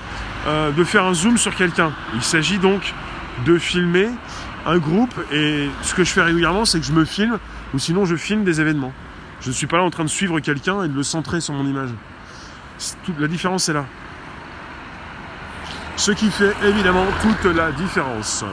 euh, 0.47 0.70
de 0.70 0.85
faire 0.85 1.05
un 1.05 1.14
zoom 1.14 1.37
sur 1.37 1.55
quelqu'un. 1.55 1.93
Il 2.14 2.22
s'agit 2.22 2.59
donc 2.59 2.95
de 3.45 3.59
filmer 3.59 4.09
un 4.66 4.79
groupe 4.79 5.14
et 5.33 5.68
ce 5.83 5.95
que 5.95 6.05
je 6.05 6.11
fais 6.11 6.22
régulièrement, 6.22 6.64
c'est 6.64 6.81
que 6.81 6.87
je 6.87 6.93
me 6.93 7.05
filme 7.05 7.39
ou 7.74 7.79
sinon 7.79 8.05
je 8.05 8.16
filme 8.16 8.45
des 8.45 8.61
événements. 8.61 8.93
Je 9.41 9.49
ne 9.49 9.55
suis 9.55 9.66
pas 9.66 9.76
là 9.76 9.85
en 9.85 9.91
train 9.91 10.05
de 10.05 10.09
suivre 10.09 10.41
quelqu'un 10.41 10.83
et 10.85 10.89
de 10.89 10.95
le 10.95 11.03
centrer 11.03 11.41
sur 11.41 11.55
mon 11.55 11.66
image. 11.66 11.91
la 13.18 13.29
différence 13.29 13.68
est 13.68 13.72
là. 13.72 13.85
Ce 15.99 16.12
qui 16.12 16.30
fait 16.30 16.55
évidemment 16.64 17.05
toute 17.22 17.53
la 17.53 17.72
différence. 17.72 18.44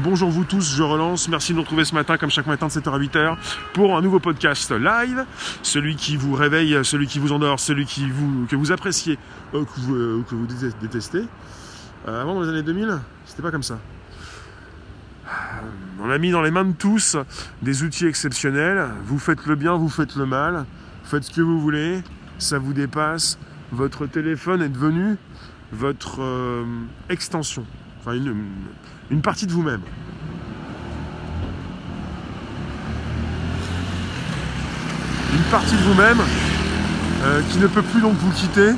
Bonjour 0.00 0.28
vous 0.28 0.44
tous, 0.44 0.76
je 0.76 0.82
relance. 0.82 1.28
Merci 1.28 1.52
de 1.52 1.56
nous 1.56 1.62
retrouver 1.62 1.86
ce 1.86 1.94
matin, 1.94 2.18
comme 2.18 2.28
chaque 2.28 2.46
matin 2.46 2.66
de 2.66 2.72
7h 2.72 2.92
à 2.92 2.98
8h, 2.98 3.36
pour 3.72 3.96
un 3.96 4.02
nouveau 4.02 4.20
podcast 4.20 4.70
live. 4.70 5.24
Celui 5.62 5.96
qui 5.96 6.18
vous 6.18 6.34
réveille, 6.34 6.78
celui 6.84 7.06
qui 7.06 7.18
vous 7.18 7.32
endort, 7.32 7.58
celui 7.58 7.86
qui 7.86 8.10
vous, 8.10 8.46
que 8.50 8.54
vous 8.54 8.70
appréciez 8.70 9.18
ou 9.54 9.64
que 9.64 9.80
vous, 9.80 9.94
euh, 9.94 10.24
que 10.28 10.34
vous 10.34 10.46
détestez. 10.82 11.24
Euh, 12.06 12.20
avant, 12.20 12.34
dans 12.34 12.42
les 12.42 12.50
années 12.50 12.62
2000, 12.62 13.00
c'était 13.24 13.42
pas 13.42 13.50
comme 13.50 13.62
ça. 13.62 13.78
On 16.02 16.10
a 16.10 16.18
mis 16.18 16.32
dans 16.32 16.42
les 16.42 16.50
mains 16.50 16.66
de 16.66 16.72
tous 16.72 17.16
des 17.62 17.82
outils 17.82 18.06
exceptionnels. 18.06 18.90
Vous 19.06 19.18
faites 19.18 19.46
le 19.46 19.56
bien, 19.56 19.74
vous 19.74 19.88
faites 19.88 20.16
le 20.16 20.26
mal. 20.26 20.66
Faites 21.02 21.24
ce 21.24 21.30
que 21.30 21.40
vous 21.40 21.58
voulez, 21.58 22.02
ça 22.38 22.58
vous 22.58 22.74
dépasse. 22.74 23.38
Votre 23.72 24.06
téléphone 24.06 24.60
est 24.60 24.68
devenu 24.68 25.16
votre 25.74 26.22
euh, 26.22 26.64
extension. 27.10 27.64
Enfin, 28.00 28.16
une, 29.10 29.20
partie 29.20 29.46
de 29.46 29.52
vous-même. 29.52 29.80
Une 35.32 35.50
partie 35.50 35.76
de 35.76 35.82
vous-même 35.82 36.20
euh, 37.22 37.42
qui 37.50 37.58
ne 37.58 37.66
peut 37.66 37.82
plus 37.82 38.00
donc 38.00 38.14
vous 38.14 38.30
quitter. 38.32 38.72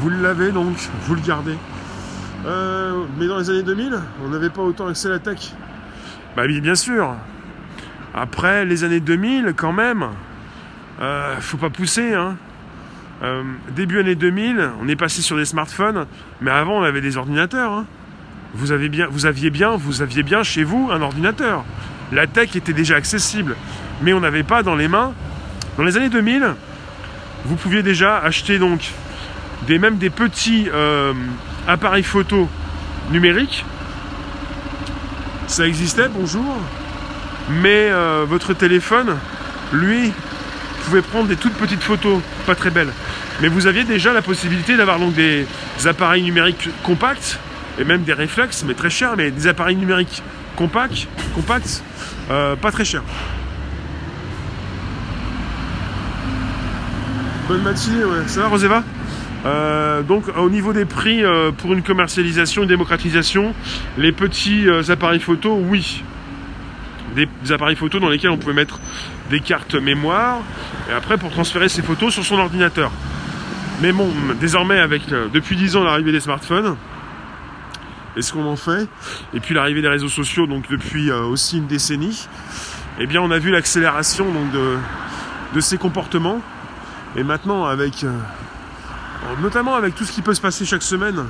Vous 0.00 0.10
l'avez 0.10 0.52
donc, 0.52 0.76
vous 1.06 1.14
le 1.14 1.20
gardez. 1.20 1.56
Euh, 2.44 3.04
mais 3.18 3.26
dans 3.26 3.38
les 3.38 3.50
années 3.50 3.62
2000, 3.62 3.98
on 4.24 4.28
n'avait 4.28 4.50
pas 4.50 4.62
autant 4.62 4.88
accès 4.88 5.08
à 5.08 5.12
la 5.12 5.18
tech. 5.20 5.52
Bah 6.36 6.42
oui, 6.46 6.60
bien 6.60 6.74
sûr. 6.74 7.14
Après 8.14 8.64
les 8.64 8.84
années 8.84 9.00
2000, 9.00 9.54
quand 9.56 9.72
même, 9.72 10.06
euh, 11.00 11.36
faut 11.40 11.56
pas 11.56 11.70
pousser. 11.70 12.14
Hein. 12.14 12.36
Euh, 13.22 13.42
début 13.76 14.00
années 14.00 14.16
2000, 14.16 14.70
on 14.80 14.88
est 14.88 14.96
passé 14.96 15.22
sur 15.22 15.36
des 15.36 15.44
smartphones, 15.44 16.06
mais 16.40 16.50
avant 16.50 16.80
on 16.80 16.82
avait 16.82 17.00
des 17.00 17.16
ordinateurs. 17.16 17.72
Hein 17.72 17.86
vous, 18.54 18.72
avez 18.72 18.88
bien, 18.88 19.06
vous 19.10 19.26
aviez 19.26 19.50
bien, 19.50 19.76
vous 19.76 20.02
aviez 20.02 20.22
bien 20.22 20.42
chez 20.42 20.64
vous 20.64 20.90
un 20.92 21.00
ordinateur. 21.00 21.64
La 22.10 22.26
tech 22.26 22.54
était 22.56 22.72
déjà 22.72 22.96
accessible, 22.96 23.56
mais 24.02 24.12
on 24.12 24.20
n'avait 24.20 24.42
pas 24.42 24.62
dans 24.62 24.74
les 24.74 24.88
mains. 24.88 25.12
Dans 25.76 25.84
les 25.84 25.96
années 25.96 26.10
2000, 26.10 26.54
vous 27.44 27.56
pouviez 27.56 27.82
déjà 27.82 28.18
acheter 28.18 28.58
donc 28.58 28.90
des, 29.66 29.78
même 29.78 29.96
des 29.96 30.10
petits 30.10 30.68
euh, 30.72 31.14
appareils 31.66 32.02
photo 32.02 32.48
numériques. 33.10 33.64
Ça 35.46 35.66
existait, 35.66 36.08
bonjour. 36.08 36.56
Mais 37.50 37.88
euh, 37.90 38.24
votre 38.28 38.52
téléphone, 38.52 39.16
lui, 39.72 40.12
pouvait 40.84 41.02
prendre 41.02 41.28
des 41.28 41.36
toutes 41.36 41.54
petites 41.54 41.82
photos, 41.82 42.20
pas 42.46 42.54
très 42.54 42.70
belles. 42.70 42.92
Mais 43.42 43.48
vous 43.48 43.66
aviez 43.66 43.82
déjà 43.82 44.12
la 44.12 44.22
possibilité 44.22 44.76
d'avoir 44.76 45.00
donc 45.00 45.14
des 45.14 45.46
appareils 45.84 46.22
numériques 46.22 46.68
compacts 46.84 47.40
et 47.76 47.82
même 47.82 48.04
des 48.04 48.12
réflexes, 48.12 48.62
mais 48.64 48.74
très 48.74 48.88
chers, 48.88 49.16
mais 49.16 49.32
des 49.32 49.48
appareils 49.48 49.74
numériques 49.74 50.22
compacts, 50.54 51.08
compacts 51.34 51.82
euh, 52.30 52.54
pas 52.54 52.70
très 52.70 52.84
chers. 52.84 53.02
Bonne 57.48 57.62
matinée. 57.62 58.04
Ça 58.28 58.42
va, 58.42 58.46
Roseva? 58.46 58.84
Euh, 59.44 60.02
donc 60.02 60.26
au 60.38 60.48
niveau 60.48 60.72
des 60.72 60.84
prix 60.84 61.24
euh, 61.24 61.50
pour 61.50 61.72
une 61.72 61.82
commercialisation, 61.82 62.62
une 62.62 62.68
démocratisation, 62.68 63.56
les 63.98 64.12
petits 64.12 64.66
appareils 64.88 65.18
photo, 65.18 65.58
oui. 65.60 66.04
Des, 67.16 67.28
appareils 67.52 67.74
photo 67.74 67.98
dans 67.98 68.08
lesquels 68.08 68.30
on 68.30 68.38
pouvait 68.38 68.54
mettre 68.54 68.78
des 69.30 69.40
cartes 69.40 69.74
mémoire, 69.74 70.38
et 70.88 70.92
après 70.92 71.18
pour 71.18 71.30
transférer 71.30 71.68
ces 71.68 71.82
photos 71.82 72.14
sur 72.14 72.24
son 72.24 72.38
ordinateur. 72.38 72.92
Mais 73.80 73.92
bon, 73.92 74.08
désormais 74.40 74.78
avec 74.78 75.08
depuis 75.08 75.56
10 75.56 75.76
ans 75.76 75.84
l'arrivée 75.84 76.12
des 76.12 76.20
smartphones, 76.20 76.76
et 78.16 78.22
ce 78.22 78.32
qu'on 78.32 78.46
en 78.46 78.56
fait. 78.56 78.88
Et 79.34 79.40
puis 79.40 79.54
l'arrivée 79.54 79.82
des 79.82 79.88
réseaux 79.88 80.08
sociaux, 80.08 80.46
donc 80.46 80.68
depuis 80.70 81.10
euh, 81.10 81.22
aussi 81.22 81.58
une 81.58 81.66
décennie, 81.66 82.28
eh 82.98 83.06
bien 83.06 83.20
on 83.20 83.30
a 83.30 83.38
vu 83.38 83.50
l'accélération 83.50 84.26
de 85.54 85.60
ces 85.60 85.78
comportements. 85.78 86.40
Et 87.16 87.24
maintenant 87.24 87.66
avec 87.66 88.04
euh, 88.04 88.10
notamment 89.40 89.74
avec 89.74 89.94
tout 89.94 90.04
ce 90.04 90.12
qui 90.12 90.22
peut 90.22 90.34
se 90.34 90.40
passer 90.40 90.64
chaque 90.64 90.82
semaine, 90.82 91.24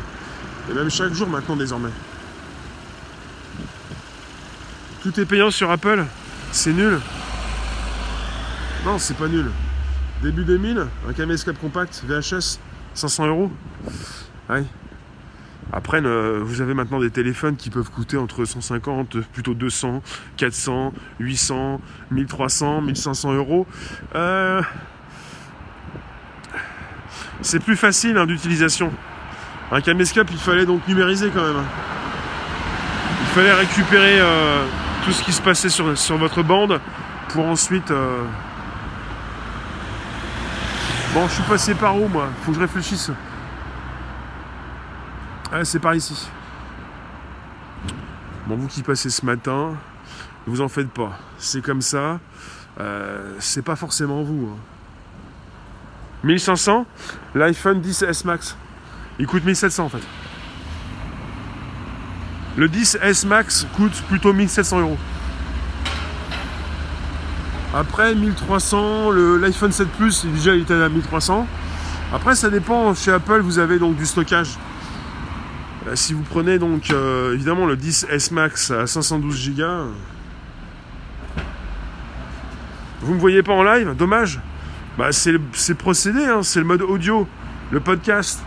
et 0.71 0.75
même 0.75 0.91
chaque 0.91 1.13
jour 1.13 1.29
maintenant 1.29 1.57
désormais. 1.57 1.91
Tout 5.03 5.19
est 5.19 5.27
payant 5.27 5.51
sur 5.51 5.71
Apple, 5.71 6.05
c'est 6.53 6.73
nul. 6.73 7.01
Non, 8.85 8.99
c'est 8.99 9.17
pas 9.17 9.29
nul. 9.29 9.51
Début 10.23 10.45
2000, 10.45 10.87
un 11.09 11.13
caméscope 11.15 11.59
compact 11.59 12.05
VHS, 12.07 12.61
500 12.95 13.27
euros. 13.27 13.51
Après, 15.73 16.01
vous 16.01 16.61
avez 16.61 16.75
maintenant 16.75 17.01
des 17.01 17.11
téléphones 17.11 17.57
qui 17.57 17.71
peuvent 17.71 17.91
coûter 17.91 18.17
entre 18.19 18.45
150, 18.45 19.21
plutôt 19.33 19.55
200, 19.55 20.01
400, 20.37 20.93
800, 21.19 21.81
1300, 22.13 22.83
1500 22.83 23.33
euros. 23.33 23.67
Euh, 24.15 24.63
c'est 27.41 27.61
plus 27.61 27.77
facile 27.77 28.17
hein, 28.17 28.27
d'utilisation. 28.27 28.93
Un 29.73 29.81
caméscope, 29.81 30.29
il 30.31 30.39
fallait 30.39 30.67
donc 30.67 30.87
numériser 30.87 31.31
quand 31.35 31.43
même. 31.43 31.65
Il 33.23 33.27
fallait 33.29 33.55
récupérer 33.55 34.21
euh, 34.21 34.65
tout 35.05 35.11
ce 35.11 35.25
qui 35.25 35.33
se 35.33 35.43
passait 35.43 35.69
sur, 35.69 36.17
votre 36.17 36.45
bande 36.45 36.81
pour 37.31 37.45
ensuite. 37.47 37.91
Euh, 37.91 38.23
bon, 41.15 41.27
je 41.29 41.35
suis 41.35 41.43
passé 41.45 41.75
par 41.75 41.97
où 41.97 42.09
moi 42.09 42.29
Faut 42.43 42.53
que 42.53 42.57
je 42.57 42.61
réfléchisse. 42.61 43.11
Ah, 45.53 45.65
c'est 45.65 45.79
par 45.79 45.95
ici. 45.95 46.29
Bon, 48.47 48.57
vous 48.57 48.67
qui 48.69 48.83
passez 48.83 49.11
ce 49.11 49.25
matin, 49.25 49.75
ne 50.47 50.53
vous 50.53 50.61
en 50.61 50.69
faites 50.69 50.91
pas. 50.91 51.19
C'est 51.39 51.63
comme 51.63 51.83
ça. 51.83 52.21
Euh, 52.81 53.37
c'est 53.39 53.63
pas 53.63 53.77
forcément 53.77 54.23
vous. 54.23 54.57
1500, 56.25 56.81
hein. 56.81 56.87
l'iPhone 57.35 57.81
10S 57.81 58.27
Max. 58.27 58.57
Il 59.19 59.27
coûte 59.27 59.45
1700 59.45 59.85
en 59.85 59.89
fait. 59.89 60.03
Le 62.57 62.69
10S 62.69 63.27
Max 63.27 63.67
coûte 63.77 64.03
plutôt 64.09 64.33
1700 64.33 64.81
euros. 64.81 64.99
Après 67.75 68.15
1300, 68.15 69.11
l'iPhone 69.41 69.73
7 69.73 69.89
Plus, 69.89 70.27
déjà 70.27 70.55
il 70.55 70.63
était 70.63 70.75
à 70.75 70.89
1300. 70.91 71.47
Après 72.13 72.35
ça 72.35 72.51
dépend, 72.51 72.95
chez 72.95 73.11
Apple 73.11 73.41
vous 73.41 73.59
avez 73.59 73.79
donc 73.79 73.97
du 73.97 74.05
stockage. 74.05 74.59
Euh, 75.87 75.97
si 75.97 76.13
vous 76.13 76.23
prenez 76.23 76.59
donc 76.59 76.91
euh, 76.91 77.33
évidemment 77.33 77.65
le 77.65 77.77
10S 77.77 78.33
Max 78.35 78.71
à 78.71 78.87
512 78.87 79.51
Go, 79.57 79.65
vous 83.01 83.15
me 83.15 83.19
voyez 83.19 83.43
pas 83.43 83.55
en 83.55 83.63
live, 83.63 83.95
dommage. 83.97 84.39
Bah 84.99 85.09
c'est 85.11 85.75
procédé, 85.75 86.27
hein, 86.27 86.43
c'est 86.43 86.61
le 86.61 86.67
mode 86.67 86.83
audio, 86.83 87.27
le 87.71 87.81
podcast. 87.81 88.43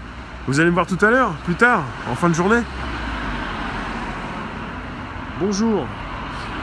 Vous 0.47 0.59
allez 0.59 0.69
me 0.69 0.75
voir 0.75 0.85
tout 0.85 1.03
à 1.03 1.09
l'heure, 1.09 1.31
plus 1.45 1.55
tard, 1.55 1.83
en 2.11 2.13
fin 2.13 2.29
de 2.29 2.35
journée. 2.35 2.61
Bonjour. 5.39 5.87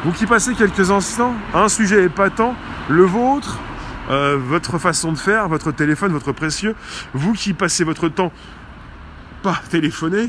Vous 0.05 0.11
qui 0.11 0.26
passez 0.26 0.55
quelques 0.55 0.90
instants, 0.90 1.34
un 1.55 1.68
sujet 1.68 2.05
épatant, 2.05 2.57
le 2.88 3.05
vôtre, 3.05 3.59
euh, 4.11 4.36
votre 4.36 4.78
façon 4.78 5.12
de 5.12 5.18
faire, 5.18 5.48
votre 5.48 5.70
téléphone, 5.70 6.12
votre 6.12 6.32
précieux, 6.32 6.74
vous 7.14 7.34
qui 7.34 7.53
passez 7.53 7.84
votre 7.84 8.09
temps 8.09 8.32
pas 9.44 9.61
téléphoner. 9.70 10.28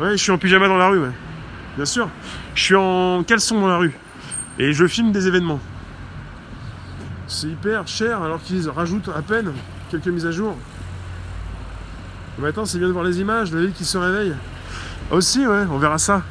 Ouais, 0.00 0.12
je 0.12 0.16
suis 0.16 0.32
en 0.32 0.38
pyjama 0.38 0.66
dans 0.66 0.76
la 0.76 0.88
rue, 0.88 0.98
ouais. 0.98 1.12
Bien 1.76 1.84
sûr. 1.84 2.08
Je 2.56 2.62
suis 2.62 2.74
en 2.74 3.22
caleçon 3.22 3.60
dans 3.60 3.68
la 3.68 3.76
rue. 3.76 3.92
Et 4.58 4.72
je 4.72 4.86
filme 4.86 5.12
des 5.12 5.28
événements. 5.28 5.60
C'est 7.28 7.48
hyper 7.48 7.86
cher 7.86 8.20
alors 8.20 8.42
qu'ils 8.42 8.68
rajoutent 8.68 9.10
à 9.14 9.22
peine 9.22 9.52
quelques 9.90 10.08
mises 10.08 10.26
à 10.26 10.32
jour. 10.32 10.56
Le 12.38 12.42
matin, 12.42 12.64
c'est 12.64 12.78
bien 12.78 12.88
de 12.88 12.92
voir 12.92 13.04
les 13.04 13.20
images, 13.20 13.52
la 13.52 13.60
ville 13.60 13.72
qui 13.72 13.84
se 13.84 13.96
réveille. 13.96 14.34
Aussi, 15.12 15.46
ouais, 15.46 15.64
on 15.70 15.78
verra 15.78 15.98
ça. 15.98 16.22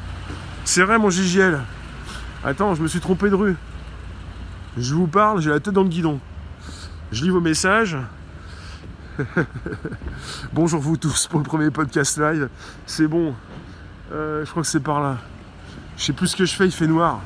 C'est 0.65 0.83
vrai, 0.83 0.97
mon 0.97 1.09
JJL. 1.09 1.61
Attends, 2.45 2.75
je 2.75 2.81
me 2.81 2.89
suis 2.89 2.99
trompé 2.99 3.29
de 3.29 3.35
rue. 3.35 3.55
Je 4.77 4.93
vous 4.93 5.07
parle, 5.07 5.41
j'ai 5.41 5.49
la 5.49 5.61
tête 5.61 5.73
dans 5.73 5.83
le 5.83 5.89
guidon. 5.89 6.19
Je 7.13 7.23
lis 7.23 7.29
vos 7.29 7.39
messages. 7.39 7.97
Bonjour 10.53 10.81
vous 10.81 10.97
tous 10.97 11.27
pour 11.27 11.39
le 11.39 11.45
premier 11.45 11.71
podcast 11.71 12.17
live. 12.17 12.49
C'est 12.85 13.07
bon. 13.07 13.33
Euh, 14.11 14.43
je 14.43 14.51
crois 14.51 14.61
que 14.61 14.67
c'est 14.67 14.81
par 14.81 14.99
là. 14.99 15.19
Je 15.95 16.03
sais 16.03 16.13
plus 16.13 16.27
ce 16.27 16.35
que 16.35 16.43
je 16.43 16.53
fais, 16.53 16.65
il 16.65 16.71
fait 16.71 16.87
noir. 16.87 17.21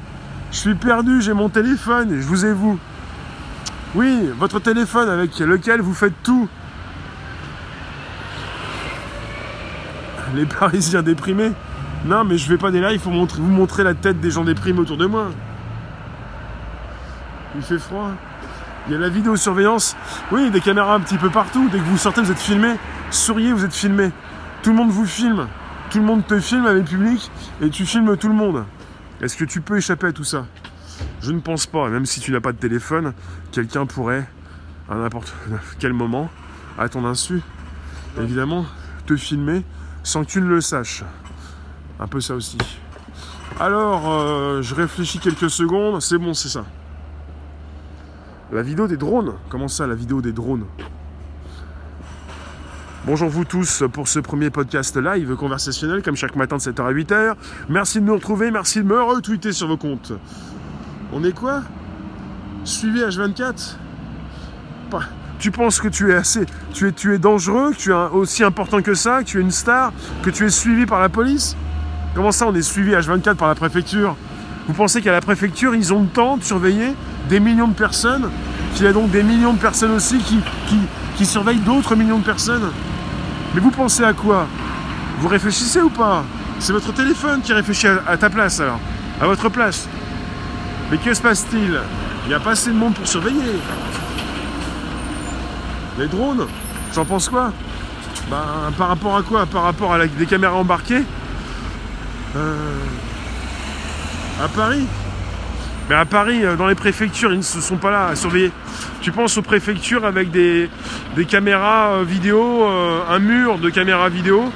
Je 0.52 0.58
suis 0.58 0.76
perdu, 0.76 1.20
j'ai 1.20 1.34
mon 1.34 1.50
téléphone 1.50 2.10
je 2.22 2.28
vous 2.28 2.46
ai 2.46 2.54
vous. 2.54 2.78
Oui, 3.96 4.30
votre 4.38 4.60
téléphone 4.60 5.10
avec 5.10 5.40
lequel 5.40 5.82
vous 5.82 5.96
faites 5.96 6.22
tout. 6.22 6.48
Les 10.36 10.46
Parisiens 10.46 11.02
déprimés. 11.02 11.54
Non, 12.06 12.24
mais 12.24 12.38
je 12.38 12.48
vais 12.48 12.58
pas 12.58 12.72
des 12.72 12.80
lives 12.80 13.02
pour 13.02 13.12
montrer, 13.12 13.42
vous 13.42 13.48
montrer 13.48 13.84
la 13.84 13.94
tête 13.94 14.20
des 14.20 14.32
gens 14.32 14.44
déprimés 14.44 14.80
autour 14.80 14.98
de 14.98 15.06
moi. 15.06 15.30
Il 17.56 17.62
fait 17.62 17.80
froid. 17.80 18.12
Il 18.88 18.94
y 18.94 18.96
a 18.96 19.00
la 19.00 19.10
vidéosurveillance. 19.10 19.98
Oui, 20.32 20.50
des 20.52 20.62
caméras 20.62 20.96
un 20.96 21.00
petit 21.02 21.18
peu 21.18 21.30
partout. 21.30 21.68
Dès 21.70 21.80
que 21.80 21.84
vous 21.84 21.98
sortez, 21.98 22.22
vous 22.22 22.32
êtes 22.32 22.40
filmé. 22.40 22.76
Souriez, 23.12 23.52
vous 23.52 23.66
êtes 23.66 23.74
filmé. 23.74 24.12
Tout 24.64 24.70
le 24.70 24.78
monde 24.78 24.92
vous 24.92 25.06
filme. 25.06 25.48
Tout 25.90 26.00
le 26.00 26.06
monde 26.06 26.26
te 26.26 26.40
filme 26.40 26.66
avec 26.66 26.84
le 26.84 26.98
public 26.98 27.32
et 27.62 27.70
tu 27.70 27.86
filmes 27.86 28.16
tout 28.16 28.28
le 28.28 28.34
monde. 28.34 28.66
Est-ce 29.22 29.36
que 29.36 29.46
tu 29.46 29.62
peux 29.62 29.78
échapper 29.78 30.08
à 30.08 30.12
tout 30.12 30.24
ça? 30.24 30.46
Je 31.22 31.32
ne 31.32 31.40
pense 31.40 31.66
pas. 31.66 31.90
Même 31.90 32.06
si 32.06 32.20
tu 32.20 32.32
n'as 32.32 32.40
pas 32.40 32.52
de 32.52 32.58
téléphone, 32.58 33.14
quelqu'un 33.52 33.86
pourrait, 33.86 34.28
à 34.90 34.96
n'importe 34.96 35.34
quel 35.80 35.94
moment, 35.94 36.30
à 36.78 36.88
ton 36.90 37.06
insu, 37.06 37.42
évidemment, 38.20 38.66
te 39.06 39.16
filmer 39.16 39.64
sans 40.04 40.24
que 40.24 40.30
tu 40.30 40.42
ne 40.42 40.48
le 40.48 40.62
saches. 40.62 41.04
Un 42.00 42.08
peu 42.08 42.22
ça 42.22 42.36
aussi. 42.36 42.58
Alors, 43.60 44.12
euh, 44.12 44.62
je 44.62 44.76
réfléchis 44.76 45.20
quelques 45.20 45.50
secondes. 45.50 46.00
C'est 46.02 46.18
bon, 46.18 46.34
c'est 46.34 46.50
ça. 46.50 46.66
La 48.52 48.62
vidéo 48.62 48.88
des 48.88 48.98
drones. 48.98 49.34
Comment 49.50 49.68
ça, 49.68 49.88
la 49.88 49.96
vidéo 49.96 50.22
des 50.22 50.32
drones? 50.32 50.66
Bonjour 53.06 53.30
vous 53.30 53.46
tous 53.46 53.84
pour 53.94 54.08
ce 54.08 54.20
premier 54.20 54.50
podcast 54.50 54.98
live 54.98 55.36
conversationnel 55.36 56.04
comme 56.04 56.18
chaque 56.18 56.36
matin 56.36 56.58
de 56.58 56.62
7h 56.62 56.82
à 56.82 56.92
8h. 56.92 57.36
Merci 57.70 58.02
de 58.02 58.06
nous 58.06 58.16
retrouver, 58.16 58.52
merci 58.52 58.80
de 58.80 58.84
me 58.84 59.02
retweeter 59.02 59.54
sur 59.54 59.68
vos 59.68 59.78
comptes. 59.78 60.12
On 61.14 61.24
est 61.24 61.32
quoi? 61.32 61.64
Suivi 62.66 63.00
H24 63.00 63.78
Tu 65.40 65.52
penses 65.52 65.80
que 65.80 65.88
tu 65.88 66.12
es 66.12 66.16
assez 66.16 66.46
tu 66.74 66.90
es, 66.90 66.92
tu 66.92 67.14
es 67.14 67.18
dangereux, 67.18 67.72
que 67.72 67.78
tu 67.78 67.92
es 67.92 67.94
aussi 67.94 68.44
important 68.44 68.82
que 68.82 68.94
ça, 68.94 69.24
que 69.24 69.30
tu 69.30 69.38
es 69.40 69.42
une 69.42 69.52
star, 69.52 69.94
que 70.22 70.30
tu 70.30 70.46
es 70.46 70.50
suivi 70.50 70.86
par 70.86 71.00
la 71.00 71.08
police? 71.08 71.56
Comment 72.18 72.32
ça 72.32 72.48
on 72.48 72.56
est 72.56 72.64
suivi 72.64 72.94
H24 72.94 73.36
par 73.36 73.48
la 73.48 73.54
préfecture 73.54 74.16
Vous 74.68 74.74
pensez 74.74 75.04
qu'à 75.04 75.12
la 75.12 75.22
préfecture 75.22 75.76
ils 75.76 75.94
ont 75.94 76.02
le 76.02 76.08
temps 76.08 76.38
de 76.38 76.44
surveiller 76.44 76.96
des 77.30 77.40
millions 77.40 77.68
de 77.68 77.76
personnes, 77.76 78.32
qu'il 78.74 78.86
y 78.86 78.88
a 78.88 78.92
donc 78.92 79.12
des 79.12 79.22
millions 79.22 79.54
de 79.54 79.60
personnes 79.60 79.92
aussi 79.92 80.18
qui, 80.18 80.40
qui, 81.16 81.26
surveillent 81.28 81.60
d'autres 81.60 81.96
millions 81.96 82.18
de 82.18 82.24
personnes 82.24 82.72
mais 83.54 83.62
vous 83.62 83.70
pensez 83.70 84.04
à 84.04 84.14
quoi 84.14 84.48
Vous 85.20 85.28
réfléchissez 85.28 85.80
ou 85.80 85.92
pas 85.92 86.24
C'est 86.58 86.74
votre 86.74 86.92
téléphone 86.92 87.42
qui 87.42 87.54
réfléchit 87.54 87.86
à, 87.86 88.18
ta 88.18 88.32
place 88.32 88.62
alors, 88.62 88.80
à 89.22 89.28
votre 89.28 89.50
place. 89.50 89.88
Mais 90.90 90.98
que 90.98 91.14
se 91.14 91.22
passe-t-il 91.22 91.80
Il 92.26 92.30
n'y 92.30 92.34
a 92.34 92.40
pas 92.40 92.52
assez 92.54 92.72
de 92.72 92.76
monde 92.76 92.96
pour 92.96 93.08
surveiller. 93.08 93.60
Les 96.00 96.08
drones, 96.08 96.48
j'en 96.96 97.06
pense 97.06 97.30
quoi 97.30 97.54
ben, 98.32 98.72
Par 98.76 98.88
rapport 98.88 99.18
à 99.18 99.22
quoi 99.22 99.46
Par 99.46 99.62
rapport 99.62 99.94
à 99.94 100.08
des 100.08 100.26
caméras 100.26 100.56
embarquées 100.56 101.04
euh, 102.36 102.80
À 104.44 104.48
Paris 104.48 104.88
mais 105.90 105.96
à 105.96 106.06
Paris, 106.06 106.44
euh, 106.44 106.58
dans 106.58 106.68
les 106.68 106.76
préfectures, 106.76 107.32
ils 107.32 107.38
ne 107.38 107.44
se 107.44 107.62
sont 107.62 107.78
pas 107.78 107.92
là 107.92 108.08
à 108.08 108.16
surveiller. 108.16 108.52
Tu 109.02 109.12
penses 109.12 109.38
aux 109.38 109.42
préfectures 109.42 110.06
avec 110.06 110.32
des, 110.32 110.70
caméras 111.30 111.94
euh, 111.94 112.04
vidéo, 112.04 112.66
euh, 112.66 113.00
un 113.10 113.20
mur 113.20 113.58
de 113.58 113.70
caméras 113.70 114.10
vidéo, 114.10 114.52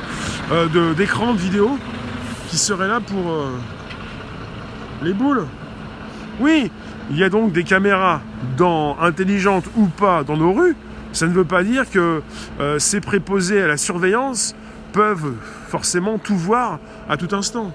d'écran 0.98 1.34
de, 1.34 1.40
vidéo, 1.40 1.78
qui 2.50 2.58
seraient 2.58 2.90
là 2.90 3.00
pour 3.00 3.34
les 5.02 5.14
boules 5.14 5.46
Oui, 6.42 6.70
il 7.10 7.18
y 7.18 7.24
a 7.24 7.30
donc 7.30 7.54
des 7.54 7.64
caméras 7.64 8.20
dans, 8.58 8.98
intelligentes 9.00 9.66
ou 9.78 9.86
pas 9.86 10.26
dans 10.26 10.36
nos 10.36 10.52
rues. 10.52 10.76
Ça 11.14 11.28
ne 11.28 11.32
veut 11.32 11.46
pas 11.46 11.64
dire 11.64 11.90
que 11.90 12.22
ces 12.80 13.00
préposés 13.00 13.62
à 13.62 13.68
la 13.68 13.78
surveillance 13.78 14.56
peuvent 14.94 15.34
forcément 15.68 16.18
tout 16.18 16.38
voir 16.38 16.80
à 17.10 17.18
tout 17.18 17.34
instant. 17.36 17.72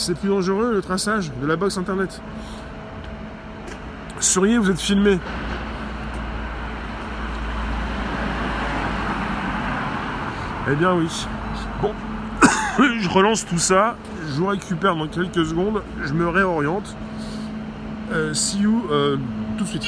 c'est 0.00 0.14
plus 0.14 0.28
dangereux 0.28 0.72
le 0.72 0.80
traçage 0.80 1.30
de 1.42 1.46
la 1.46 1.56
box 1.56 1.76
internet. 1.76 2.22
Souriez, 4.18 4.58
vous 4.58 4.70
êtes 4.70 4.80
filmé. 4.80 5.18
Eh 10.70 10.74
bien 10.74 10.94
oui. 10.94 11.08
Bon, 11.82 11.92
je 12.78 13.08
relance 13.08 13.44
tout 13.44 13.58
ça, 13.58 13.96
je 14.28 14.40
vous 14.40 14.46
récupère 14.46 14.96
dans 14.96 15.08
quelques 15.08 15.44
secondes, 15.44 15.82
je 16.02 16.12
me 16.12 16.28
réoriente. 16.28 16.96
Euh, 18.12 18.34
see 18.34 18.58
you 18.58 18.86
euh, 18.90 19.16
tout 19.58 19.64
de 19.64 19.68
suite. 19.68 19.86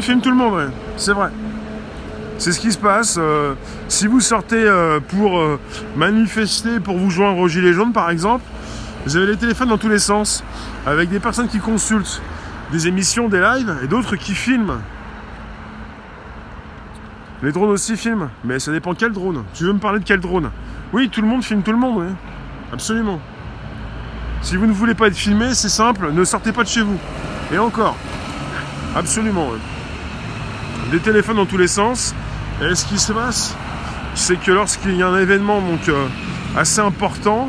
Filme 0.00 0.20
tout 0.20 0.30
le 0.30 0.36
monde, 0.36 0.70
c'est 0.96 1.12
vrai. 1.12 1.30
C'est 2.38 2.52
ce 2.52 2.60
qui 2.60 2.72
se 2.72 2.78
passe. 2.78 3.16
Euh, 3.18 3.54
si 3.88 4.06
vous 4.06 4.20
sortez 4.20 4.56
euh, 4.56 5.00
pour 5.00 5.38
euh, 5.38 5.58
manifester, 5.96 6.80
pour 6.80 6.96
vous 6.96 7.10
joindre 7.10 7.38
aux 7.38 7.48
Gilets 7.48 7.72
jaunes 7.72 7.92
par 7.92 8.10
exemple, 8.10 8.44
vous 9.04 9.16
avez 9.16 9.26
les 9.26 9.36
téléphones 9.36 9.68
dans 9.68 9.78
tous 9.78 9.88
les 9.88 9.98
sens, 9.98 10.44
avec 10.86 11.08
des 11.10 11.20
personnes 11.20 11.48
qui 11.48 11.58
consultent 11.58 12.22
des 12.72 12.86
émissions, 12.86 13.28
des 13.28 13.40
lives, 13.40 13.74
et 13.82 13.86
d'autres 13.86 14.16
qui 14.16 14.34
filment. 14.34 14.78
Les 17.42 17.52
drones 17.52 17.70
aussi 17.70 17.96
filment, 17.96 18.28
mais 18.44 18.58
ça 18.58 18.70
dépend 18.72 18.94
quel 18.94 19.12
drone. 19.12 19.44
Tu 19.54 19.64
veux 19.64 19.72
me 19.72 19.78
parler 19.78 19.98
de 19.98 20.04
quel 20.04 20.20
drone? 20.20 20.50
Oui, 20.92 21.08
tout 21.08 21.22
le 21.22 21.26
monde 21.26 21.42
filme 21.42 21.62
tout 21.62 21.72
le 21.72 21.78
monde, 21.78 21.98
oui. 21.98 22.14
Absolument. 22.72 23.20
Si 24.42 24.56
vous 24.56 24.66
ne 24.66 24.72
voulez 24.72 24.94
pas 24.94 25.08
être 25.08 25.16
filmé, 25.16 25.54
c'est 25.54 25.68
simple, 25.68 26.12
ne 26.12 26.24
sortez 26.24 26.52
pas 26.52 26.62
de 26.62 26.68
chez 26.68 26.82
vous. 26.82 26.98
Et 27.52 27.58
encore, 27.58 27.96
Absolument. 28.94 29.50
Des 30.90 30.98
téléphones 30.98 31.36
dans 31.36 31.46
tous 31.46 31.56
les 31.56 31.68
sens. 31.68 32.14
Et 32.62 32.74
ce 32.74 32.84
qui 32.84 32.98
se 32.98 33.12
passe, 33.12 33.54
c'est 34.14 34.40
que 34.40 34.50
lorsqu'il 34.50 34.96
y 34.96 35.02
a 35.02 35.08
un 35.08 35.18
événement 35.18 35.60
donc, 35.60 35.88
euh, 35.88 36.06
assez 36.56 36.80
important, 36.80 37.48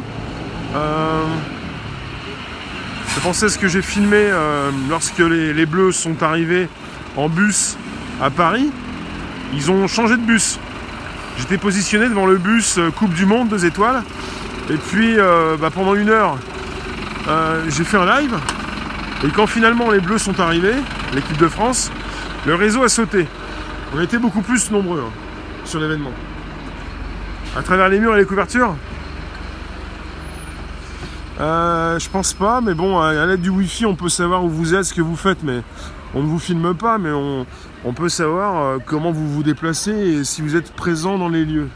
euh, 0.75 1.23
je 3.15 3.19
pensais 3.21 3.49
ce 3.49 3.57
que 3.57 3.67
j'ai 3.67 3.81
filmé 3.81 4.17
euh, 4.17 4.69
lorsque 4.89 5.19
les, 5.19 5.53
les, 5.53 5.65
Bleus 5.65 5.91
sont 5.91 6.21
arrivés 6.21 6.69
en 7.17 7.29
bus 7.29 7.77
à 8.21 8.29
Paris. 8.29 8.69
Ils 9.53 9.71
ont 9.71 9.87
changé 9.87 10.17
de 10.17 10.21
bus. 10.21 10.59
J'étais 11.39 11.57
positionné 11.57 12.07
devant 12.07 12.27
le 12.27 12.37
bus 12.37 12.79
Coupe 12.95 13.13
du 13.13 13.25
Monde, 13.25 13.49
deux 13.49 13.65
étoiles. 13.65 14.03
Et 14.69 14.77
puis 14.77 15.17
bah, 15.59 15.69
pendant 15.73 15.95
une 15.95 16.09
heure, 16.09 16.37
j'ai 17.67 17.83
fait 17.83 17.97
un 17.97 18.05
live. 18.21 18.37
Et 19.25 19.29
quand 19.29 19.47
finalement 19.47 19.91
les 19.91 19.99
Bleus 19.99 20.19
sont 20.19 20.39
arrivés, 20.39 20.75
l'équipe 21.13 21.37
de 21.37 21.47
France, 21.47 21.91
le 22.45 22.55
réseau 22.55 22.83
a 22.83 22.89
sauté. 22.89 23.27
On 23.95 24.01
était 24.01 24.17
beaucoup 24.17 24.41
plus 24.41 24.71
nombreux 24.71 25.03
hein, 25.05 25.11
sur 25.65 25.79
l'événement. 25.79 26.11
À 27.55 27.61
travers 27.61 27.89
les 27.89 27.99
murs 27.99 28.15
et 28.15 28.19
les 28.19 28.25
couvertures 28.25 28.75
euh, 31.39 31.99
Je 31.99 32.09
pense 32.09 32.33
pas, 32.33 32.61
mais 32.61 32.73
bon, 32.73 32.99
à 32.99 33.25
l'aide 33.25 33.41
du 33.41 33.49
Wi-Fi, 33.49 33.85
on 33.85 33.95
peut 33.95 34.09
savoir 34.09 34.43
où 34.43 34.49
vous 34.49 34.73
êtes, 34.73 34.85
ce 34.85 34.93
que 34.93 35.01
vous 35.01 35.15
faites, 35.17 35.43
mais 35.43 35.61
on 36.13 36.23
ne 36.23 36.27
vous 36.27 36.39
filme 36.39 36.73
pas, 36.73 36.97
mais 36.97 37.11
on, 37.11 37.45
peut 37.93 38.09
savoir 38.09 38.63
euh, 38.63 38.77
comment 38.85 39.11
vous 39.11 39.27
vous 39.29 39.43
déplacez 39.43 39.91
et 39.91 40.23
si 40.23 40.41
vous 40.41 40.55
êtes 40.55 40.71
présent 40.73 41.17
dans 41.17 41.29
les 41.29 41.45
lieux. 41.45 41.69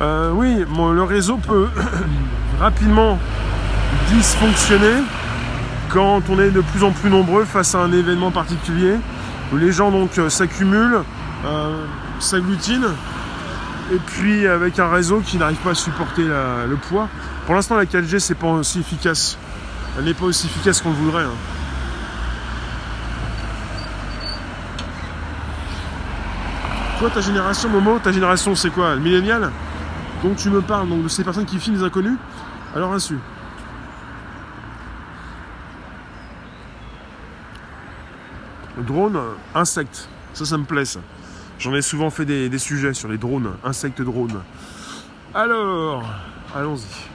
Euh, 0.00 0.30
oui, 0.32 0.64
le 0.76 1.02
réseau 1.02 1.36
peut 1.36 1.68
rapidement 2.60 3.18
dysfonctionner 4.10 5.02
quand 5.90 6.22
on 6.28 6.38
est 6.38 6.50
de 6.50 6.60
plus 6.60 6.84
en 6.84 6.92
plus 6.92 7.10
nombreux 7.10 7.44
face 7.44 7.74
à 7.74 7.80
un 7.80 7.92
événement 7.92 8.30
particulier, 8.30 8.94
les 9.56 9.72
gens 9.72 9.90
donc 9.90 10.18
euh, 10.18 10.28
s'accumulent, 10.28 11.02
s'agglutinent, 12.20 12.94
et 13.92 13.98
puis 14.06 14.46
avec 14.46 14.78
un 14.78 14.90
réseau 14.90 15.20
qui 15.20 15.38
n'arrive 15.38 15.58
pas 15.58 15.70
à 15.70 15.74
supporter 15.74 16.24
le 16.24 16.76
poids. 16.76 17.08
Pour 17.46 17.54
l'instant, 17.54 17.76
la 17.76 17.86
4G, 17.86 18.18
c'est 18.18 18.34
pas 18.34 18.48
aussi 18.48 18.80
efficace. 18.80 19.38
Elle 19.96 20.04
n'est 20.04 20.14
pas 20.14 20.26
aussi 20.26 20.46
efficace 20.46 20.82
qu'on 20.82 20.90
le 20.90 20.96
voudrait. 20.96 21.24
Hein. 21.24 21.32
Toi, 26.98 27.10
ta 27.10 27.20
génération, 27.20 27.68
Momo, 27.68 27.98
ta 28.00 28.12
génération, 28.12 28.54
c'est 28.54 28.70
quoi? 28.70 28.96
Le 28.96 29.00
millénial? 29.00 29.52
Donc 30.22 30.36
tu 30.36 30.50
me 30.50 30.60
parles 30.60 30.88
donc, 30.88 31.04
de 31.04 31.08
ces 31.08 31.22
personnes 31.22 31.46
qui 31.46 31.58
filment 31.58 31.78
des 31.78 31.84
inconnus? 31.84 32.18
Alors 32.74 32.92
insu. 32.92 33.18
Drone, 38.86 39.18
insectes. 39.54 40.08
Ça, 40.34 40.44
ça 40.44 40.58
me 40.58 40.64
plaît. 40.64 40.84
J'en 41.58 41.74
ai 41.74 41.82
souvent 41.82 42.10
fait 42.10 42.24
des, 42.24 42.48
des 42.48 42.58
sujets 42.58 42.94
sur 42.94 43.08
les 43.08 43.18
drones, 43.18 43.50
insectes 43.64 44.00
drones. 44.00 44.40
Alors, 45.34 46.04
allons-y. 46.54 47.07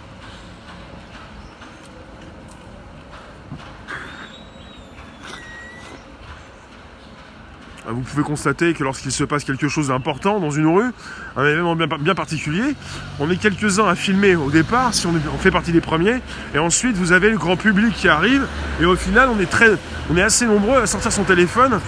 Vous 7.87 8.01
pouvez 8.01 8.23
constater 8.23 8.73
que 8.73 8.83
lorsqu'il 8.83 9.11
se 9.11 9.23
passe 9.23 9.43
quelque 9.43 9.67
chose 9.67 9.89
d'important 9.89 10.39
dans 10.39 10.51
une 10.51 10.67
rue, 10.67 10.91
un 11.35 11.45
événement 11.45 11.75
bien, 11.75 12.15
particulier, 12.15 12.75
on 13.19 13.29
est 13.29 13.35
quelques-uns 13.35 13.87
à 13.87 13.95
filmer 13.95 14.35
au 14.35 14.49
départ, 14.49 14.93
si 14.93 15.05
on, 15.07 15.13
fait 15.39 15.51
partie 15.51 15.71
des 15.71 15.81
premiers, 15.81 16.21
et 16.55 16.59
ensuite 16.59 16.95
vous 16.95 17.11
avez 17.11 17.29
le 17.29 17.37
grand 17.37 17.57
public 17.57 17.93
qui 17.93 18.07
arrive, 18.07 18.47
et 18.81 18.85
au 18.85 18.95
final 18.95 19.29
on 19.35 19.39
est, 19.39 19.49
très, 19.49 19.71
on 20.09 20.17
est 20.17 20.21
assez 20.21 20.45
nombreux 20.45 20.81
à 20.81 20.85
sortir 20.85 21.11
son 21.11 21.23
téléphone, 21.23 21.79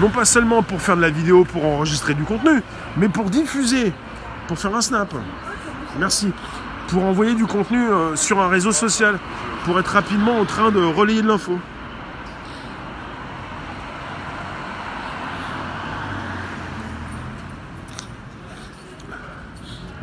non 0.00 0.08
pas 0.08 0.24
seulement 0.24 0.62
pour 0.62 0.80
faire 0.80 0.96
de 0.96 1.02
la 1.02 1.10
vidéo, 1.10 1.44
pour 1.44 1.64
enregistrer 1.66 2.14
du 2.14 2.22
contenu, 2.22 2.62
mais 2.96 3.08
pour 3.08 3.28
diffuser, 3.28 3.92
pour 4.48 4.58
faire 4.58 4.74
un 4.74 4.80
snap. 4.80 5.14
Merci. 5.98 6.32
Pour 6.88 7.04
envoyer 7.04 7.34
du 7.34 7.46
contenu 7.46 7.78
euh, 7.78 8.16
sur 8.16 8.40
un 8.40 8.48
réseau 8.48 8.72
social, 8.72 9.18
pour 9.64 9.78
être 9.78 9.88
rapidement 9.88 10.38
en 10.38 10.44
train 10.44 10.70
de 10.70 10.80
relayer 10.82 11.22
de 11.22 11.28
l'info. 11.28 11.58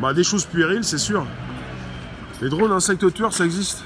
Bah, 0.00 0.14
des 0.14 0.24
choses 0.24 0.46
puériles, 0.46 0.82
c'est 0.82 0.98
sûr. 0.98 1.26
Les 2.40 2.48
drones 2.48 2.72
insectes 2.72 3.12
tueurs, 3.12 3.34
ça 3.34 3.44
existe. 3.44 3.84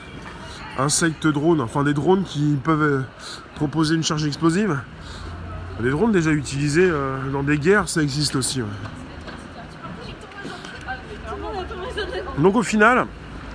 Insectes 0.79 1.27
drones, 1.27 1.61
enfin 1.61 1.83
des 1.83 1.95
drones 1.95 2.23
qui 2.23 2.57
peuvent 2.63 2.83
euh, 2.83 3.03
proposer 3.57 3.97
une 3.97 4.05
charge 4.05 4.25
explosive. 4.25 4.79
Des 5.81 5.91
drones 5.91 6.13
déjà 6.13 6.31
utilisés 6.31 6.89
euh, 6.89 7.19
dans 7.33 7.43
des 7.43 7.59
guerres, 7.59 7.89
ça 7.89 8.01
existe 8.01 8.37
aussi. 8.37 8.63
Donc 12.39 12.55
au 12.55 12.63
final, 12.63 13.07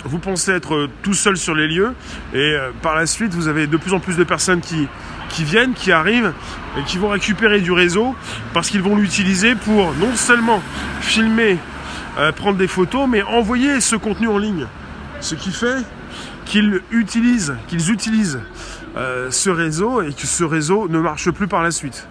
vous 0.04 0.20
pensez 0.20 0.52
être 0.52 0.76
euh, 0.76 0.90
tout 1.02 1.14
seul 1.14 1.38
sur 1.38 1.56
les 1.56 1.68
lieux 1.68 1.94
et 2.34 2.58
par 2.82 2.96
la 2.96 3.06
suite, 3.06 3.34
vous 3.34 3.48
avez 3.48 3.68
de 3.68 3.78
plus 3.78 3.94
en 3.94 4.02
plus 4.02 4.18
de 4.18 4.24
personnes 4.26 4.62
qui 4.62 4.88
viennent, 5.46 5.74
qui 5.74 5.94
arrivent 5.94 6.34
et 6.78 6.84
qui 6.84 6.98
vont 6.98 7.10
récupérer 7.10 7.62
du 7.62 7.72
réseau 7.72 8.16
parce 8.54 8.70
qu'ils 8.70 8.82
vont 8.82 8.98
l'utiliser 8.98 9.56
pour 9.56 9.94
non 9.96 10.14
seulement 10.16 10.62
filmer 11.00 11.58
prendre 12.36 12.58
des 12.58 12.68
photos, 12.68 13.08
mais 13.08 13.22
envoyer 13.24 13.80
ce 13.82 13.96
contenu 13.96 14.28
en 14.28 14.38
ligne. 14.38 14.68
Ce 15.22 15.36
qui 15.36 15.52
fait 15.52 15.84
qu'ils 16.46 16.82
utilisent, 16.92 17.56
qu'ils 17.68 17.92
utilisent 17.92 18.40
euh, 18.98 19.30
ce 19.30 19.50
réseau 19.50 20.02
et 20.02 20.14
que 20.14 20.26
ce 20.26 20.44
réseau 20.44 20.88
ne 20.90 21.00
marche 21.00 21.30
plus 21.32 21.48
par 21.48 21.62
la 21.62 21.72
suite. 21.72 22.08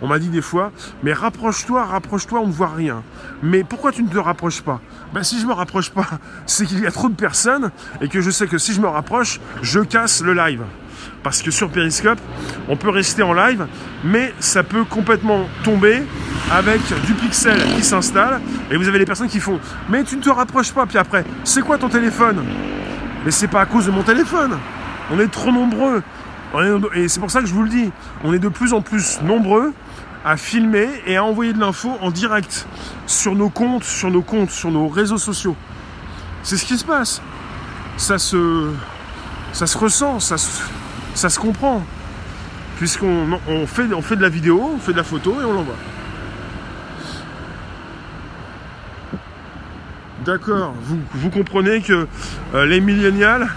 On 0.00 0.08
m'a 0.08 0.18
dit 0.18 0.30
des 0.30 0.42
fois, 0.42 0.72
mais 1.02 1.12
rapproche-toi, 1.12 1.84
rapproche-toi, 1.84 2.40
on 2.40 2.48
ne 2.48 2.52
voit 2.52 2.72
rien. 2.74 3.04
Mais 3.42 3.62
pourquoi 3.62 3.92
tu 3.92 4.02
ne 4.02 4.08
te 4.08 4.18
rapproches 4.18 4.62
pas? 4.62 4.80
Ben, 5.14 5.22
Si 5.22 5.40
je 5.40 5.46
me 5.46 5.52
rapproche 5.52 5.90
pas, 5.90 6.08
c'est 6.46 6.66
qu'il 6.66 6.80
y 6.80 6.86
a 6.86 6.90
trop 6.90 7.08
de 7.08 7.14
personnes 7.14 7.70
et 8.00 8.08
que 8.08 8.20
je 8.20 8.30
sais 8.30 8.46
que 8.46 8.58
si 8.58 8.72
je 8.72 8.80
me 8.80 8.88
rapproche, 8.88 9.40
je 9.62 9.80
casse 9.80 10.22
le 10.22 10.34
live. 10.34 10.62
Parce 11.22 11.40
que 11.40 11.50
sur 11.50 11.70
Periscope, 11.70 12.18
on 12.68 12.76
peut 12.76 12.90
rester 12.90 13.22
en 13.22 13.32
live, 13.32 13.66
mais 14.04 14.34
ça 14.40 14.62
peut 14.62 14.84
complètement 14.84 15.46
tomber 15.62 16.02
avec 16.50 16.80
du 17.06 17.14
pixel 17.14 17.58
qui 17.76 17.82
s'installe. 17.82 18.40
Et 18.70 18.76
vous 18.76 18.88
avez 18.88 18.98
les 18.98 19.04
personnes 19.04 19.28
qui 19.28 19.40
font 19.40 19.60
Mais 19.88 20.02
tu 20.04 20.16
ne 20.16 20.22
te 20.22 20.30
rapproches 20.30 20.72
pas. 20.72 20.86
Puis 20.86 20.98
après, 20.98 21.24
c'est 21.44 21.62
quoi 21.62 21.78
ton 21.78 21.88
téléphone? 21.88 22.44
Mais 23.24 23.30
c'est 23.30 23.48
pas 23.48 23.60
à 23.60 23.66
cause 23.66 23.86
de 23.86 23.92
mon 23.92 24.02
téléphone. 24.02 24.58
On 25.12 25.20
est 25.20 25.30
trop 25.30 25.52
nombreux. 25.52 26.02
Et 26.94 27.08
c'est 27.08 27.20
pour 27.20 27.30
ça 27.30 27.40
que 27.40 27.46
je 27.46 27.54
vous 27.54 27.62
le 27.62 27.68
dis. 27.68 27.90
On 28.24 28.32
est 28.34 28.38
de 28.38 28.48
plus 28.48 28.72
en 28.72 28.82
plus 28.82 29.20
nombreux 29.22 29.72
à 30.24 30.36
filmer 30.36 30.88
et 31.06 31.16
à 31.16 31.24
envoyer 31.24 31.52
de 31.52 31.60
l'info 31.60 31.92
en 32.00 32.10
direct 32.10 32.66
sur 33.06 33.34
nos 33.34 33.48
comptes, 33.48 33.84
sur 33.84 34.10
nos 34.10 34.22
comptes, 34.22 34.50
sur 34.50 34.70
nos 34.70 34.88
réseaux 34.88 35.18
sociaux. 35.18 35.56
C'est 36.42 36.56
ce 36.56 36.64
qui 36.64 36.76
se 36.76 36.84
passe. 36.84 37.22
Ça 37.96 38.18
se, 38.18 38.70
ça 39.52 39.66
se 39.66 39.78
ressent, 39.78 40.18
ça 40.20 40.38
se, 40.38 40.62
ça 41.14 41.28
se 41.28 41.38
comprend. 41.38 41.82
Puisqu'on 42.76 43.38
on 43.46 43.66
fait, 43.66 43.92
on 43.92 44.02
fait 44.02 44.16
de 44.16 44.22
la 44.22 44.28
vidéo, 44.28 44.72
on 44.74 44.78
fait 44.78 44.92
de 44.92 44.96
la 44.96 45.04
photo 45.04 45.40
et 45.40 45.44
on 45.44 45.52
l'envoie. 45.52 45.76
D'accord, 50.24 50.72
vous, 51.14 51.30
comprenez 51.30 51.80
que 51.80 52.06
euh, 52.54 52.64
les 52.64 52.80
millénials, 52.80 53.48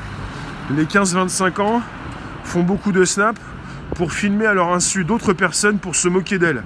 les 0.71 0.85
15-25 0.85 1.61
ans, 1.61 1.81
font 2.43 2.63
beaucoup 2.63 2.91
de 2.91 3.05
snaps 3.05 3.39
pour 3.95 4.11
filmer 4.11 4.47
à 4.47 4.55
leur 4.55 4.73
insu 4.73 5.03
d'autres 5.03 5.33
personnes 5.33 5.77
pour 5.77 5.95
se 5.95 6.07
moquer 6.07 6.39
d'elles. 6.39 6.63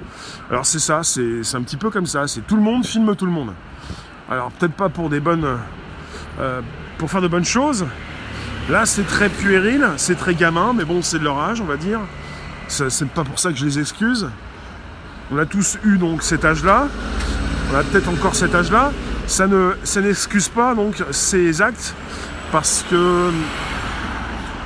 Alors 0.50 0.66
c'est 0.66 0.80
ça, 0.80 1.02
c'est 1.04 1.42
un 1.54 1.62
petit 1.64 1.76
peu 1.76 1.90
comme 1.90 2.06
ça, 2.06 2.28
c'est 2.28 2.48
tout 2.48 2.56
le 2.56 2.62
monde 2.62 2.86
filme 2.86 3.14
tout 3.16 3.26
le 3.26 3.32
monde. 3.32 3.54
Alors 4.30 4.52
peut-être 4.52 4.74
pas 4.74 4.90
pour 4.90 5.10
des 5.10 5.20
bonnes... 5.20 5.58
Euh, 6.40 6.62
pour 6.98 7.10
faire 7.10 7.22
de 7.22 7.28
bonnes 7.28 7.46
choses, 7.46 7.86
Là, 8.70 8.86
c'est 8.86 9.07
très 9.07 9.30
puéril, 9.30 9.84
c'est 9.97 10.15
très 10.15 10.36
gamin, 10.36 10.74
mais 10.74 10.86
bon, 10.86 11.01
c'est 11.01 11.17
de 11.17 11.24
leur 11.24 11.39
âge, 11.39 11.59
on 11.59 11.65
va 11.65 11.76
dire. 11.76 11.99
C'est 12.67 13.09
pas 13.09 13.24
pour 13.24 13.39
ça 13.39 13.51
que 13.51 13.57
je 13.57 13.65
les 13.65 13.80
excuse. 13.80 14.30
On 15.32 15.39
a 15.39 15.45
tous 15.47 15.80
eu 15.84 15.97
donc 15.97 16.22
cet 16.22 16.45
âge-là. 16.45 16.88
On 17.72 17.76
a 17.76 17.84
peut-être 17.84 18.09
encore 18.09 18.36
cet 18.36 18.53
âge-là. 18.53 18.91
Ça 19.26 19.47
ne, 19.47 19.74
ça 19.84 20.01
n'excuse 20.01 20.49
pas 20.49 20.76
donc 20.76 21.03
ces 21.09 21.63
actes 21.63 21.95
parce 22.51 22.86
que 22.89 23.32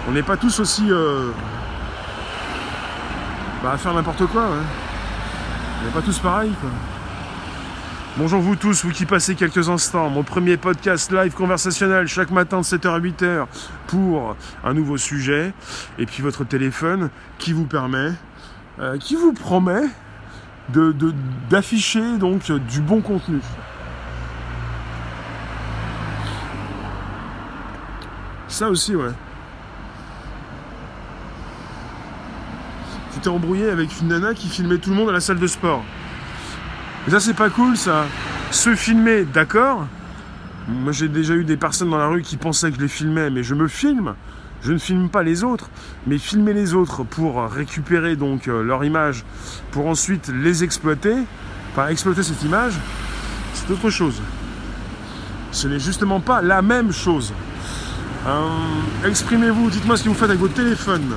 on 0.10 0.12
n'est 0.12 0.24
pas 0.24 0.36
tous 0.36 0.60
aussi 0.60 0.84
euh, 0.90 1.32
bah, 3.64 3.72
à 3.74 3.78
faire 3.78 3.94
n'importe 3.94 4.26
quoi. 4.28 4.48
On 5.82 5.86
n'est 5.86 5.94
pas 5.94 6.02
tous 6.02 6.20
pareils. 6.20 6.54
Quoi. 6.60 6.70
Bonjour 8.16 8.42
vous 8.42 8.56
tous, 8.56 8.86
vous 8.86 8.92
qui 8.92 9.08
passez 9.08 9.34
quelques 9.34 9.70
instants, 9.70 10.08
mon 10.08 10.22
premier 10.22 10.56
podcast 10.56 11.12
live 11.12 11.34
conversationnel 11.34 12.06
chaque 12.06 12.30
matin 12.30 12.60
de 12.60 12.64
7h 12.64 12.90
à 12.90 13.00
8h 13.00 13.48
pour 13.88 14.36
un 14.64 14.74
nouveau 14.76 14.98
sujet, 14.98 15.52
et 15.98 16.06
puis 16.06 16.22
votre 16.22 16.44
téléphone 16.44 17.10
qui 17.40 17.54
vous 17.54 17.66
permet, 17.66 18.12
euh, 18.80 19.00
qui 19.00 19.16
vous 19.16 19.34
promet 19.34 19.82
de, 20.70 20.94
d'afficher 21.50 22.20
donc 22.20 22.52
du 22.52 22.82
bon 22.82 23.02
contenu. 23.02 23.40
Ça 28.48 28.70
aussi, 28.70 28.96
ouais. 28.96 29.10
Tu 33.24 33.28
embrouillé 33.28 33.72
avec 33.72 33.90
une 34.02 34.10
nana 34.10 34.36
qui 34.36 34.50
filmait 34.50 34.78
tout 34.78 34.92
le 34.92 34.98
monde 34.98 35.10
à 35.10 35.14
la 35.14 35.22
salle 35.22 35.40
de 35.40 35.48
sport. 35.48 35.84
Mais 37.06 37.12
ça, 37.12 37.20
c'est 37.20 37.34
pas 37.34 37.50
cool, 37.50 37.76
ça. 37.76 38.06
Se 38.52 38.76
filmer, 38.76 39.26
d'accord. 39.26 39.88
Moi, 40.68 40.94
j'ai 40.94 41.10
déjà 41.10 41.34
eu 41.34 41.44
des 41.44 41.58
personnes 41.58 41.90
dans 41.90 41.98
la 41.98 42.08
rue 42.08 42.22
qui 42.22 42.38
pensaient 42.38 42.70
que 42.70 42.78
je 42.78 42.82
les 42.82 42.88
filmais, 42.88 43.30
mais 43.30 43.44
je 43.44 43.56
me 43.56 43.68
filme. 43.68 44.16
Je 44.62 44.72
ne 44.72 44.78
filme 44.78 45.10
pas 45.10 45.24
les 45.24 45.44
autres, 45.44 45.70
mais 46.08 46.18
filmer 46.18 46.54
les 46.54 46.74
autres 46.74 47.04
pour 47.04 47.44
récupérer 47.44 48.16
donc 48.16 48.48
euh, 48.48 48.64
leur 48.64 48.86
image, 48.86 49.26
pour 49.72 49.88
ensuite 49.88 50.32
les 50.34 50.64
exploiter, 50.64 51.16
enfin 51.72 51.90
exploiter 51.90 52.24
cette 52.24 52.42
image, 52.44 52.74
c'est 53.54 53.70
autre 53.72 53.90
chose. 53.90 54.22
Ce 55.52 55.68
n'est 55.68 55.80
justement 55.80 56.22
pas 56.22 56.42
la 56.42 56.62
même 56.62 56.94
chose. 56.94 57.34
Euh, 58.26 58.48
exprimez-vous, 59.06 59.70
dites-moi 59.70 59.98
ce 59.98 60.04
que 60.06 60.10
vous 60.10 60.16
faites 60.16 60.30
avec 60.30 60.40
votre 60.40 60.54
téléphone. 60.54 61.14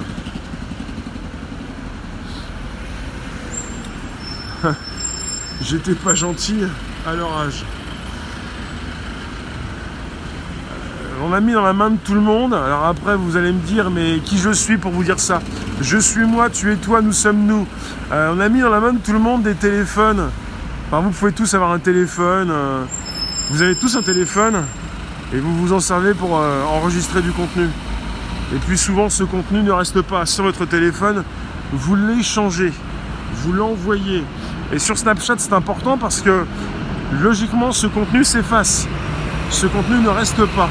J'étais 5.69 5.95
pas 5.95 6.15
gentil 6.15 6.63
à 7.05 7.15
leur 7.17 7.37
âge. 7.37 7.65
on 11.25 11.33
a 11.33 11.41
mis 11.41 11.55
dans 11.55 11.63
la 11.63 11.73
main 11.73 11.91
de 11.91 11.97
tout 11.97 12.15
le 12.15 12.21
monde. 12.21 12.55
Alors 12.55 12.85
après, 12.85 13.17
vous 13.17 13.37
allez 13.37 13.51
me 13.51 13.59
dire, 13.59 13.91
mais 13.91 14.21
qui 14.21 14.39
je 14.39 14.51
suis 14.51 14.77
pour 14.77 14.93
vous 14.93 15.03
dire 15.03 15.19
ça? 15.19 15.43
Je 15.81 15.99
suis 15.99 16.25
moi, 16.25 16.51
tu 16.51 16.71
es 16.71 16.77
toi, 16.77 17.03
nous 17.03 17.13
sommes 17.13 17.47
nous. 17.47 17.67
Euh, 18.13 18.33
on 18.37 18.39
a 18.39 18.49
mis 18.49 18.61
dans 18.61 18.71
la 18.71 18.79
main 18.79 18.93
de 18.93 18.99
tout 18.99 19.13
le 19.13 19.19
monde 19.19 19.43
des 19.43 19.55
téléphones. 19.55 20.31
Enfin, 20.87 21.01
vous 21.01 21.11
pouvez 21.11 21.33
tous 21.33 21.53
avoir 21.55 21.73
un 21.73 21.81
téléphone. 21.81 22.51
euh, 22.53 22.85
vous 23.51 23.61
avez 23.61 23.75
tous 23.75 23.97
un 23.97 24.03
téléphone 24.03 24.63
et 25.35 25.39
vous 25.39 25.53
vous 25.57 25.73
en 25.73 25.81
servez 25.81 26.15
pour 26.15 26.39
euh, 26.39 26.63
enregistrer 26.65 27.23
du 27.23 27.33
contenu. 27.33 27.67
Et 28.55 28.59
puis 28.59 28.79
souvent, 28.79 29.11
ce 29.11 29.25
contenu 29.25 29.65
ne 29.65 29.73
reste 29.73 30.01
pas 30.03 30.27
sur 30.27 30.45
votre 30.45 30.65
téléphone. 30.65 31.25
Vous 31.73 31.97
l'échangez, 31.97 32.73
vous 33.35 33.53
l'envoyez. 33.53 34.23
Et 34.73 34.79
sur 34.79 34.99
Snapchat, 34.99 35.39
c'est 35.39 35.53
important 35.53 35.97
parce 35.97 36.21
que 36.21 36.45
logiquement, 37.21 37.73
ce 37.73 37.87
contenu 37.87 38.25
s'efface. 38.25 38.87
Ce 39.51 39.67
contenu 39.67 40.01
ne 40.01 40.09
reste 40.09 40.45
pas. 40.47 40.69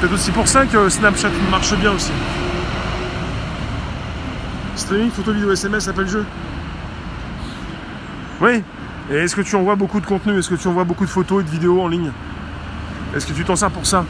C'est 0.00 0.12
aussi 0.12 0.30
pour 0.32 0.48
ça 0.48 0.66
que 0.66 0.88
Snapchat 0.88 1.30
marche 1.50 1.74
bien 1.76 1.92
aussi. 1.92 2.10
Streaming, 4.74 5.10
photo, 5.10 5.32
vidéo, 5.32 5.52
SMS, 5.52 5.86
appel 5.86 6.08
jeu. 6.08 6.26
Oui. 8.40 8.64
Et 9.10 9.14
est-ce 9.14 9.36
que 9.36 9.42
tu 9.42 9.54
envoies 9.54 9.76
beaucoup 9.76 10.00
de 10.00 10.06
contenu? 10.06 10.38
Est-ce 10.38 10.48
que 10.48 10.54
tu 10.56 10.66
envoies 10.66 10.84
beaucoup 10.84 11.04
de 11.04 11.10
photos 11.10 11.42
et 11.42 11.44
de 11.44 11.50
vidéos 11.50 11.80
en 11.80 11.86
ligne? 11.86 12.10
Est-ce 13.14 13.26
que 13.26 13.32
tu 13.32 13.44
t'en 13.44 13.54
sers 13.54 13.70
pour 13.70 13.86
ça? 13.86 14.04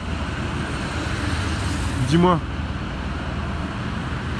Dis-moi. 2.07 2.39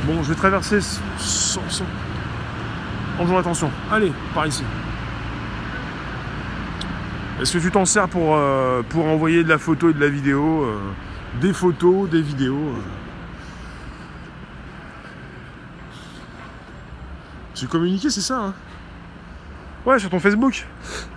Bon, 0.05 0.23
je 0.23 0.29
vais 0.29 0.35
traverser 0.35 0.79
sans, 1.19 1.61
sans... 1.69 1.85
faisant 3.19 3.37
attention. 3.37 3.71
Allez, 3.91 4.11
par 4.33 4.47
ici. 4.47 4.63
Est-ce 7.41 7.53
que 7.57 7.63
tu 7.63 7.71
t'en 7.71 7.85
sers 7.85 8.07
pour, 8.07 8.35
euh, 8.35 8.81
pour 8.89 9.05
envoyer 9.05 9.43
de 9.43 9.49
la 9.49 9.57
photo 9.57 9.89
et 9.89 9.93
de 9.93 9.99
la 9.99 10.09
vidéo 10.09 10.63
euh, 10.63 10.79
Des 11.41 11.53
photos, 11.53 12.09
des 12.09 12.21
vidéos 12.21 12.55
euh. 12.55 12.81
Tu 17.55 17.67
communiquer, 17.67 18.09
c'est 18.09 18.21
ça 18.21 18.39
hein? 18.39 18.53
Ouais, 19.85 19.99
sur 19.99 20.09
ton 20.09 20.19
Facebook. 20.19 20.65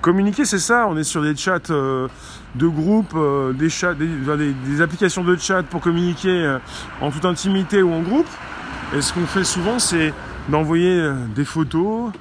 Communiquer, 0.00 0.44
c'est 0.44 0.58
ça. 0.58 0.86
On 0.88 0.96
est 0.96 1.04
sur 1.04 1.22
des 1.22 1.36
chats 1.36 1.60
euh, 1.70 2.08
de 2.56 2.66
groupe, 2.66 3.16
des, 3.54 3.70
chats, 3.70 3.94
des, 3.94 4.06
des- 4.08 4.80
applications 4.82 5.22
de 5.22 5.36
chat 5.36 5.62
pour 5.62 5.80
communiquer 5.80 6.58
en 7.00 7.12
toute 7.12 7.24
intimité 7.24 7.80
ou 7.82 7.92
en 7.94 8.00
groupe. 8.00 8.26
Et 8.96 9.00
ce 9.00 9.12
qu'on 9.12 9.26
fait 9.26 9.44
souvent, 9.44 9.78
c'est 9.78 10.12
d'envoyer 10.48 11.00
euh, 11.00 11.14
des 11.34 11.44
photos 11.44 12.12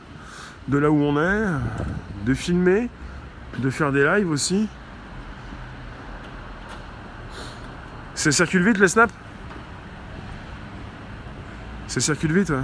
de 0.68 0.78
là 0.78 0.90
où 0.90 1.02
on 1.02 1.22
est, 1.22 1.46
de 2.26 2.34
filmer, 2.34 2.90
de 3.60 3.70
faire 3.70 3.92
des 3.92 4.04
lives 4.04 4.30
aussi. 4.30 4.68
Ça 8.16 8.32
circule 8.32 8.64
vite 8.64 8.80
le 8.80 8.88
snap? 8.88 9.12
Ça 11.88 12.00
circule 12.00 12.34
vite, 12.34 12.50
ouais. 12.50 12.58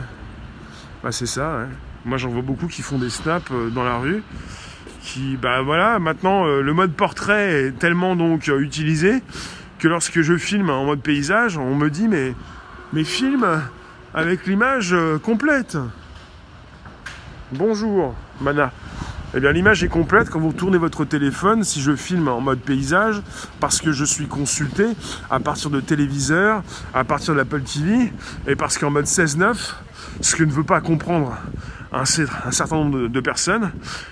Bah 1.03 1.11
c'est 1.11 1.27
ça, 1.27 1.57
ouais. 1.57 1.67
Moi 2.05 2.17
j'en 2.17 2.29
vois 2.29 2.41
beaucoup 2.41 2.67
qui 2.67 2.81
font 2.81 2.97
des 2.97 3.09
snaps 3.09 3.51
euh, 3.51 3.69
dans 3.69 3.83
la 3.83 3.97
rue. 3.97 4.23
Qui, 5.03 5.35
bah 5.37 5.61
voilà, 5.61 5.99
maintenant 5.99 6.45
euh, 6.45 6.61
le 6.61 6.73
mode 6.73 6.93
portrait 6.93 7.65
est 7.65 7.71
tellement 7.71 8.15
donc 8.15 8.47
utilisé 8.47 9.21
que 9.79 9.87
lorsque 9.87 10.21
je 10.21 10.37
filme 10.37 10.69
en 10.69 10.85
mode 10.85 11.01
paysage, 11.01 11.57
on 11.57 11.75
me 11.75 11.89
dit 11.89 12.07
mais, 12.07 12.35
mais 12.93 13.03
filme 13.03 13.61
avec 14.13 14.45
l'image 14.45 14.93
euh, 14.93 15.17
complète. 15.19 15.77
Bonjour, 17.53 18.15
Mana. 18.39 18.71
Eh 19.33 19.39
bien, 19.39 19.53
l'image 19.53 19.81
est 19.83 19.87
complète 19.87 20.29
quand 20.29 20.39
vous 20.41 20.51
tournez 20.51 20.77
votre 20.77 21.05
téléphone, 21.05 21.63
si 21.63 21.81
je 21.81 21.95
filme 21.95 22.27
en 22.27 22.41
mode 22.41 22.59
paysage, 22.59 23.21
parce 23.61 23.79
que 23.79 23.93
je 23.93 24.03
suis 24.03 24.27
consulté 24.27 24.85
à 25.29 25.39
partir 25.39 25.69
de 25.69 25.79
téléviseurs, 25.79 26.63
à 26.93 27.05
partir 27.05 27.33
de 27.33 27.39
l'Apple 27.39 27.61
TV, 27.61 28.11
et 28.47 28.57
parce 28.57 28.77
qu'en 28.77 28.89
mode 28.91 29.05
16-9, 29.05 29.73
ce 30.19 30.35
que 30.35 30.43
ne 30.43 30.51
veut 30.51 30.65
pas 30.65 30.81
comprendre 30.81 31.37
un, 31.93 32.03
cer- 32.03 32.27
un 32.45 32.51
certain 32.51 32.75
nombre 32.75 32.99
de, 33.03 33.07
de 33.07 33.19
personnes, 33.21 33.71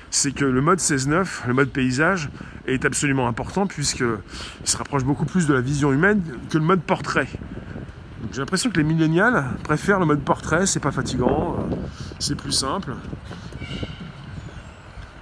c'est 0.10 0.32
que 0.34 0.45
le 0.45 0.62
mode 0.62 0.80
16-9, 0.80 1.28
le 1.47 1.54
mode 1.54 1.70
paysage, 1.70 2.30
est 2.66 2.86
absolument 2.86 3.28
important 3.28 3.68
puisqu'il 3.68 4.08
se 4.64 4.78
rapproche 4.78 5.04
beaucoup 5.04 5.26
plus 5.26 5.47
de 5.47 5.54
la 5.54 5.62
vision 5.62 5.91
humaine 5.91 6.22
que 6.50 6.58
le 6.58 6.64
mode 6.64 6.82
portrait. 6.82 7.28
J'ai 8.32 8.40
l'impression 8.40 8.70
que 8.70 8.78
les 8.78 8.84
millénials 8.84 9.46
préfèrent 9.64 10.00
le 10.00 10.06
mode 10.06 10.22
portrait, 10.22 10.66
c'est 10.66 10.80
pas 10.80 10.92
fatigant, 10.92 11.58
euh, 11.60 11.76
c'est 12.20 12.36
plus 12.36 12.52
simple. 12.52 12.94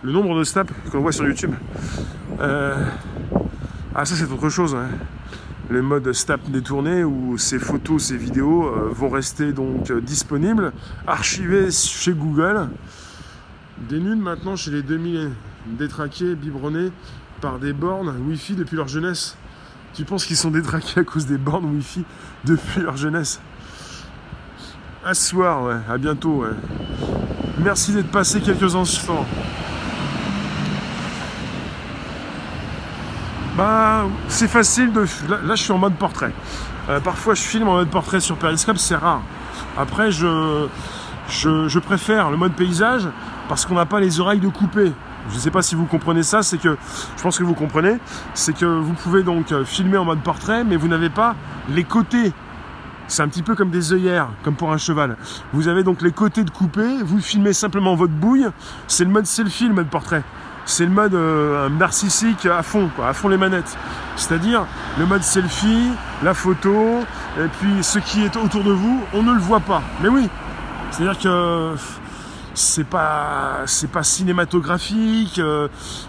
Le 0.02 0.12
nombre 0.12 0.38
de 0.38 0.43
snaps 0.43 0.74
qu'on 0.91 1.00
voit 1.02 1.12
sur 1.12 1.26
YouTube. 1.26 1.54
Euh, 2.39 2.84
Ah, 3.95 4.06
ça, 4.06 4.16
c'est 4.16 4.32
autre 4.32 4.50
chose. 4.50 4.76
ouais. 4.76 4.82
Le 5.70 5.82
mode 5.82 6.14
snap 6.14 6.39
détourné 6.50 7.04
où 7.04 7.38
ces 7.38 7.58
photos, 7.60 8.04
ces 8.04 8.16
vidéos 8.18 8.68
euh, 8.68 8.89
vont 8.91 9.10
rester 9.10 9.52
donc 9.54 9.91
disponibles, 9.91 10.72
archivées 11.08 11.72
chez 11.72 12.14
Google. 12.14 12.70
Des 13.89 14.00
nudes 14.00 14.20
maintenant 14.20 14.56
chez 14.56 14.72
les 14.72 14.84
2000 14.84 15.32
détraqués, 15.78 16.36
biberonnés 16.36 16.91
par 17.41 17.60
des 17.60 17.74
bornes 17.74 18.16
Wi-Fi 18.28 18.56
depuis 18.56 18.76
leur 18.76 18.88
jeunesse. 18.88 19.36
Tu 19.98 20.06
penses 20.06 20.26
qu'ils 20.26 20.38
sont 20.38 20.52
détraqués 20.52 21.00
à 21.00 21.04
cause 21.04 21.26
des 21.26 21.39
bornes 21.39 21.66
Wi-Fi 21.66 22.06
depuis 22.45 22.82
leur 22.82 22.98
jeunesse? 22.98 23.41
À 25.04 25.16
ce 25.16 25.30
soir. 25.30 25.82
À 25.89 25.98
bientôt. 25.98 26.45
Merci 27.58 27.93
d'être 27.93 28.12
passé 28.12 28.39
quelques 28.39 28.76
instants. 28.76 29.26
Bah, 33.58 34.06
c'est 34.28 34.48
facile 34.48 34.93
de. 34.93 35.04
Là, 35.30 35.56
je 35.56 35.64
suis 35.64 35.72
en 35.72 35.80
mode 35.80 35.95
portrait. 35.95 36.32
Euh, 36.89 37.00
parfois, 37.00 37.34
je 37.34 37.41
filme 37.41 37.68
en 37.68 37.78
mode 37.78 37.89
portrait 37.89 38.20
sur 38.20 38.38
Periscope, 38.38 38.78
c'est 38.78 38.98
rare. 38.98 39.24
Après, 39.76 40.12
je 40.12 41.80
préfère 41.80 42.30
le 42.30 42.38
mode 42.38 42.54
paysage 42.54 43.08
parce 43.50 43.66
qu'on 43.66 43.74
n'a 43.74 43.88
pas 43.88 44.00
les 44.00 44.20
oreilles 44.20 44.41
de 44.41 44.50
couper. 44.50 44.91
Je 45.30 45.36
ne 45.36 45.39
sais 45.39 45.51
pas 45.51 45.61
si 45.61 45.75
vous 45.75 45.86
comprenez 45.86 46.23
ça, 46.23 46.41
c'est 46.41 46.57
que 46.57 46.78
je 47.17 47.21
pense 47.21 47.38
que 47.38 47.43
vous 47.43 47.53
comprenez, 47.53 47.97
c'est 48.34 48.55
que 48.55 48.65
vous 48.65 48.93
pouvez 48.93 49.23
donc 49.23 49.51
euh, 49.51 49.65
filmer 49.65 49.97
en 49.97 50.05
mode 50.05 50.21
portrait, 50.21 50.63
mais 50.63 50.75
vous 50.78 50.88
n'avez 50.88 51.09
pas 51.09 51.36
les 51.69 51.84
côtés. 51.84 52.32
C'est 53.07 53.21
un 53.21 53.28
petit 53.28 53.43
peu 53.43 53.55
comme 53.55 53.69
des 53.69 53.93
œillères, 53.93 54.30
comme 54.43 54.55
pour 54.55 54.71
un 54.71 54.78
cheval. 54.78 55.15
Vous 55.53 55.67
avez 55.67 55.84
donc 55.84 56.01
les 56.01 56.11
côtés 56.11 56.43
de 56.43 56.49
couper, 56.49 57.01
vous 57.03 57.19
filmez 57.19 57.53
simplement 57.53 57.95
votre 57.95 58.13
bouille. 58.13 58.47
C'est 58.88 59.05
le 59.05 59.09
mode 59.09 59.25
selfie, 59.25 59.67
le 59.67 59.73
mode 59.73 59.88
portrait. 59.88 60.23
C'est 60.65 60.84
le 60.84 60.91
mode 60.91 61.13
euh, 61.13 61.69
narcissique 61.69 62.45
à 62.45 62.61
fond, 62.63 62.89
quoi, 62.93 63.07
à 63.07 63.13
fond 63.13 63.30
les 63.30 63.38
manettes. 63.38 63.78
C'est-à-dire 64.17 64.65
le 64.99 65.05
mode 65.05 65.23
selfie, 65.23 65.89
la 66.23 66.34
photo, 66.34 66.99
et 67.39 67.47
puis 67.59 67.82
ce 67.82 67.99
qui 67.99 68.23
est 68.23 68.36
autour 68.36 68.63
de 68.65 68.73
vous, 68.73 69.01
on 69.13 69.23
ne 69.23 69.34
le 69.34 69.39
voit 69.39 69.61
pas. 69.61 69.82
Mais 70.01 70.09
oui, 70.09 70.28
c'est-à-dire 70.91 71.17
que 71.17 71.75
c'est 72.58 72.88
pas 72.88 73.62
c'est 73.66 73.89
pas 73.89 74.01
cinématographique, 74.01 75.38
euh, 75.38 75.68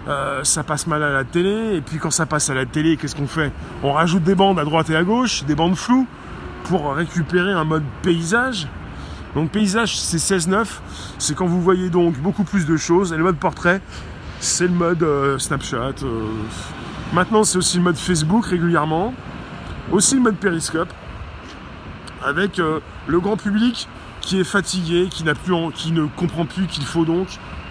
euh, 0.08 0.42
ça 0.44 0.64
passe 0.64 0.86
mal 0.86 1.02
à 1.02 1.10
la 1.10 1.24
télé, 1.24 1.76
et 1.76 1.80
puis 1.82 1.98
quand 1.98 2.10
ça 2.10 2.24
passe 2.24 2.48
à 2.48 2.54
la 2.54 2.64
télé, 2.64 2.96
qu'est-ce 2.96 3.14
qu'on 3.14 3.26
fait? 3.26 3.52
On 3.82 3.92
rajoute 3.92 4.22
des 4.22 4.34
bandes 4.34 4.58
à 4.58 4.64
droite 4.64 4.88
et 4.88 4.96
à 4.96 5.04
gauche, 5.04 5.44
des 5.44 5.54
bandes 5.54 5.76
floues, 5.76 6.06
pour 6.64 6.94
récupérer 6.94 7.52
un 7.52 7.64
mode 7.64 7.84
paysage. 8.02 8.66
Donc 9.34 9.50
paysage 9.50 9.98
c'est 9.98 10.16
16-9, 10.16 10.66
c'est 11.18 11.36
quand 11.36 11.46
vous 11.46 11.60
voyez 11.60 11.90
donc 11.90 12.18
beaucoup 12.18 12.44
plus 12.44 12.64
de 12.64 12.78
choses, 12.78 13.12
et 13.12 13.16
le 13.18 13.24
mode 13.24 13.36
portrait, 13.36 13.82
c'est 14.40 14.66
le 14.66 14.72
mode 14.72 15.02
euh, 15.02 15.38
Snapchat. 15.38 16.02
euh. 16.02 16.28
Maintenant 17.12 17.44
c'est 17.44 17.58
aussi 17.58 17.76
le 17.76 17.82
mode 17.82 17.96
Facebook 17.96 18.46
régulièrement, 18.46 19.12
aussi 19.92 20.14
le 20.14 20.22
mode 20.22 20.36
Periscope, 20.36 20.92
avec 22.24 22.58
le 22.58 23.20
grand 23.20 23.36
public 23.36 23.88
qui 24.28 24.38
est 24.38 24.44
fatigué, 24.44 25.08
qui, 25.10 25.24
n'a 25.24 25.34
plus 25.34 25.54
en- 25.54 25.70
qui 25.70 25.90
ne 25.90 26.04
comprend 26.04 26.44
plus 26.44 26.66
qu'il 26.66 26.84
faut 26.84 27.06
donc 27.06 27.28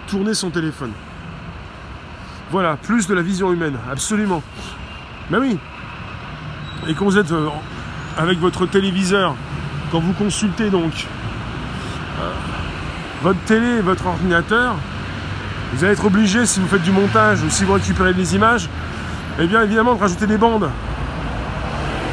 tourner 0.08 0.34
son 0.34 0.50
téléphone. 0.50 0.90
Voilà, 2.50 2.76
plus 2.76 3.06
de 3.06 3.14
la 3.14 3.22
vision 3.22 3.52
humaine, 3.52 3.76
absolument. 3.88 4.42
Mais 5.30 5.38
oui. 5.38 5.56
Et 6.88 6.94
quand 6.94 7.04
vous 7.04 7.16
êtes 7.16 7.30
euh, 7.30 7.46
avec 8.16 8.40
votre 8.40 8.66
téléviseur, 8.66 9.36
quand 9.92 10.00
vous 10.00 10.12
consultez 10.14 10.68
donc 10.68 11.06
euh, 12.20 12.32
votre 13.22 13.38
télé 13.44 13.80
votre 13.80 14.06
ordinateur, 14.08 14.74
vous 15.72 15.84
allez 15.84 15.92
être 15.92 16.06
obligé, 16.06 16.44
si 16.44 16.58
vous 16.58 16.66
faites 16.66 16.82
du 16.82 16.90
montage 16.90 17.40
ou 17.44 17.50
si 17.50 17.62
vous 17.62 17.74
récupérez 17.74 18.14
des 18.14 18.34
images, 18.34 18.68
eh 19.38 19.46
bien 19.46 19.62
évidemment 19.62 19.94
de 19.94 20.00
rajouter 20.00 20.26
des 20.26 20.38
bandes. 20.38 20.68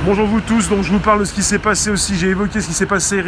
Bonjour 0.03 0.27
vous 0.27 0.41
tous, 0.41 0.69
donc 0.69 0.83
je 0.83 0.91
vous 0.91 0.99
parle 0.99 1.21
de 1.21 1.25
ce 1.25 1.33
qui 1.33 1.41
s'est 1.41 1.59
passé 1.59 1.89
aussi, 1.89 2.15
j'ai 2.15 2.29
évoqué 2.29 2.61
ce 2.61 2.67
qui 2.67 2.73
s'est 2.73 2.85
passé 2.85 3.23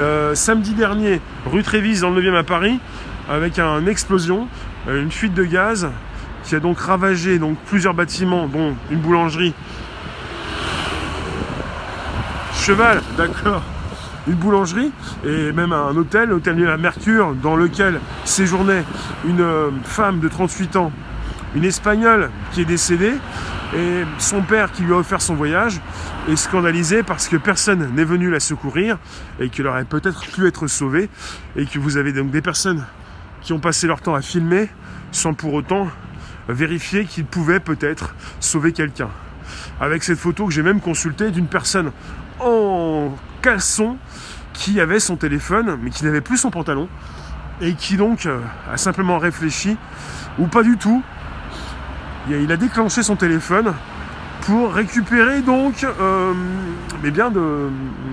euh, 0.00 0.34
samedi 0.34 0.74
dernier, 0.74 1.20
rue 1.46 1.62
Trévise 1.62 2.00
dans 2.00 2.10
le 2.10 2.20
9e 2.20 2.36
à 2.36 2.42
Paris, 2.42 2.78
avec 3.28 3.58
une 3.58 3.88
explosion, 3.88 4.48
euh, 4.88 5.02
une 5.02 5.10
fuite 5.10 5.34
de 5.34 5.44
gaz 5.44 5.88
qui 6.44 6.54
a 6.54 6.60
donc 6.60 6.78
ravagé 6.78 7.40
plusieurs 7.66 7.94
bâtiments, 7.94 8.48
dont 8.48 8.74
une 8.90 8.98
boulangerie. 8.98 9.54
Cheval, 12.54 13.00
d'accord. 13.16 13.62
Une 14.26 14.34
boulangerie 14.34 14.92
et 15.24 15.52
même 15.52 15.72
un 15.72 15.96
hôtel, 15.96 16.28
l'hôtel 16.28 16.56
de 16.56 16.64
la 16.64 16.76
Mercure, 16.76 17.34
dans 17.34 17.56
lequel 17.56 18.00
séjournait 18.24 18.84
une 19.26 19.40
euh, 19.40 19.70
femme 19.84 20.20
de 20.20 20.28
38 20.28 20.76
ans 20.76 20.92
une 21.54 21.64
Espagnole 21.64 22.30
qui 22.52 22.62
est 22.62 22.64
décédée 22.66 23.14
et 23.74 24.04
son 24.18 24.42
père 24.42 24.72
qui 24.72 24.82
lui 24.82 24.92
a 24.92 24.96
offert 24.96 25.20
son 25.20 25.34
voyage 25.34 25.80
est 26.28 26.36
scandalisé 26.36 27.02
parce 27.02 27.28
que 27.28 27.36
personne 27.36 27.92
n'est 27.94 28.04
venu 28.04 28.30
la 28.30 28.40
secourir 28.40 28.98
et 29.38 29.48
qu'elle 29.48 29.66
aurait 29.66 29.84
peut-être 29.84 30.26
pu 30.26 30.46
être 30.46 30.66
sauvée 30.66 31.08
et 31.56 31.66
que 31.66 31.78
vous 31.78 31.96
avez 31.96 32.12
donc 32.12 32.30
des 32.30 32.42
personnes 32.42 32.84
qui 33.42 33.52
ont 33.52 33.60
passé 33.60 33.86
leur 33.86 34.00
temps 34.00 34.14
à 34.14 34.22
filmer 34.22 34.68
sans 35.12 35.34
pour 35.34 35.54
autant 35.54 35.88
vérifier 36.48 37.04
qu'ils 37.04 37.24
pouvaient 37.24 37.60
peut-être 37.60 38.14
sauver 38.40 38.72
quelqu'un. 38.72 39.08
Avec 39.80 40.02
cette 40.02 40.18
photo 40.18 40.46
que 40.46 40.52
j'ai 40.52 40.62
même 40.62 40.80
consultée 40.80 41.30
d'une 41.30 41.46
personne 41.46 41.92
en 42.40 43.14
caleçon 43.42 43.96
qui 44.52 44.80
avait 44.80 45.00
son 45.00 45.16
téléphone 45.16 45.78
mais 45.82 45.90
qui 45.90 46.04
n'avait 46.04 46.20
plus 46.20 46.38
son 46.38 46.50
pantalon 46.50 46.88
et 47.60 47.74
qui 47.74 47.96
donc 47.96 48.26
euh, 48.26 48.40
a 48.72 48.76
simplement 48.76 49.18
réfléchi 49.18 49.76
ou 50.38 50.46
pas 50.46 50.62
du 50.62 50.76
tout 50.76 51.02
il 52.28 52.52
a 52.52 52.56
déclenché 52.56 53.02
son 53.02 53.16
téléphone 53.16 53.72
pour 54.42 54.72
récupérer 54.72 55.42
donc 55.42 55.84
euh, 55.84 56.32
de, 57.02 57.68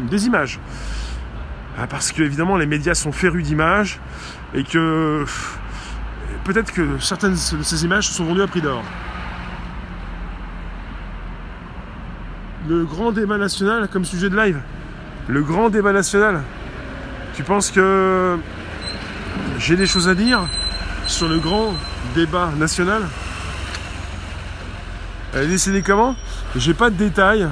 des 0.09 0.25
images. 0.25 0.59
Ah, 1.79 1.87
parce 1.87 2.11
que 2.11 2.23
évidemment 2.23 2.57
les 2.57 2.65
médias 2.65 2.95
sont 2.95 3.11
férus 3.11 3.43
d'images 3.43 3.99
et 4.53 4.63
que 4.63 5.25
peut-être 6.43 6.71
que 6.71 6.97
certaines 6.99 7.33
de 7.33 7.63
ces 7.63 7.85
images 7.85 8.09
sont 8.09 8.25
vendues 8.25 8.41
à 8.41 8.47
prix 8.47 8.61
d'or. 8.61 8.83
Le 12.67 12.83
grand 12.83 13.11
débat 13.11 13.37
national 13.37 13.87
comme 13.87 14.05
sujet 14.05 14.29
de 14.29 14.35
live. 14.35 14.59
Le 15.27 15.43
grand 15.43 15.69
débat 15.69 15.93
national. 15.93 16.41
Tu 17.35 17.43
penses 17.43 17.69
que 17.69 18.37
j'ai 19.59 19.75
des 19.75 19.85
choses 19.85 20.09
à 20.09 20.15
dire 20.15 20.41
sur 21.05 21.27
le 21.29 21.39
grand 21.39 21.73
débat 22.15 22.49
national? 22.57 23.03
Elle 25.33 25.43
est 25.43 25.47
décédée 25.47 25.81
comment? 25.81 26.15
J'ai 26.55 26.73
pas 26.73 26.89
de 26.89 26.95
détails. 26.95 27.47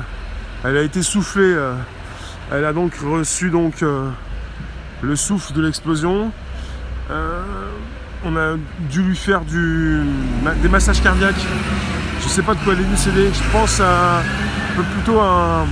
Elle 0.64 0.78
a 0.78 0.82
été 0.82 1.04
soufflée. 1.04 1.54
Euh, 1.54 1.74
elle 2.52 2.66
a 2.66 2.74
donc 2.74 2.94
reçu 3.04 3.50
donc 3.50 3.84
euh, 3.84 4.10
le 5.02 5.16
souffle 5.16 5.54
de 5.54 5.62
l'explosion. 5.62 6.32
Euh, 7.12 7.42
on 8.24 8.36
a 8.36 8.56
dû 8.90 9.04
lui 9.04 9.16
faire 9.16 9.42
du, 9.42 10.02
des 10.62 10.70
massages 10.70 11.02
cardiaques. 11.02 11.46
Je 12.22 12.28
sais 12.28 12.42
pas 12.42 12.56
de 12.56 12.60
quoi 12.60 12.74
elle 12.74 12.82
est 12.82 12.90
décédée. 12.90 13.30
Je 13.32 13.52
pense 13.52 13.80
à 13.80 14.22
plutôt 14.76 15.20
un 15.20 15.66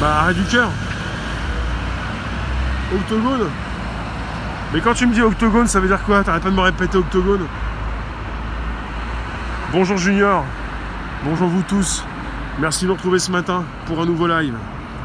bah, 0.00 0.20
arrêt 0.20 0.34
du 0.34 0.44
cœur. 0.44 0.70
Octogone? 2.94 3.48
Mais 4.72 4.80
quand 4.80 4.94
tu 4.94 5.06
me 5.06 5.14
dis 5.14 5.22
octogone, 5.22 5.66
ça 5.66 5.80
veut 5.80 5.88
dire 5.88 6.02
quoi? 6.02 6.22
T'arrêtes 6.22 6.42
pas 6.42 6.50
de 6.50 6.54
me 6.54 6.60
répéter 6.60 6.96
octogone? 6.96 7.46
Bonjour 9.74 9.96
Junior, 9.96 10.44
bonjour 11.24 11.48
vous 11.48 11.62
tous. 11.62 12.04
Merci 12.60 12.84
de 12.84 12.90
nous 12.90 12.94
retrouver 12.94 13.18
ce 13.18 13.32
matin 13.32 13.64
pour 13.86 14.00
un 14.00 14.06
nouveau 14.06 14.28
live. 14.28 14.54